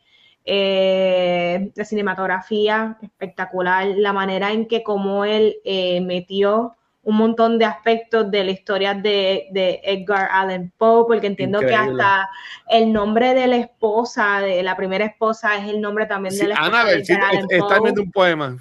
[0.47, 3.87] Eh, la cinematografía espectacular.
[3.97, 5.57] La manera en que como él
[6.03, 6.75] metió
[7.05, 11.73] un montón de aspectos de la historia de, de Edgar Allan Poe, porque entiendo que
[11.73, 12.27] hasta
[12.67, 16.55] el nombre de la esposa, de la primera esposa, es el nombre también de la
[16.55, 16.85] esposa.
[16.85, 17.57] de Edgar Allan Poe.
[17.57, 18.57] está en un poema.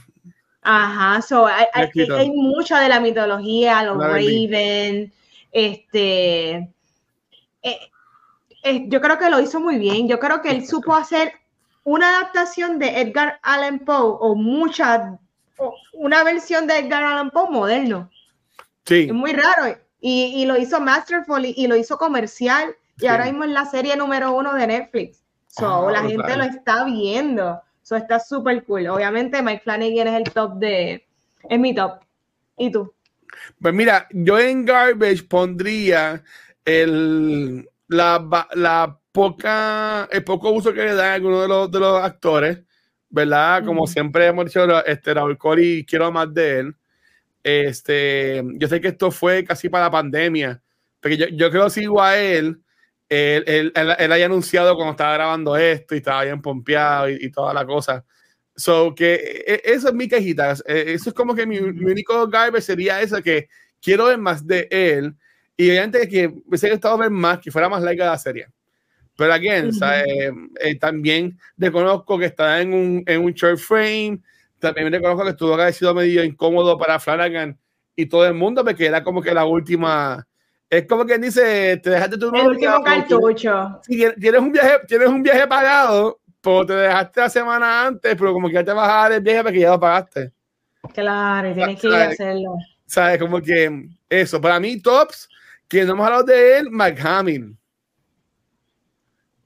[0.61, 5.13] Ajá, so, hay, hay, hay, mucha de la mitología, los Raven,
[5.55, 6.51] este,
[7.63, 7.81] eh,
[8.65, 11.33] eh, yo creo que lo hizo muy bien, yo creo que él supo hacer
[11.85, 15.19] una adaptación de Edgar Allan Poe o mucha,
[15.93, 18.11] una versión de Edgar Allan Poe moderno.
[18.85, 19.07] Sí.
[19.09, 19.79] Es muy raro.
[20.01, 22.75] Y, y lo hizo Masterful y, lo hizo comercial.
[22.99, 25.23] Y ahora mismo es la serie número uno de Netflix.
[25.47, 27.63] So, ah, la gente lo está viendo.
[27.83, 28.89] Eso está súper cool.
[28.89, 31.07] Obviamente, Mike Flanagan es el top de.
[31.49, 32.01] Es mi top.
[32.59, 32.93] ¿Y tú?
[33.61, 36.23] Pues mira, yo en Garbage pondría
[36.65, 41.81] el, la, la poca, el poco uso que le dan a algunos de los, de
[41.81, 42.63] los actores,
[43.09, 43.65] ¿verdad?
[43.65, 46.77] Como siempre hemos dicho, este Raúl Cori, quiero más de él.
[47.43, 50.63] Este, yo sé que esto fue casi para la pandemia,
[51.01, 52.61] porque yo, yo creo que sigo a él,
[53.09, 57.55] él, él, él, haya anunciado cuando estaba grabando esto y estaba bien pompeado y, toda
[57.55, 58.05] la cosa.
[58.57, 60.55] So, que e, eso es mi quejita.
[60.67, 63.49] E, eso es como que mi, único garbage sería eso, que
[63.81, 65.15] quiero ver más de él.
[65.57, 68.49] Y obviamente que me hubiese gustado ver más, que fuera más larga la serie.
[69.17, 69.71] Pero again,
[70.61, 74.21] eh, también reconozco que está en un, en un short frame,
[74.59, 77.57] también reconozco que estuvo que ha sido medio incómodo para Flanagan
[77.95, 80.27] y todo el mundo, porque era como que la última.
[80.69, 83.81] Es como quien dice, te dejaste tu El último cartucho.
[83.83, 88.35] Si tienes un viaje, tienes un viaje pagado, pues te dejaste la semana antes, pero
[88.35, 90.31] como que ya te vas a dar el viaje porque ya lo pagaste.
[90.93, 92.57] Claro, tienes que ir a hacerlo.
[92.85, 93.19] ¿Sabes?
[93.19, 94.39] Como que eso.
[94.41, 95.27] Para mí, Tops,
[95.67, 97.57] que no hemos hablado de él, Mike Hamill.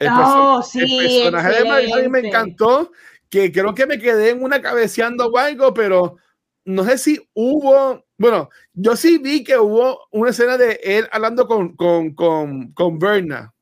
[0.01, 2.91] El, oh, sí, el personaje de Mike Hamill me encantó,
[3.31, 6.17] que creo que me quedé en una cabeceando o algo, pero
[6.65, 11.47] no sé si hubo, bueno, yo sí vi que hubo una escena de él hablando
[11.47, 13.55] con, con, con, con Berna.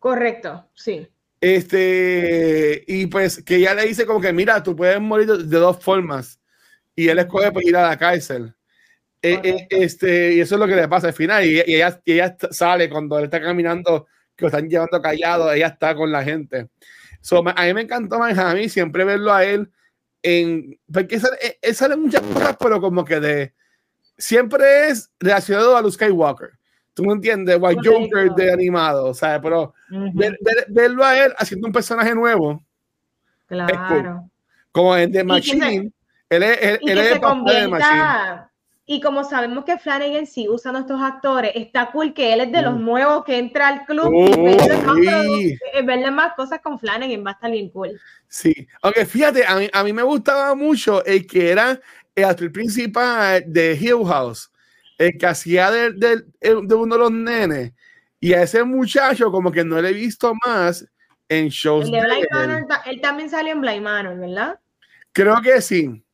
[0.00, 1.08] Correcto, sí.
[1.44, 5.78] Este, y pues que ella le dice como que, mira, tú puedes morir de, dos
[5.78, 6.40] formas.
[6.96, 8.54] Y él escoge pues, ir a la cárcel.
[9.20, 11.44] Eh, eh, este, y eso es lo que le pasa al final.
[11.44, 15.94] Y, ella, ella, sale cuando él está caminando, que lo están llevando callado, ella está
[15.94, 16.70] con la gente.
[17.30, 19.70] a mí me encantó Miami, siempre verlo a él
[20.22, 20.80] en.
[20.90, 23.54] Porque eh, él, sale muchas cosas, pero como que de.
[24.16, 26.52] Siempre es relacionado a Luke Skywalker.
[26.94, 27.58] ¿Tú me entiendes?
[27.60, 29.40] O a Joker de animado, ¿sabes?
[29.42, 29.74] Pero
[30.68, 32.62] verlo a él haciendo un personaje nuevo.
[33.46, 34.30] Claro.
[34.72, 35.92] Como en The Machine.
[36.30, 38.54] él es, él, él es el de Machine
[38.86, 42.52] y como sabemos que Flanagan sí usa a estos actores, está cool que él es
[42.52, 42.84] de los mm.
[42.84, 47.50] nuevos que entra al club y eh, verle más, cosas con Flanagan va a estar
[47.50, 47.98] bien cool.
[48.28, 51.80] Sí, aunque fíjate, a mí, a mí me gustaba mucho el que era
[52.14, 54.50] el actor principal de Hill House,
[54.98, 57.72] el que hacía de, de, de, uno de los nenes.
[58.20, 60.86] Y a ese muchacho, como que no le he visto más
[61.28, 61.90] en shows.
[61.90, 62.26] de él.
[62.86, 64.58] él también salió en Blind Manor, ¿verdad?
[65.12, 66.04] Creo que sí.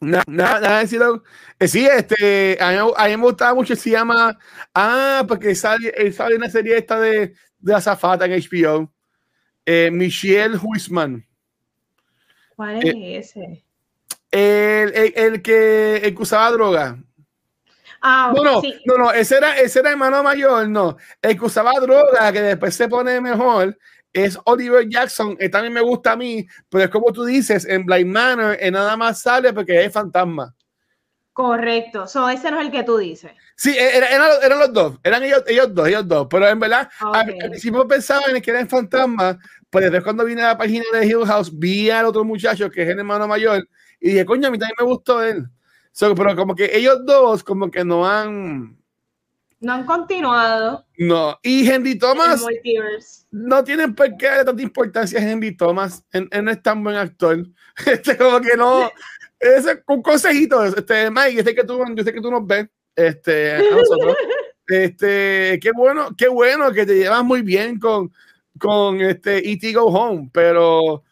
[0.00, 1.22] Nada, nada, decirlo.
[1.58, 4.38] Eh, sí, este, a mí, a mí, me gustaba mucho, se llama,
[4.74, 8.92] ah, porque sale, sale una serie esta de, de la zafata en HBO,
[9.64, 11.26] eh, Michelle Huisman.
[12.54, 13.64] ¿Cuál es eh, ese?
[14.30, 16.98] El, el, que, el que usaba droga.
[18.06, 20.98] Ah, no, no, no, no, ese era, ese era hermano mayor, no.
[21.22, 23.78] El que usaba droga, que después se pone mejor,
[24.12, 27.86] es Oliver Jackson, que también me gusta a mí, pero es como tú dices, en
[27.86, 30.54] Blind Manor, en nada más sale porque es fantasma.
[31.32, 33.32] Correcto, so, ese no es el que tú dices.
[33.56, 36.90] Sí, e-, eran, los dos, eran ellos, ellos dos, ellos dos, pero en verdad,
[37.56, 39.38] si al pensaba en que eran fantasma,
[39.70, 42.82] pues después cuando vine a la página de Hill House, vi al otro muchacho que
[42.82, 43.66] es el hermano mayor
[43.98, 45.48] y dije, coño, a mí también me gustó él.
[45.98, 48.76] Pero como que ellos dos, como que no han,
[49.64, 50.84] no han continuado.
[50.98, 52.44] No, y Henry Thomas
[53.30, 56.04] no tienen por qué darle tanta importancia a Henry Thomas.
[56.12, 57.44] Él, no es tan buen actor.
[57.86, 58.88] Este, como que no.
[59.40, 62.68] Es un consejito, este, Mike, yo sé que tú, yo sé que tú nos ves,
[62.94, 64.16] este, a nosotros.
[64.68, 68.12] este, qué bueno, qué bueno que te llevas muy bien con,
[68.60, 69.72] con este E.T.
[69.72, 71.02] Go Home, pero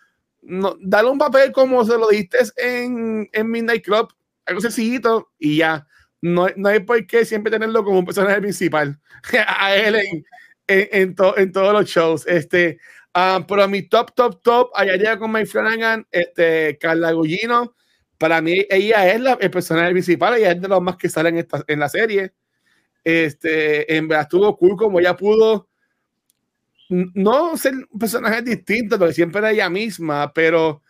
[0.42, 4.14] no, dale un papel como se lo diste en, en Midnight Club,
[4.47, 5.86] algo sencillito y ya
[6.20, 8.98] no, no hay por qué siempre tenerlo como un personaje principal
[9.47, 10.24] a él en,
[10.69, 12.27] en, en, todos los shows.
[12.27, 12.78] Este,
[13.14, 17.74] uh, pero mi top, top, top, allá llega con Mike Flanagan, este, Carla Gugino.
[18.19, 21.35] Para mí, ella es la, el personaje principal, ella es de los más que salen
[21.35, 22.32] en, esta, en la serie.
[23.02, 25.69] Este, en verdad estuvo cool como ella pudo
[26.89, 30.82] no ser un personaje distinto, porque siempre era ella misma, pero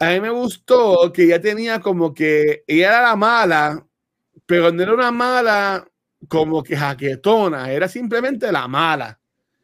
[0.00, 3.86] a mí me gustó que ella tenía como que ella era la mala,
[4.46, 5.86] pero no era una mala
[6.26, 9.20] como que jaquetona, era simplemente la mala.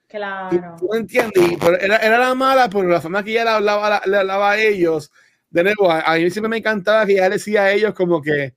[0.07, 0.77] Claro.
[0.79, 1.43] ¿Tú entiendes?
[1.81, 5.11] Era, era, la mala por la forma que ella le hablaba, le hablaba a ellos.
[5.49, 8.55] De nuevo, a, mí siempre me encantaba que ella decía a ellos como que,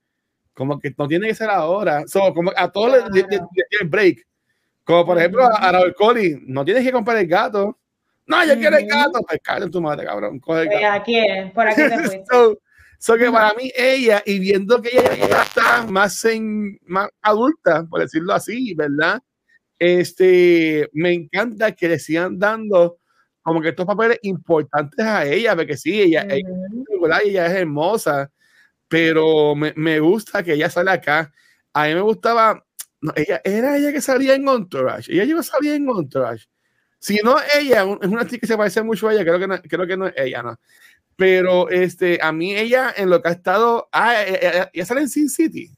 [0.52, 2.04] como que no tiene que ser ahora.
[2.06, 3.40] So, como a todos les de,
[3.80, 4.26] el break.
[4.84, 7.79] Como por ejemplo a, Raúl Coli, no tienes que comprar el gato.
[8.30, 9.20] No, yo quiero el gato.
[9.26, 10.38] Pues cállate tu madre, cabrón.
[10.38, 11.02] Coge el pues, gato.
[11.02, 11.16] Aquí
[11.52, 12.24] por aquí te fuiste.
[13.00, 17.86] So que para mí ella, y viendo que ella ya está más, en, más adulta,
[17.88, 19.20] por decirlo así, ¿verdad?
[19.78, 22.98] Este, me encanta que le sigan dando
[23.40, 28.30] como que estos papeles importantes a ella, porque sí, ella, ella, es hermosa,
[28.86, 31.32] pero me, me, gusta que ella sale acá.
[31.72, 32.62] A mí me gustaba,
[33.00, 36.46] no, ella era ella que salía en Entourage, ella llegó a salir en Entourage.
[37.00, 39.62] Si no, ella es una chica que se parece mucho a ella, creo que no,
[39.62, 40.60] creo que no es ella, ¿no?
[41.16, 44.84] Pero este, a mí ella en lo que ha estado, ah, ella, eh, eh, eh,
[44.84, 45.70] sale en Sin City.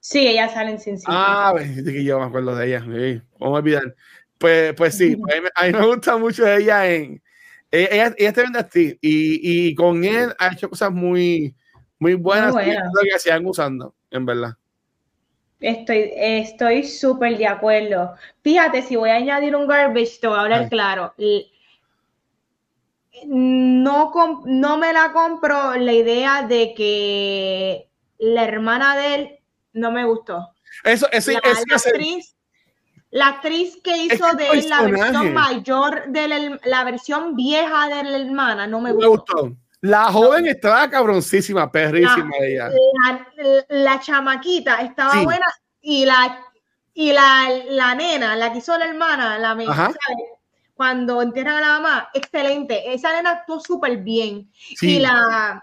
[0.00, 1.12] Sí, ella sale en Sin City.
[1.12, 2.84] Ah, que yo me acuerdo de ella.
[2.84, 3.94] Sí, ¿Cómo olvidar?
[4.36, 7.22] Pues, pues sí, pues a, mí, me gusta mucho ella en.
[7.70, 11.56] Ella, ella, te vende a ti y, y, con él ha hecho cosas muy,
[11.98, 14.56] muy buenas muy que se han usando, en verdad.
[15.60, 18.14] Estoy estoy súper de acuerdo.
[18.42, 21.14] Fíjate, si voy a añadir un garbage, te voy a hablar claro
[23.26, 24.12] no,
[24.44, 29.38] no me la compro la idea de que la hermana de él
[29.72, 30.50] no me gustó.
[30.84, 32.36] Eso, eso, la, eso, la actriz,
[33.10, 38.02] la actriz que hizo de él la versión mayor de la, la versión vieja de
[38.04, 39.56] la hermana no me me gustó.
[39.86, 42.70] La joven estaba cabroncísima, perrísima ella.
[42.70, 45.24] La, la chamaquita estaba Sí.
[45.24, 45.46] buena
[45.82, 46.40] y la
[46.94, 49.54] y la, la nena, la que hizo la hermana, la.
[49.74, 49.96] ¿sabes?
[50.74, 52.92] cuando entierran a la mamá, excelente.
[52.94, 54.50] Esa nena actuó súper bien.
[54.76, 54.96] Sí.
[54.96, 55.62] Y la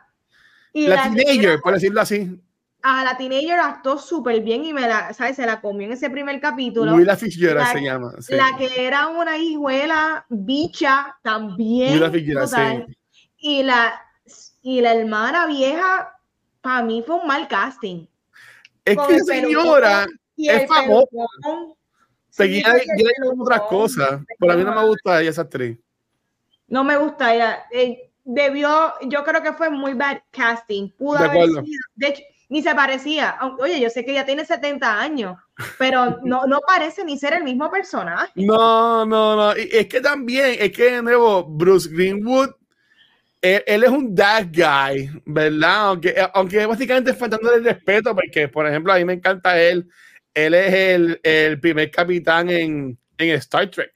[0.74, 2.40] y la la- teenager, por decirlo así.
[2.84, 5.36] a la teenager actuó súper bien y me la, ¿sabes?
[5.38, 6.94] Se la comió en ese primer capítulo.
[6.96, 8.12] Willa Fitzgerald La- se llama.
[8.20, 8.36] sí.
[8.36, 12.12] La que era una hijuela bicha también.
[12.12, 12.96] Fitzgerald, sí.
[13.38, 14.00] Y la
[14.62, 16.18] y la hermana vieja,
[16.62, 18.06] para mí fue un mal casting.
[18.86, 20.08] Es Con que señora
[20.38, 21.08] es famosa.
[22.30, 22.74] seguía
[23.38, 25.78] otras cosas, pero a mí no me gusta ella esa actriz.
[26.68, 27.66] No me gusta ella.
[27.72, 30.90] Eh, debió, yo creo que fue muy bad casting.
[30.98, 31.64] Pudo De haber sido.
[31.96, 33.38] De hecho, ni se parecía.
[33.60, 35.38] Oye, yo sé que ella tiene 70 años,
[35.78, 38.32] pero no, no parece ni ser el mismo personaje.
[38.36, 39.58] No, no, no.
[39.58, 42.50] Y es que también, es que de nuevo, Bruce Greenwood,
[43.42, 45.88] él, él es un dad guy, ¿verdad?
[45.88, 49.90] Aunque, aunque básicamente faltándole el respeto, porque, por ejemplo, a mí me encanta él.
[50.34, 53.92] Él es el, el primer capitán en, en Star Trek.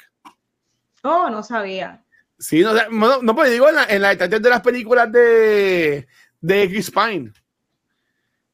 [1.03, 2.03] Oh, no sabía.
[2.37, 6.07] Sí, no, no, no pues digo en la, en la de las películas de,
[6.41, 7.31] de Chris Pine.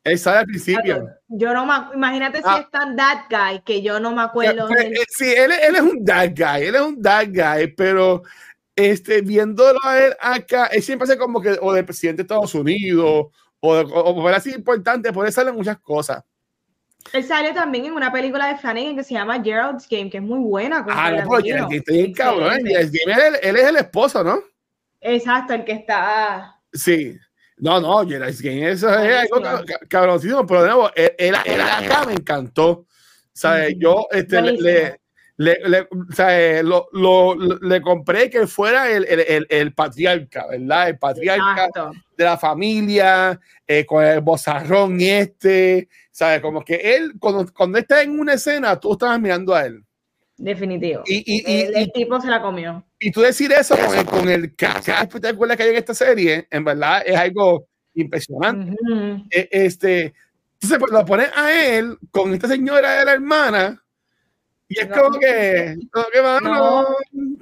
[0.03, 1.09] Él sale al principio.
[1.27, 2.59] Yo no me imagínate si Ah.
[2.63, 4.68] es tan that guy que yo no me acuerdo.
[4.68, 7.68] Pues, del- eh, sí, él, él es un dad guy, él es un dad guy,
[7.76, 8.23] pero
[8.76, 12.56] este, viéndolo a él acá, él siempre hace como que o de presidente de Estados
[12.56, 16.23] Unidos o, o, o así importante, por eso salen muchas cosas.
[17.14, 20.23] Él salió también en una película de Flanagan que se llama Gerald's Game, que es
[20.23, 20.84] muy buena.
[20.84, 22.53] con Ah, no, está bien cabrón.
[22.65, 24.41] Él, él es el esposo, ¿no?
[25.02, 26.56] Exacto, el que está.
[26.72, 27.18] Sí.
[27.57, 32.06] No, no, Gerard Game, eso es algo cabroncísimo, pero de nuevo, él, él, él acá
[32.06, 32.88] me encantó.
[33.34, 33.76] ¿Sabes?
[33.77, 35.01] Yo este, le.
[35.43, 40.45] Le, le, o sea, lo, lo- le compré que fuera el, el, el, el patriarca,
[40.47, 40.89] ¿verdad?
[40.89, 41.91] El patriarca Exacto.
[42.18, 46.41] de la familia, eh, con el bozarrón este, ¿sabes?
[46.41, 49.84] Como que él, cuando, cuando está en una escena, tú estabas mirando a él.
[50.38, 51.03] Definitivo.
[51.05, 52.84] Y, y, y, el, y- tipo se la comió.
[52.99, 55.93] y tú decir eso con el, con el ca- cada espectacular que hay en esta
[55.93, 58.72] serie, en verdad es algo impresionante.
[58.72, 59.26] Ujú.
[59.30, 60.13] Eh, este,
[60.53, 63.81] entonces pues, lo pones a él con esta señora de la hermana
[64.72, 64.95] y es No.
[65.03, 66.85] como que, como que, mano,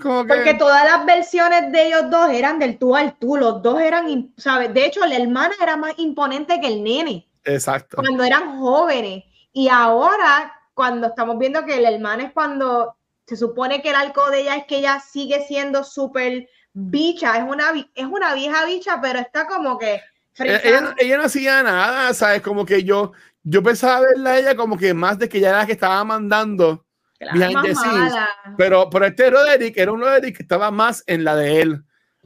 [0.01, 3.37] como que Porque todas las versiones de ellos dos eran del tú al tú.
[3.37, 4.73] Los dos eran, ¿sabes?
[4.73, 7.97] De hecho, la hermana era más imponente que el nene exacto.
[7.97, 9.23] cuando eran jóvenes.
[9.53, 12.95] Y ahora, cuando estamos viendo que la hermana es cuando
[13.25, 17.37] se supone que el arco de ella es que ella sigue siendo súper bicha.
[17.37, 20.01] Es una, es una vieja bicha, pero está como que.
[20.37, 22.41] Ella, ella no- ella no hacía nada, ¿sabes?
[22.41, 23.11] Como que yo,
[23.43, 26.01] yo pensaba verla a ella como que más de que ya era la que estaba
[26.05, 26.85] mandando,
[27.19, 28.13] behind más the scenes.
[28.13, 28.29] mala.
[28.57, 31.83] pero, pero este Roderick era un Roderick que estaba más en la de él.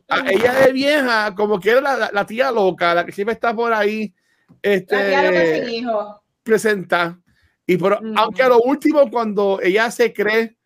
[0.10, 3.34] A ella de vieja, como que era la, la- la tía loca, la que siempre
[3.34, 4.14] está por ahí,
[4.62, 6.24] este, La tía loca sin hijo.
[6.44, 7.20] presenta.
[7.66, 8.14] Y por, Ujú.
[8.18, 10.58] aunque a lo último, cuando ella se cree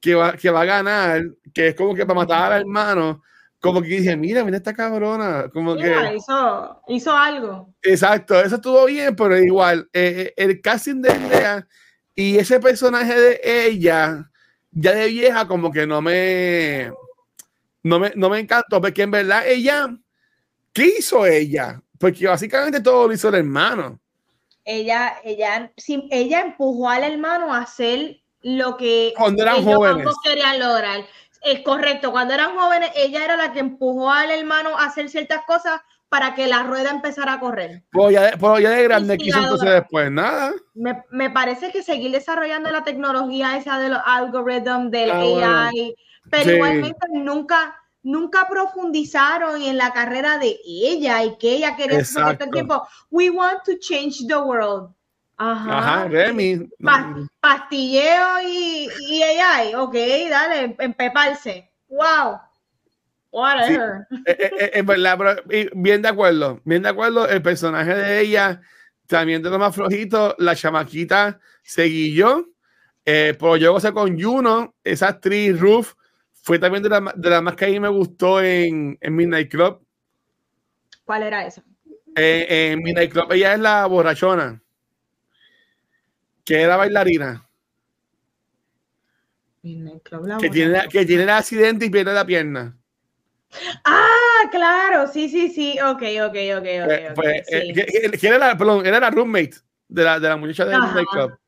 [0.00, 1.22] que va, que va a ganar,
[1.52, 3.22] que es como que para matar al hermano,
[3.60, 6.16] como que dice, mira, mira esta cabrona, como Mira, que...
[6.16, 7.74] hizo, hizo algo.
[7.82, 11.66] Exacto, eso estuvo bien, pero igual, eh, eh, el casting de ella
[12.18, 14.28] y ese personaje de ella,
[14.72, 16.90] ya de vieja, como que no me,
[17.84, 19.86] no me, no me encantó, porque en verdad ella,
[20.72, 21.80] ¿qué hizo ella?
[21.96, 24.00] Porque básicamente todo lo hizo el hermano.
[24.64, 29.98] Ella, ella, sí, ella empujó al hermano a hacer lo que Cuando eran ellos jóvenes.
[29.98, 31.06] ambos querían lograr.
[31.42, 35.44] Es correcto, cuando eran jóvenes, ella era la que empujó al hermano a hacer ciertas
[35.46, 37.82] cosas para que la rueda empezara a correr.
[37.90, 39.52] Pero ya, pero ya de grande, ¿qué hizo Instigadora.
[39.62, 40.10] entonces después?
[40.10, 40.52] Nada.
[40.74, 45.58] Me, me parece que seguir desarrollando la tecnología esa de los algoritmos del Ah, bueno.
[45.68, 45.94] AI,
[46.30, 46.56] pero Sí.
[46.56, 52.44] igualmente nunca, nunca profundizaron en la carrera de ella y que ella quería hacer todo
[52.46, 52.88] el tiempo.
[53.10, 54.90] We want to change the world.
[55.36, 55.78] Ajá.
[55.78, 56.68] Ajá, Remy.
[56.82, 59.74] Pa- pastilleo y, y AI.
[59.76, 59.94] Ok,
[60.28, 61.70] dale, empeparse.
[61.88, 62.38] Wow.
[63.30, 64.06] Whatever.
[64.24, 67.28] Eh, eh, eh, verdad, pero y bien de acuerdo, bien de acuerdo.
[67.28, 68.60] El personaje de ella
[69.08, 72.46] también de lo más flojito, la chamaquita seguí yo,
[73.04, 75.88] eh, pero yo gocé con Juno, esa actriz Ruth,
[76.32, 79.50] fue también de la, de la más que a mí me gustó en, en Midnight
[79.50, 79.84] Club.
[81.04, 81.46] ¿Cuál era?
[82.16, 84.62] Eh, en Midnight Club, ella es la borrachona,
[86.44, 87.48] que era bailarina,
[89.62, 92.76] que tiene, que tiene el accidente y pierde la pierna.
[93.84, 97.14] Ah, claro, sí, sí, sí, ok, ok, ok, ok.
[97.14, 97.72] Pues, eh,
[98.18, 99.56] ¿quién, era, perdón, era la roommate
[99.88, 101.38] de la, de la muchacha de Makeup?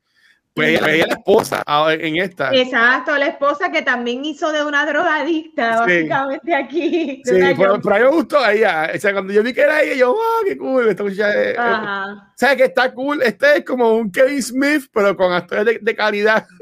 [0.53, 2.53] Pues ella, es la esposa en esta.
[2.53, 7.21] Exacto, la esposa que también hizo de una drogadicta, básicamente aquí.
[7.31, 8.91] Sí, pero, pero, a mí me gustó ella.
[8.93, 10.89] O sea, cuando yo vi que era ella, yo, wow, qué cool.
[10.89, 11.55] Esta muchacha es.
[12.35, 13.21] ¿Sabes que está cool?
[13.21, 16.45] Este es como un Kevin Smith, pero con actores de, de calidad.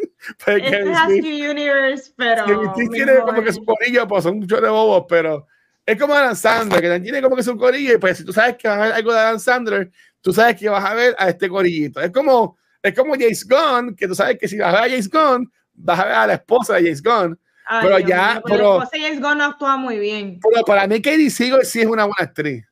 [0.44, 2.46] Pues este es Smith, Universe, pero.
[2.46, 5.48] Kevin Smith tiene como que su corillo, pues son muchos de bobos, pero
[5.86, 8.58] es como Adam Sandler, que tiene como que su corillo, y pues si tú sabes
[8.58, 11.30] que vas a ver algo de Adam Sandler, tú sabes que vas a ver a
[11.30, 12.02] este corillito.
[12.02, 14.90] Es como es como James Gunn, que tú sabes que si vas a ver a
[14.90, 17.40] James Gunn, vas a ver a la esposa de James Gunn.
[17.82, 18.42] pero ya.
[18.46, 20.40] pero, la esposa de James Gunn no actúa muy bien.
[20.42, 22.66] Pero para mí, Katie Seagal sí es una buena actriz.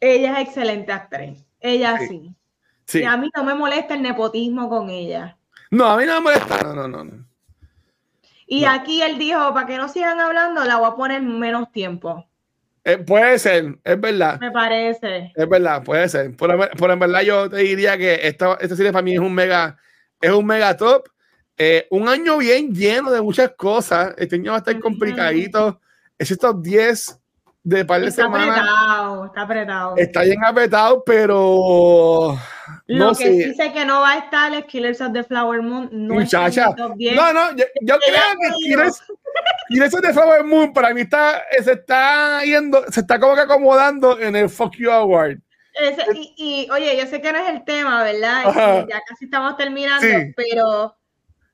[0.00, 1.44] Ella es excelente actriz.
[1.60, 2.34] Ella sí.
[2.86, 3.00] sí.
[3.00, 5.36] Y a mí no me molesta el nepotismo con ella.
[5.70, 6.62] No, a mí no me molesta.
[6.62, 7.28] No, no, no.
[8.46, 12.26] Y aquí él dijo, para que no sigan hablando, la voy a poner menos tiempo.
[12.88, 14.40] Eh, puede ser, es verdad.
[14.40, 15.30] Me parece.
[15.36, 16.34] Es verdad, puede ser.
[16.34, 16.50] Por,
[16.90, 19.76] en verdad yo te diría que esta, esta serie para mí es un mega,
[20.18, 21.06] es un mega top.
[21.58, 24.14] Eh, un año bien lleno de muchas cosas.
[24.16, 25.82] Este año va a estar complicadito.
[26.16, 27.20] Es estos 10
[27.62, 29.94] de par de está Apretado, está apretado.
[29.98, 32.38] Está bien apretado, pero.
[32.88, 35.90] Lo que sí sé que no va a estar es Killers of the Flower Moon.
[35.92, 36.70] No Muchacha.
[36.78, 39.02] No, no, yo, yo creo que Killers,
[39.68, 43.42] Killers of the Flower Moon para mí está, se está yendo, se está como que
[43.42, 45.36] acomodando en el Fuck You Award.
[46.14, 48.86] y, y, oye, yo sé que no es el tema, ¿verdad?
[48.88, 50.96] Ya casi estamos terminando, pero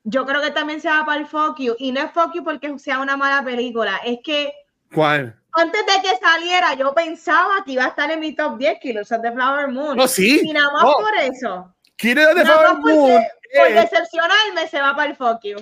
[0.05, 1.75] yo creo que también se va para el Fuck You.
[1.81, 4.53] Y no es Fuck You porque sea una mala película, es que.
[4.95, 5.37] ¿Cuál?
[5.55, 9.13] Antes de que saliera, yo pensaba que iba a estar en mi top 10 Killers
[9.13, 9.97] of the Flower Moon.
[9.97, 10.41] No, sí.
[10.43, 11.75] Y nada más por eso.
[11.97, 13.23] Killers of the Flower Moon.
[13.57, 15.57] Por decepcionarme se va para el fuck you.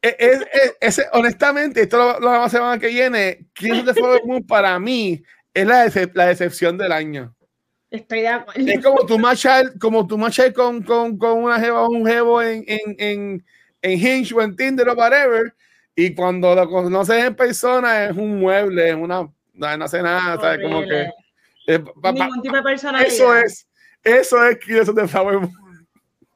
[0.00, 0.46] Es,
[0.80, 3.46] es, honestamente, esto lo, lo vamos a semana que viene.
[3.54, 5.22] Killers of the Flower Moon para mí
[5.52, 7.34] es la, la decepción del año.
[7.90, 8.66] Estoy de acuerdo.
[8.66, 10.18] Es como tu marchar, como tu
[10.54, 13.46] con, con, con una jeva o un jevo en, en, en,
[13.82, 15.54] en Hinge o en Tinder o whatever
[15.96, 20.60] y cuando lo conoces en persona es un mueble, es una, no, hace nada, ¿sabes?
[20.62, 21.08] Como que...
[22.12, 23.10] Ningún tipo de personalidad.
[23.10, 23.66] Eso es,
[24.02, 25.38] eso es que eso de Flower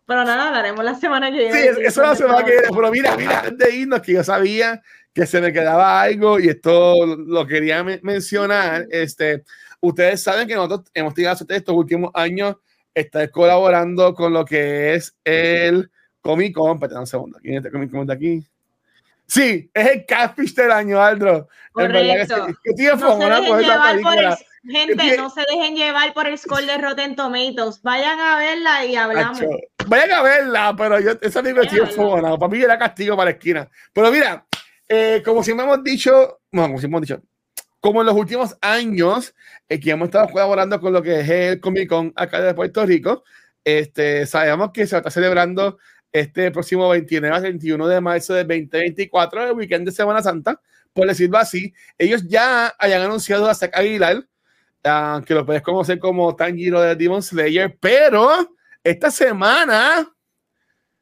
[0.06, 1.52] Pero nada, hablaremos la semana que viene.
[1.52, 2.68] Sí, eso es la semana que viene.
[2.74, 4.80] Pero mira, mira, de irnos, que yo sabía
[5.12, 8.86] que se me quedaba algo y esto lo quería mencionar.
[8.90, 9.44] Este,
[9.80, 12.56] ustedes saben que nosotros hemos tenido estos últimos años
[12.94, 15.90] estar colaborando con lo que es el
[16.20, 16.74] Comic Con.
[16.74, 17.38] Espérate un segundo.
[17.40, 18.46] ¿Quién es este Comic Con de aquí?
[19.28, 21.48] Sí, es el catfish del año, Aldro.
[21.72, 22.46] Correcto.
[22.64, 26.38] Que, que no se dejen llevar por el, gente, no se dejen llevar por el
[26.38, 27.82] score de Rotten Tomatoes.
[27.82, 29.40] Vayan a verla y hablamos.
[29.86, 32.36] Vayan a verla, pero yo, esa película es fumona.
[32.38, 33.68] Para mí era castigo para la esquina.
[33.92, 34.46] Pero mira,
[34.88, 37.22] eh, como siempre hemos dicho, bueno, como siempre hemos dicho,
[37.80, 39.34] como en los últimos años
[39.68, 42.84] eh, que hemos estado colaborando con lo que es el Comic Con acá de Puerto
[42.86, 43.24] Rico,
[43.62, 45.78] este, sabemos que se está celebrando
[46.12, 50.60] este próximo 29 a 21 de marzo del 2024, el weekend de Semana Santa,
[50.92, 51.72] por decirlo así.
[51.96, 56.96] Ellos ya hayan anunciado a Zack Aguilar, uh, que lo puedes conocer como Tanjiro de
[56.96, 60.10] Demon Slayer, pero esta semana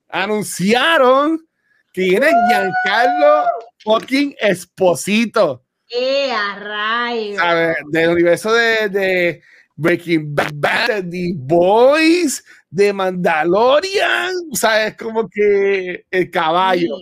[0.09, 1.47] anunciaron
[1.93, 3.45] que viene Giancarlo
[3.79, 5.65] fucking Esposito.
[5.89, 9.43] ¡Eh, a Del universo de, de
[9.77, 16.97] Breaking Bad, The Boys, de Mandalorian, o sea, es como que el caballo.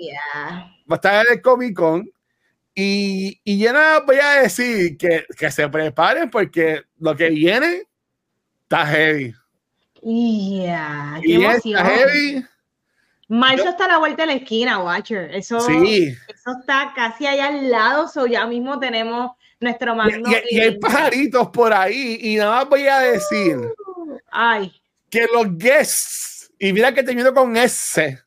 [0.91, 2.11] Va a estar en el Comic Con.
[2.75, 7.85] Y, y ya nada voy a decir que, que, se preparen porque lo que viene
[8.63, 9.33] está heavy.
[10.03, 12.45] Yeah, y está heavy.
[13.29, 15.35] Marzo está a la vuelta de la esquina, Watcher.
[15.35, 16.15] Eso, sí.
[16.29, 18.09] eso está casi allá al lado.
[18.09, 19.31] So ya mismo tenemos
[19.61, 20.29] nuestro magno.
[20.29, 22.19] Y, y, hay pajaritos por ahí.
[22.21, 23.57] Y nada más voy a decir.
[24.31, 24.73] Ay
[25.15, 28.19] que los guests, y mira que termino con ese,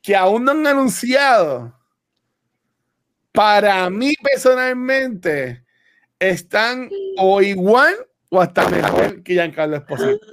[0.00, 1.76] que aún no han anunciado,
[3.32, 5.64] para mí personalmente,
[6.16, 7.92] están o igual
[8.28, 10.24] o hasta mejor que Giancarlo Esposito.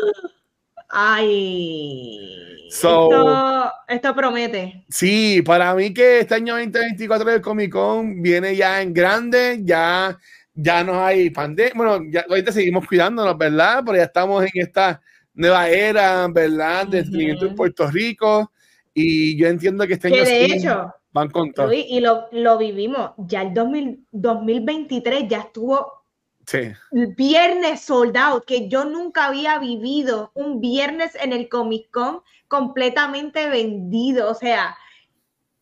[0.90, 2.68] Ay.
[2.68, 4.86] esto, esto, promete.
[4.88, 10.20] Sí, para mí que este año 2024 del Comic Con viene ya en grande, ya,
[10.54, 11.74] ya no hay pandemia.
[11.76, 13.82] Bueno, ya ahorita seguimos cuidándonos, ¿verdad?
[13.84, 15.02] Pero ya estamos en esta
[15.36, 16.88] nueva era, ¿verdad?
[16.88, 18.52] De en Puerto Rico.
[18.94, 21.72] Y yo entiendo que este año de hecho, van con todo.
[21.72, 23.12] Y lo, lo, vivimos.
[23.18, 26.06] Ya el 2000, 2023 ya estuvo
[26.48, 26.72] sí.
[26.92, 34.32] viernes soldado, que yo nunca había vivido un viernes en el Comic Con completamente vendido.
[34.32, 34.78] O sea,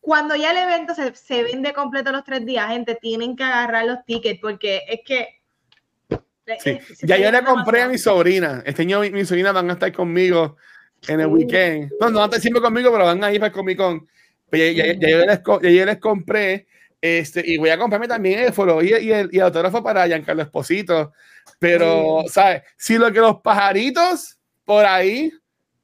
[0.00, 3.86] cuando ya el evento se, se vende completo los tres días, gente, tienen que agarrar
[3.86, 5.43] los tickets porque es que
[6.58, 6.78] Sí.
[7.02, 8.62] Ya yo le compré a mi sobrina.
[8.66, 10.56] Este año mi, mi, sobrina van a estar conmigo
[11.08, 11.92] en el weekend.
[12.00, 14.06] No, no van a estar siempre conmigo, pero van a ir para el Comic Con.
[14.50, 16.66] Pues ya, ya, ya, yo les, ya, yo les, compré
[17.00, 20.06] este, y voy a comprarme también el follow y, y, el, y el autógrafo para
[20.06, 21.12] Giancarlo Esposito.
[21.58, 22.32] Pero, sí.
[22.32, 22.62] ¿sabes?
[22.76, 25.32] Si lo que los pajaritos por ahí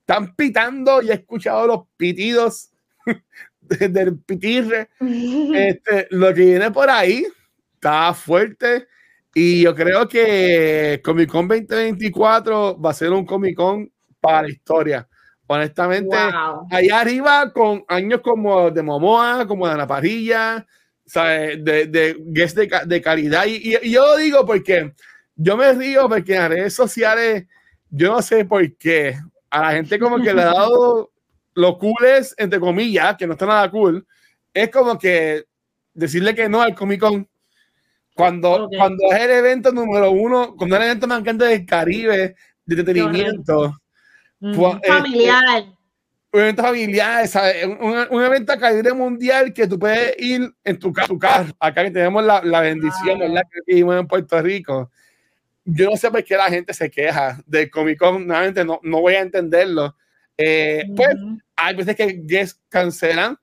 [0.01, 2.71] están pitando y he escuchado los pitidos
[3.61, 7.27] del pitirre, este, lo que viene por ahí
[7.75, 8.87] está fuerte.
[9.35, 13.91] Y yo creo que Comic Con 2024 va a ser un Comic Con
[14.21, 15.09] para la historia.
[15.47, 16.67] Honestamente, wow.
[16.71, 20.65] allá arriba con años como de Momoa, como de Ana Parrilla,
[21.05, 21.65] ¿sabes?
[21.65, 23.45] de, de guest de, de calidad.
[23.47, 24.93] Y, yo digo porque
[25.35, 27.47] yo me río porque en las redes sociales,
[27.89, 29.17] yo no sé por qué,
[29.51, 31.11] a la gente como que le ha dado
[31.55, 34.07] lo cool es, entre comillas, que no está nada cool,
[34.55, 35.45] es como que
[35.93, 37.29] decirle que no al Comic Con.
[38.21, 38.79] Cuando, okay.
[38.79, 42.35] cuando es el evento número uno, cuando es el evento más grande del Caribe,
[42.65, 43.75] de entretenimiento.
[44.41, 45.65] Mm, pues, familiar.
[46.33, 47.67] Un evento familiar, ¿sabes?
[47.67, 51.53] Un, un, evento a calibre mundial que tú puedes ir en tu, tu carro.
[51.59, 53.27] Acá que tenemos la, la bendición, ah.
[53.27, 53.43] ¿verdad?
[53.51, 54.91] Que vivimos en Puerto Rico.
[55.65, 59.01] Yo no sé por qué la gente se queja del Comic Con, nuevamente no, no
[59.01, 59.97] voy a entenderlo.
[60.37, 60.95] Eh, mm.
[60.95, 61.09] Pues
[61.57, 63.37] hay veces que guests cancelan.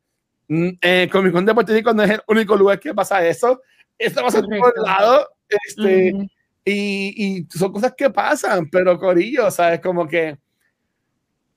[0.49, 3.61] Eh, Comic Con de Puerto Rico no es el único lugar que pasa eso.
[3.97, 5.27] Esto pasa en todos lados.
[5.49, 6.27] Este, mm.
[6.65, 9.79] y, y son cosas que pasan, pero Corillo, ¿sabes?
[9.79, 10.37] Como que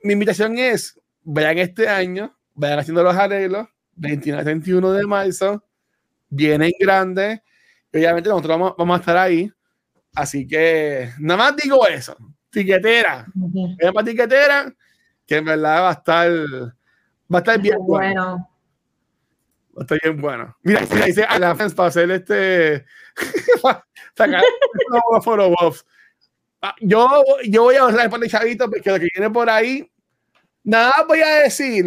[0.02, 5.64] mi invitación es, vayan este año, vayan haciendo los arreglos, 29 31 de marzo,
[6.28, 7.40] vienen grandes,
[7.92, 9.50] y obviamente nosotros vamos, vamos, a estar ahí,
[10.14, 12.16] así que nada más digo eso,
[12.50, 13.92] tiquetera, uh -huh.
[13.92, 14.74] para tiquetera,
[15.26, 18.24] que en verdad va a estar, va a estar bien bueno.
[18.24, 18.49] bueno.
[19.80, 20.56] Estar bien bueno.
[20.62, 22.84] Mira, mira dice a la fans para hacer este,
[24.14, 24.42] sacar
[25.12, 25.54] los foro
[26.80, 29.90] yo, yo voy a ahorrar para el chavito porque lo que viene por ahí,
[30.62, 31.86] nada voy a decir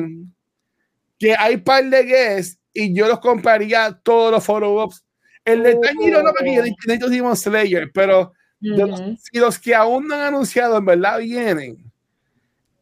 [1.20, 5.06] que hay par de guests y yo los compraría todos los follow-ups.
[5.46, 8.88] El de Tanjiro no, porque yo necesito Demon Slayer, pero uh -huh.
[8.88, 11.92] los, si los que aún no han anunciado en verdad vienen,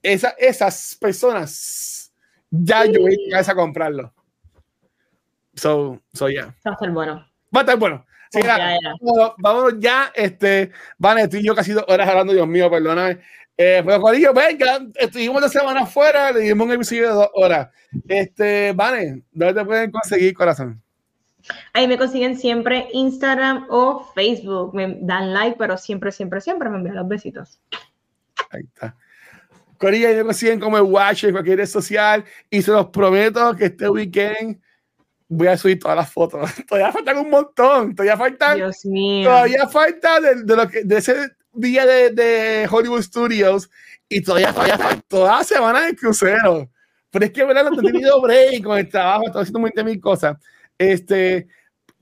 [0.01, 2.13] esa, esas personas
[2.49, 4.13] ya yo voy a, a comprarlo.
[5.61, 6.47] So, so yeah.
[6.65, 7.23] Va a estar bueno.
[7.55, 8.03] Va a estar bueno.
[8.31, 8.93] Sí, ya, ya.
[8.99, 13.19] Vámonos, vámonos, ya, este, Vane, tú y yo casi dos horas hablando, Dios mío, perdóname.
[13.55, 17.69] Eh, pero Corillo, venga, estuvimos dos semanas afuera, le dimos un episodio de dos horas.
[18.07, 20.81] Este, Vane, ¿dónde te pueden conseguir, corazón?
[21.73, 24.73] Ahí me consiguen siempre Instagram o Facebook.
[24.73, 27.61] Me dan like, pero siempre, siempre, siempre me envían los besitos.
[28.49, 28.95] Ahí está.
[29.77, 33.65] Corilla, me consiguen como el Watch en cualquier red social y se los prometo que
[33.65, 34.59] este weekend
[35.31, 36.49] voy a subir todas las fotos.
[36.67, 37.95] Todavía faltan un montón.
[37.95, 38.57] Todavía faltan.
[38.57, 39.29] Dios mío.
[39.29, 41.15] Todavía falta de, de, lo que, de ese
[41.53, 43.69] día de, de, Hollywood Studios
[44.09, 46.69] y todavía, todavía falta toda la semana de crucero.
[47.09, 47.69] Pero es que, ¿verdad?
[47.69, 50.37] No he tenido break con el trabajo, estoy haciendo muy mil cosas.
[50.77, 51.47] Este,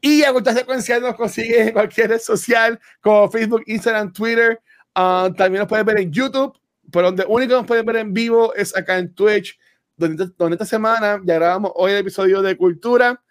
[0.01, 4.59] y a Cultura Secuencial nos consigue en cualquier red social como Facebook, Instagram, Twitter.
[4.95, 6.57] Uh, también nos pueden ver en YouTube,
[6.91, 9.58] pero donde único nos pueden ver en vivo es acá en Twitch
[9.99, 13.21] donde, donde esta semana ya grabamos hoy el episodio de Cultura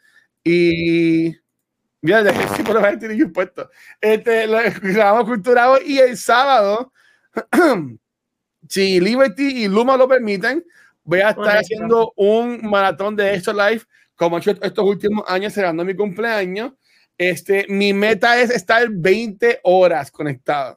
[0.44, 1.34] y
[2.02, 3.70] mira, de sí, por lo menos tiene puesto.
[4.00, 6.92] Este, lo, grabamos Cultura hoy y el sábado,
[8.68, 10.64] si Liberty y Luma lo permiten,
[11.02, 11.60] voy a estar Correcto.
[11.60, 13.82] haciendo un maratón de esto live
[14.14, 16.72] como he hecho estos últimos años celebrando mi cumpleaños.
[17.16, 20.76] Este, mi meta es estar 20 horas conectado.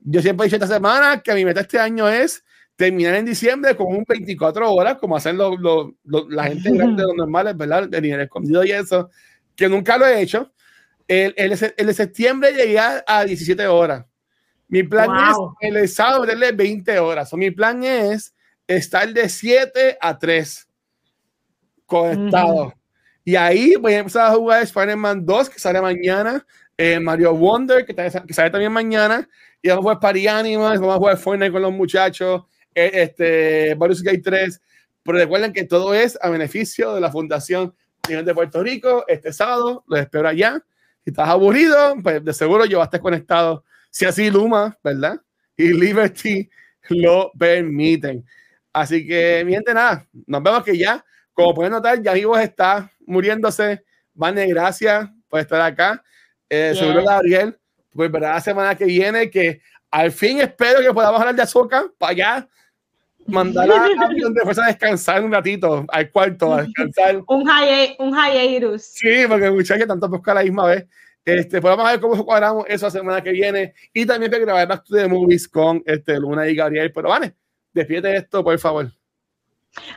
[0.00, 2.42] Yo siempre he dicho esta semana que mi meta este año es
[2.80, 7.02] terminar en diciembre con un 24 horas, como hacen lo, lo, lo, la gente grande,
[7.02, 7.86] los normales, ¿verdad?
[7.86, 9.10] De nivel escondido y eso,
[9.54, 10.50] que nunca lo he hecho.
[11.06, 14.06] El, el, el de septiembre llegué a 17 horas.
[14.68, 15.56] Mi plan wow.
[15.60, 17.30] es el sábado meterle 20 horas.
[17.34, 18.34] O mi plan es
[18.66, 20.68] estar de 7 a 3
[21.84, 22.54] conectado.
[22.54, 22.74] Uh -huh.
[23.24, 26.46] Y ahí voy a empezar a jugar Spider-Man 2, que sale mañana.
[26.78, 29.28] Eh, Mario Wonder, que, que, sale también mañana.
[29.60, 32.44] Y vamos a jugar Party Animals, vamos a jugar Fortnite con los muchachos
[32.74, 34.60] este, Baldur's Gate 3,
[35.02, 37.74] pero recuerden que todo es a beneficio de la Fundación
[38.08, 39.04] de Puerto Rico.
[39.06, 40.64] Este sábado los espero allá.
[41.04, 43.64] Si estás aburrido, pues de seguro yo estar conectado.
[43.90, 45.20] Si así Luma, ¿verdad?
[45.56, 46.48] Y Liberty
[46.88, 48.24] lo permiten.
[48.72, 53.84] Así que, miente nada, nos vemos que ya, como pueden notar, ya vivo está muriéndose.
[54.14, 56.02] Vane, gracias por estar acá.
[56.48, 56.74] Eh, yeah.
[56.74, 57.58] Seguro Gabriel,
[57.92, 59.60] pues verá la semana que viene que
[59.90, 62.48] al fin espero que podamos hablar de azúcar para allá
[63.30, 63.88] mandar a
[64.20, 67.22] donde fuese a descansar un ratito, al cuarto, a descansar.
[67.28, 68.82] un, hi un hiatus.
[68.94, 70.86] Sí, porque muchachos tanto buscar a la misma vez.
[71.24, 73.74] Este, pues vamos a ver cómo cuadramos eso la semana que viene.
[73.92, 76.92] Y también para grabar Back de Movies con este, Luna y Gabriel.
[76.92, 77.34] Pero vale,
[77.72, 78.90] despídete esto, por favor.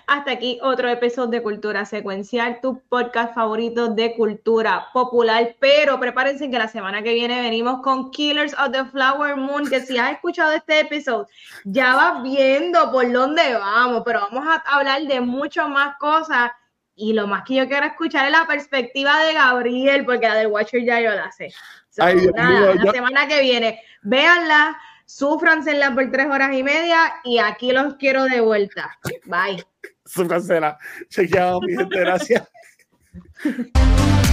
[0.05, 5.55] Hasta aquí otro episodio de Cultura Secuencial, tu podcast favorito de cultura popular.
[5.59, 9.67] Pero prepárense que la semana que viene venimos con Killers of the Flower Moon.
[9.67, 11.27] Que si has escuchado este episodio,
[11.65, 14.03] ya vas viendo por dónde vamos.
[14.05, 16.51] Pero vamos a hablar de mucho más cosas.
[16.95, 20.47] Y lo más que yo quiero escuchar es la perspectiva de Gabriel, porque la del
[20.47, 21.51] Watcher ya yo la sé.
[21.97, 27.95] nada, la semana que viene, véanla Súfransela por tres horas y media y aquí los
[27.95, 28.97] quiero de vuelta.
[29.25, 29.63] Bye.
[30.05, 30.77] Súfransela.
[31.09, 31.99] Chequeado, mi gente.
[31.99, 32.43] Gracias.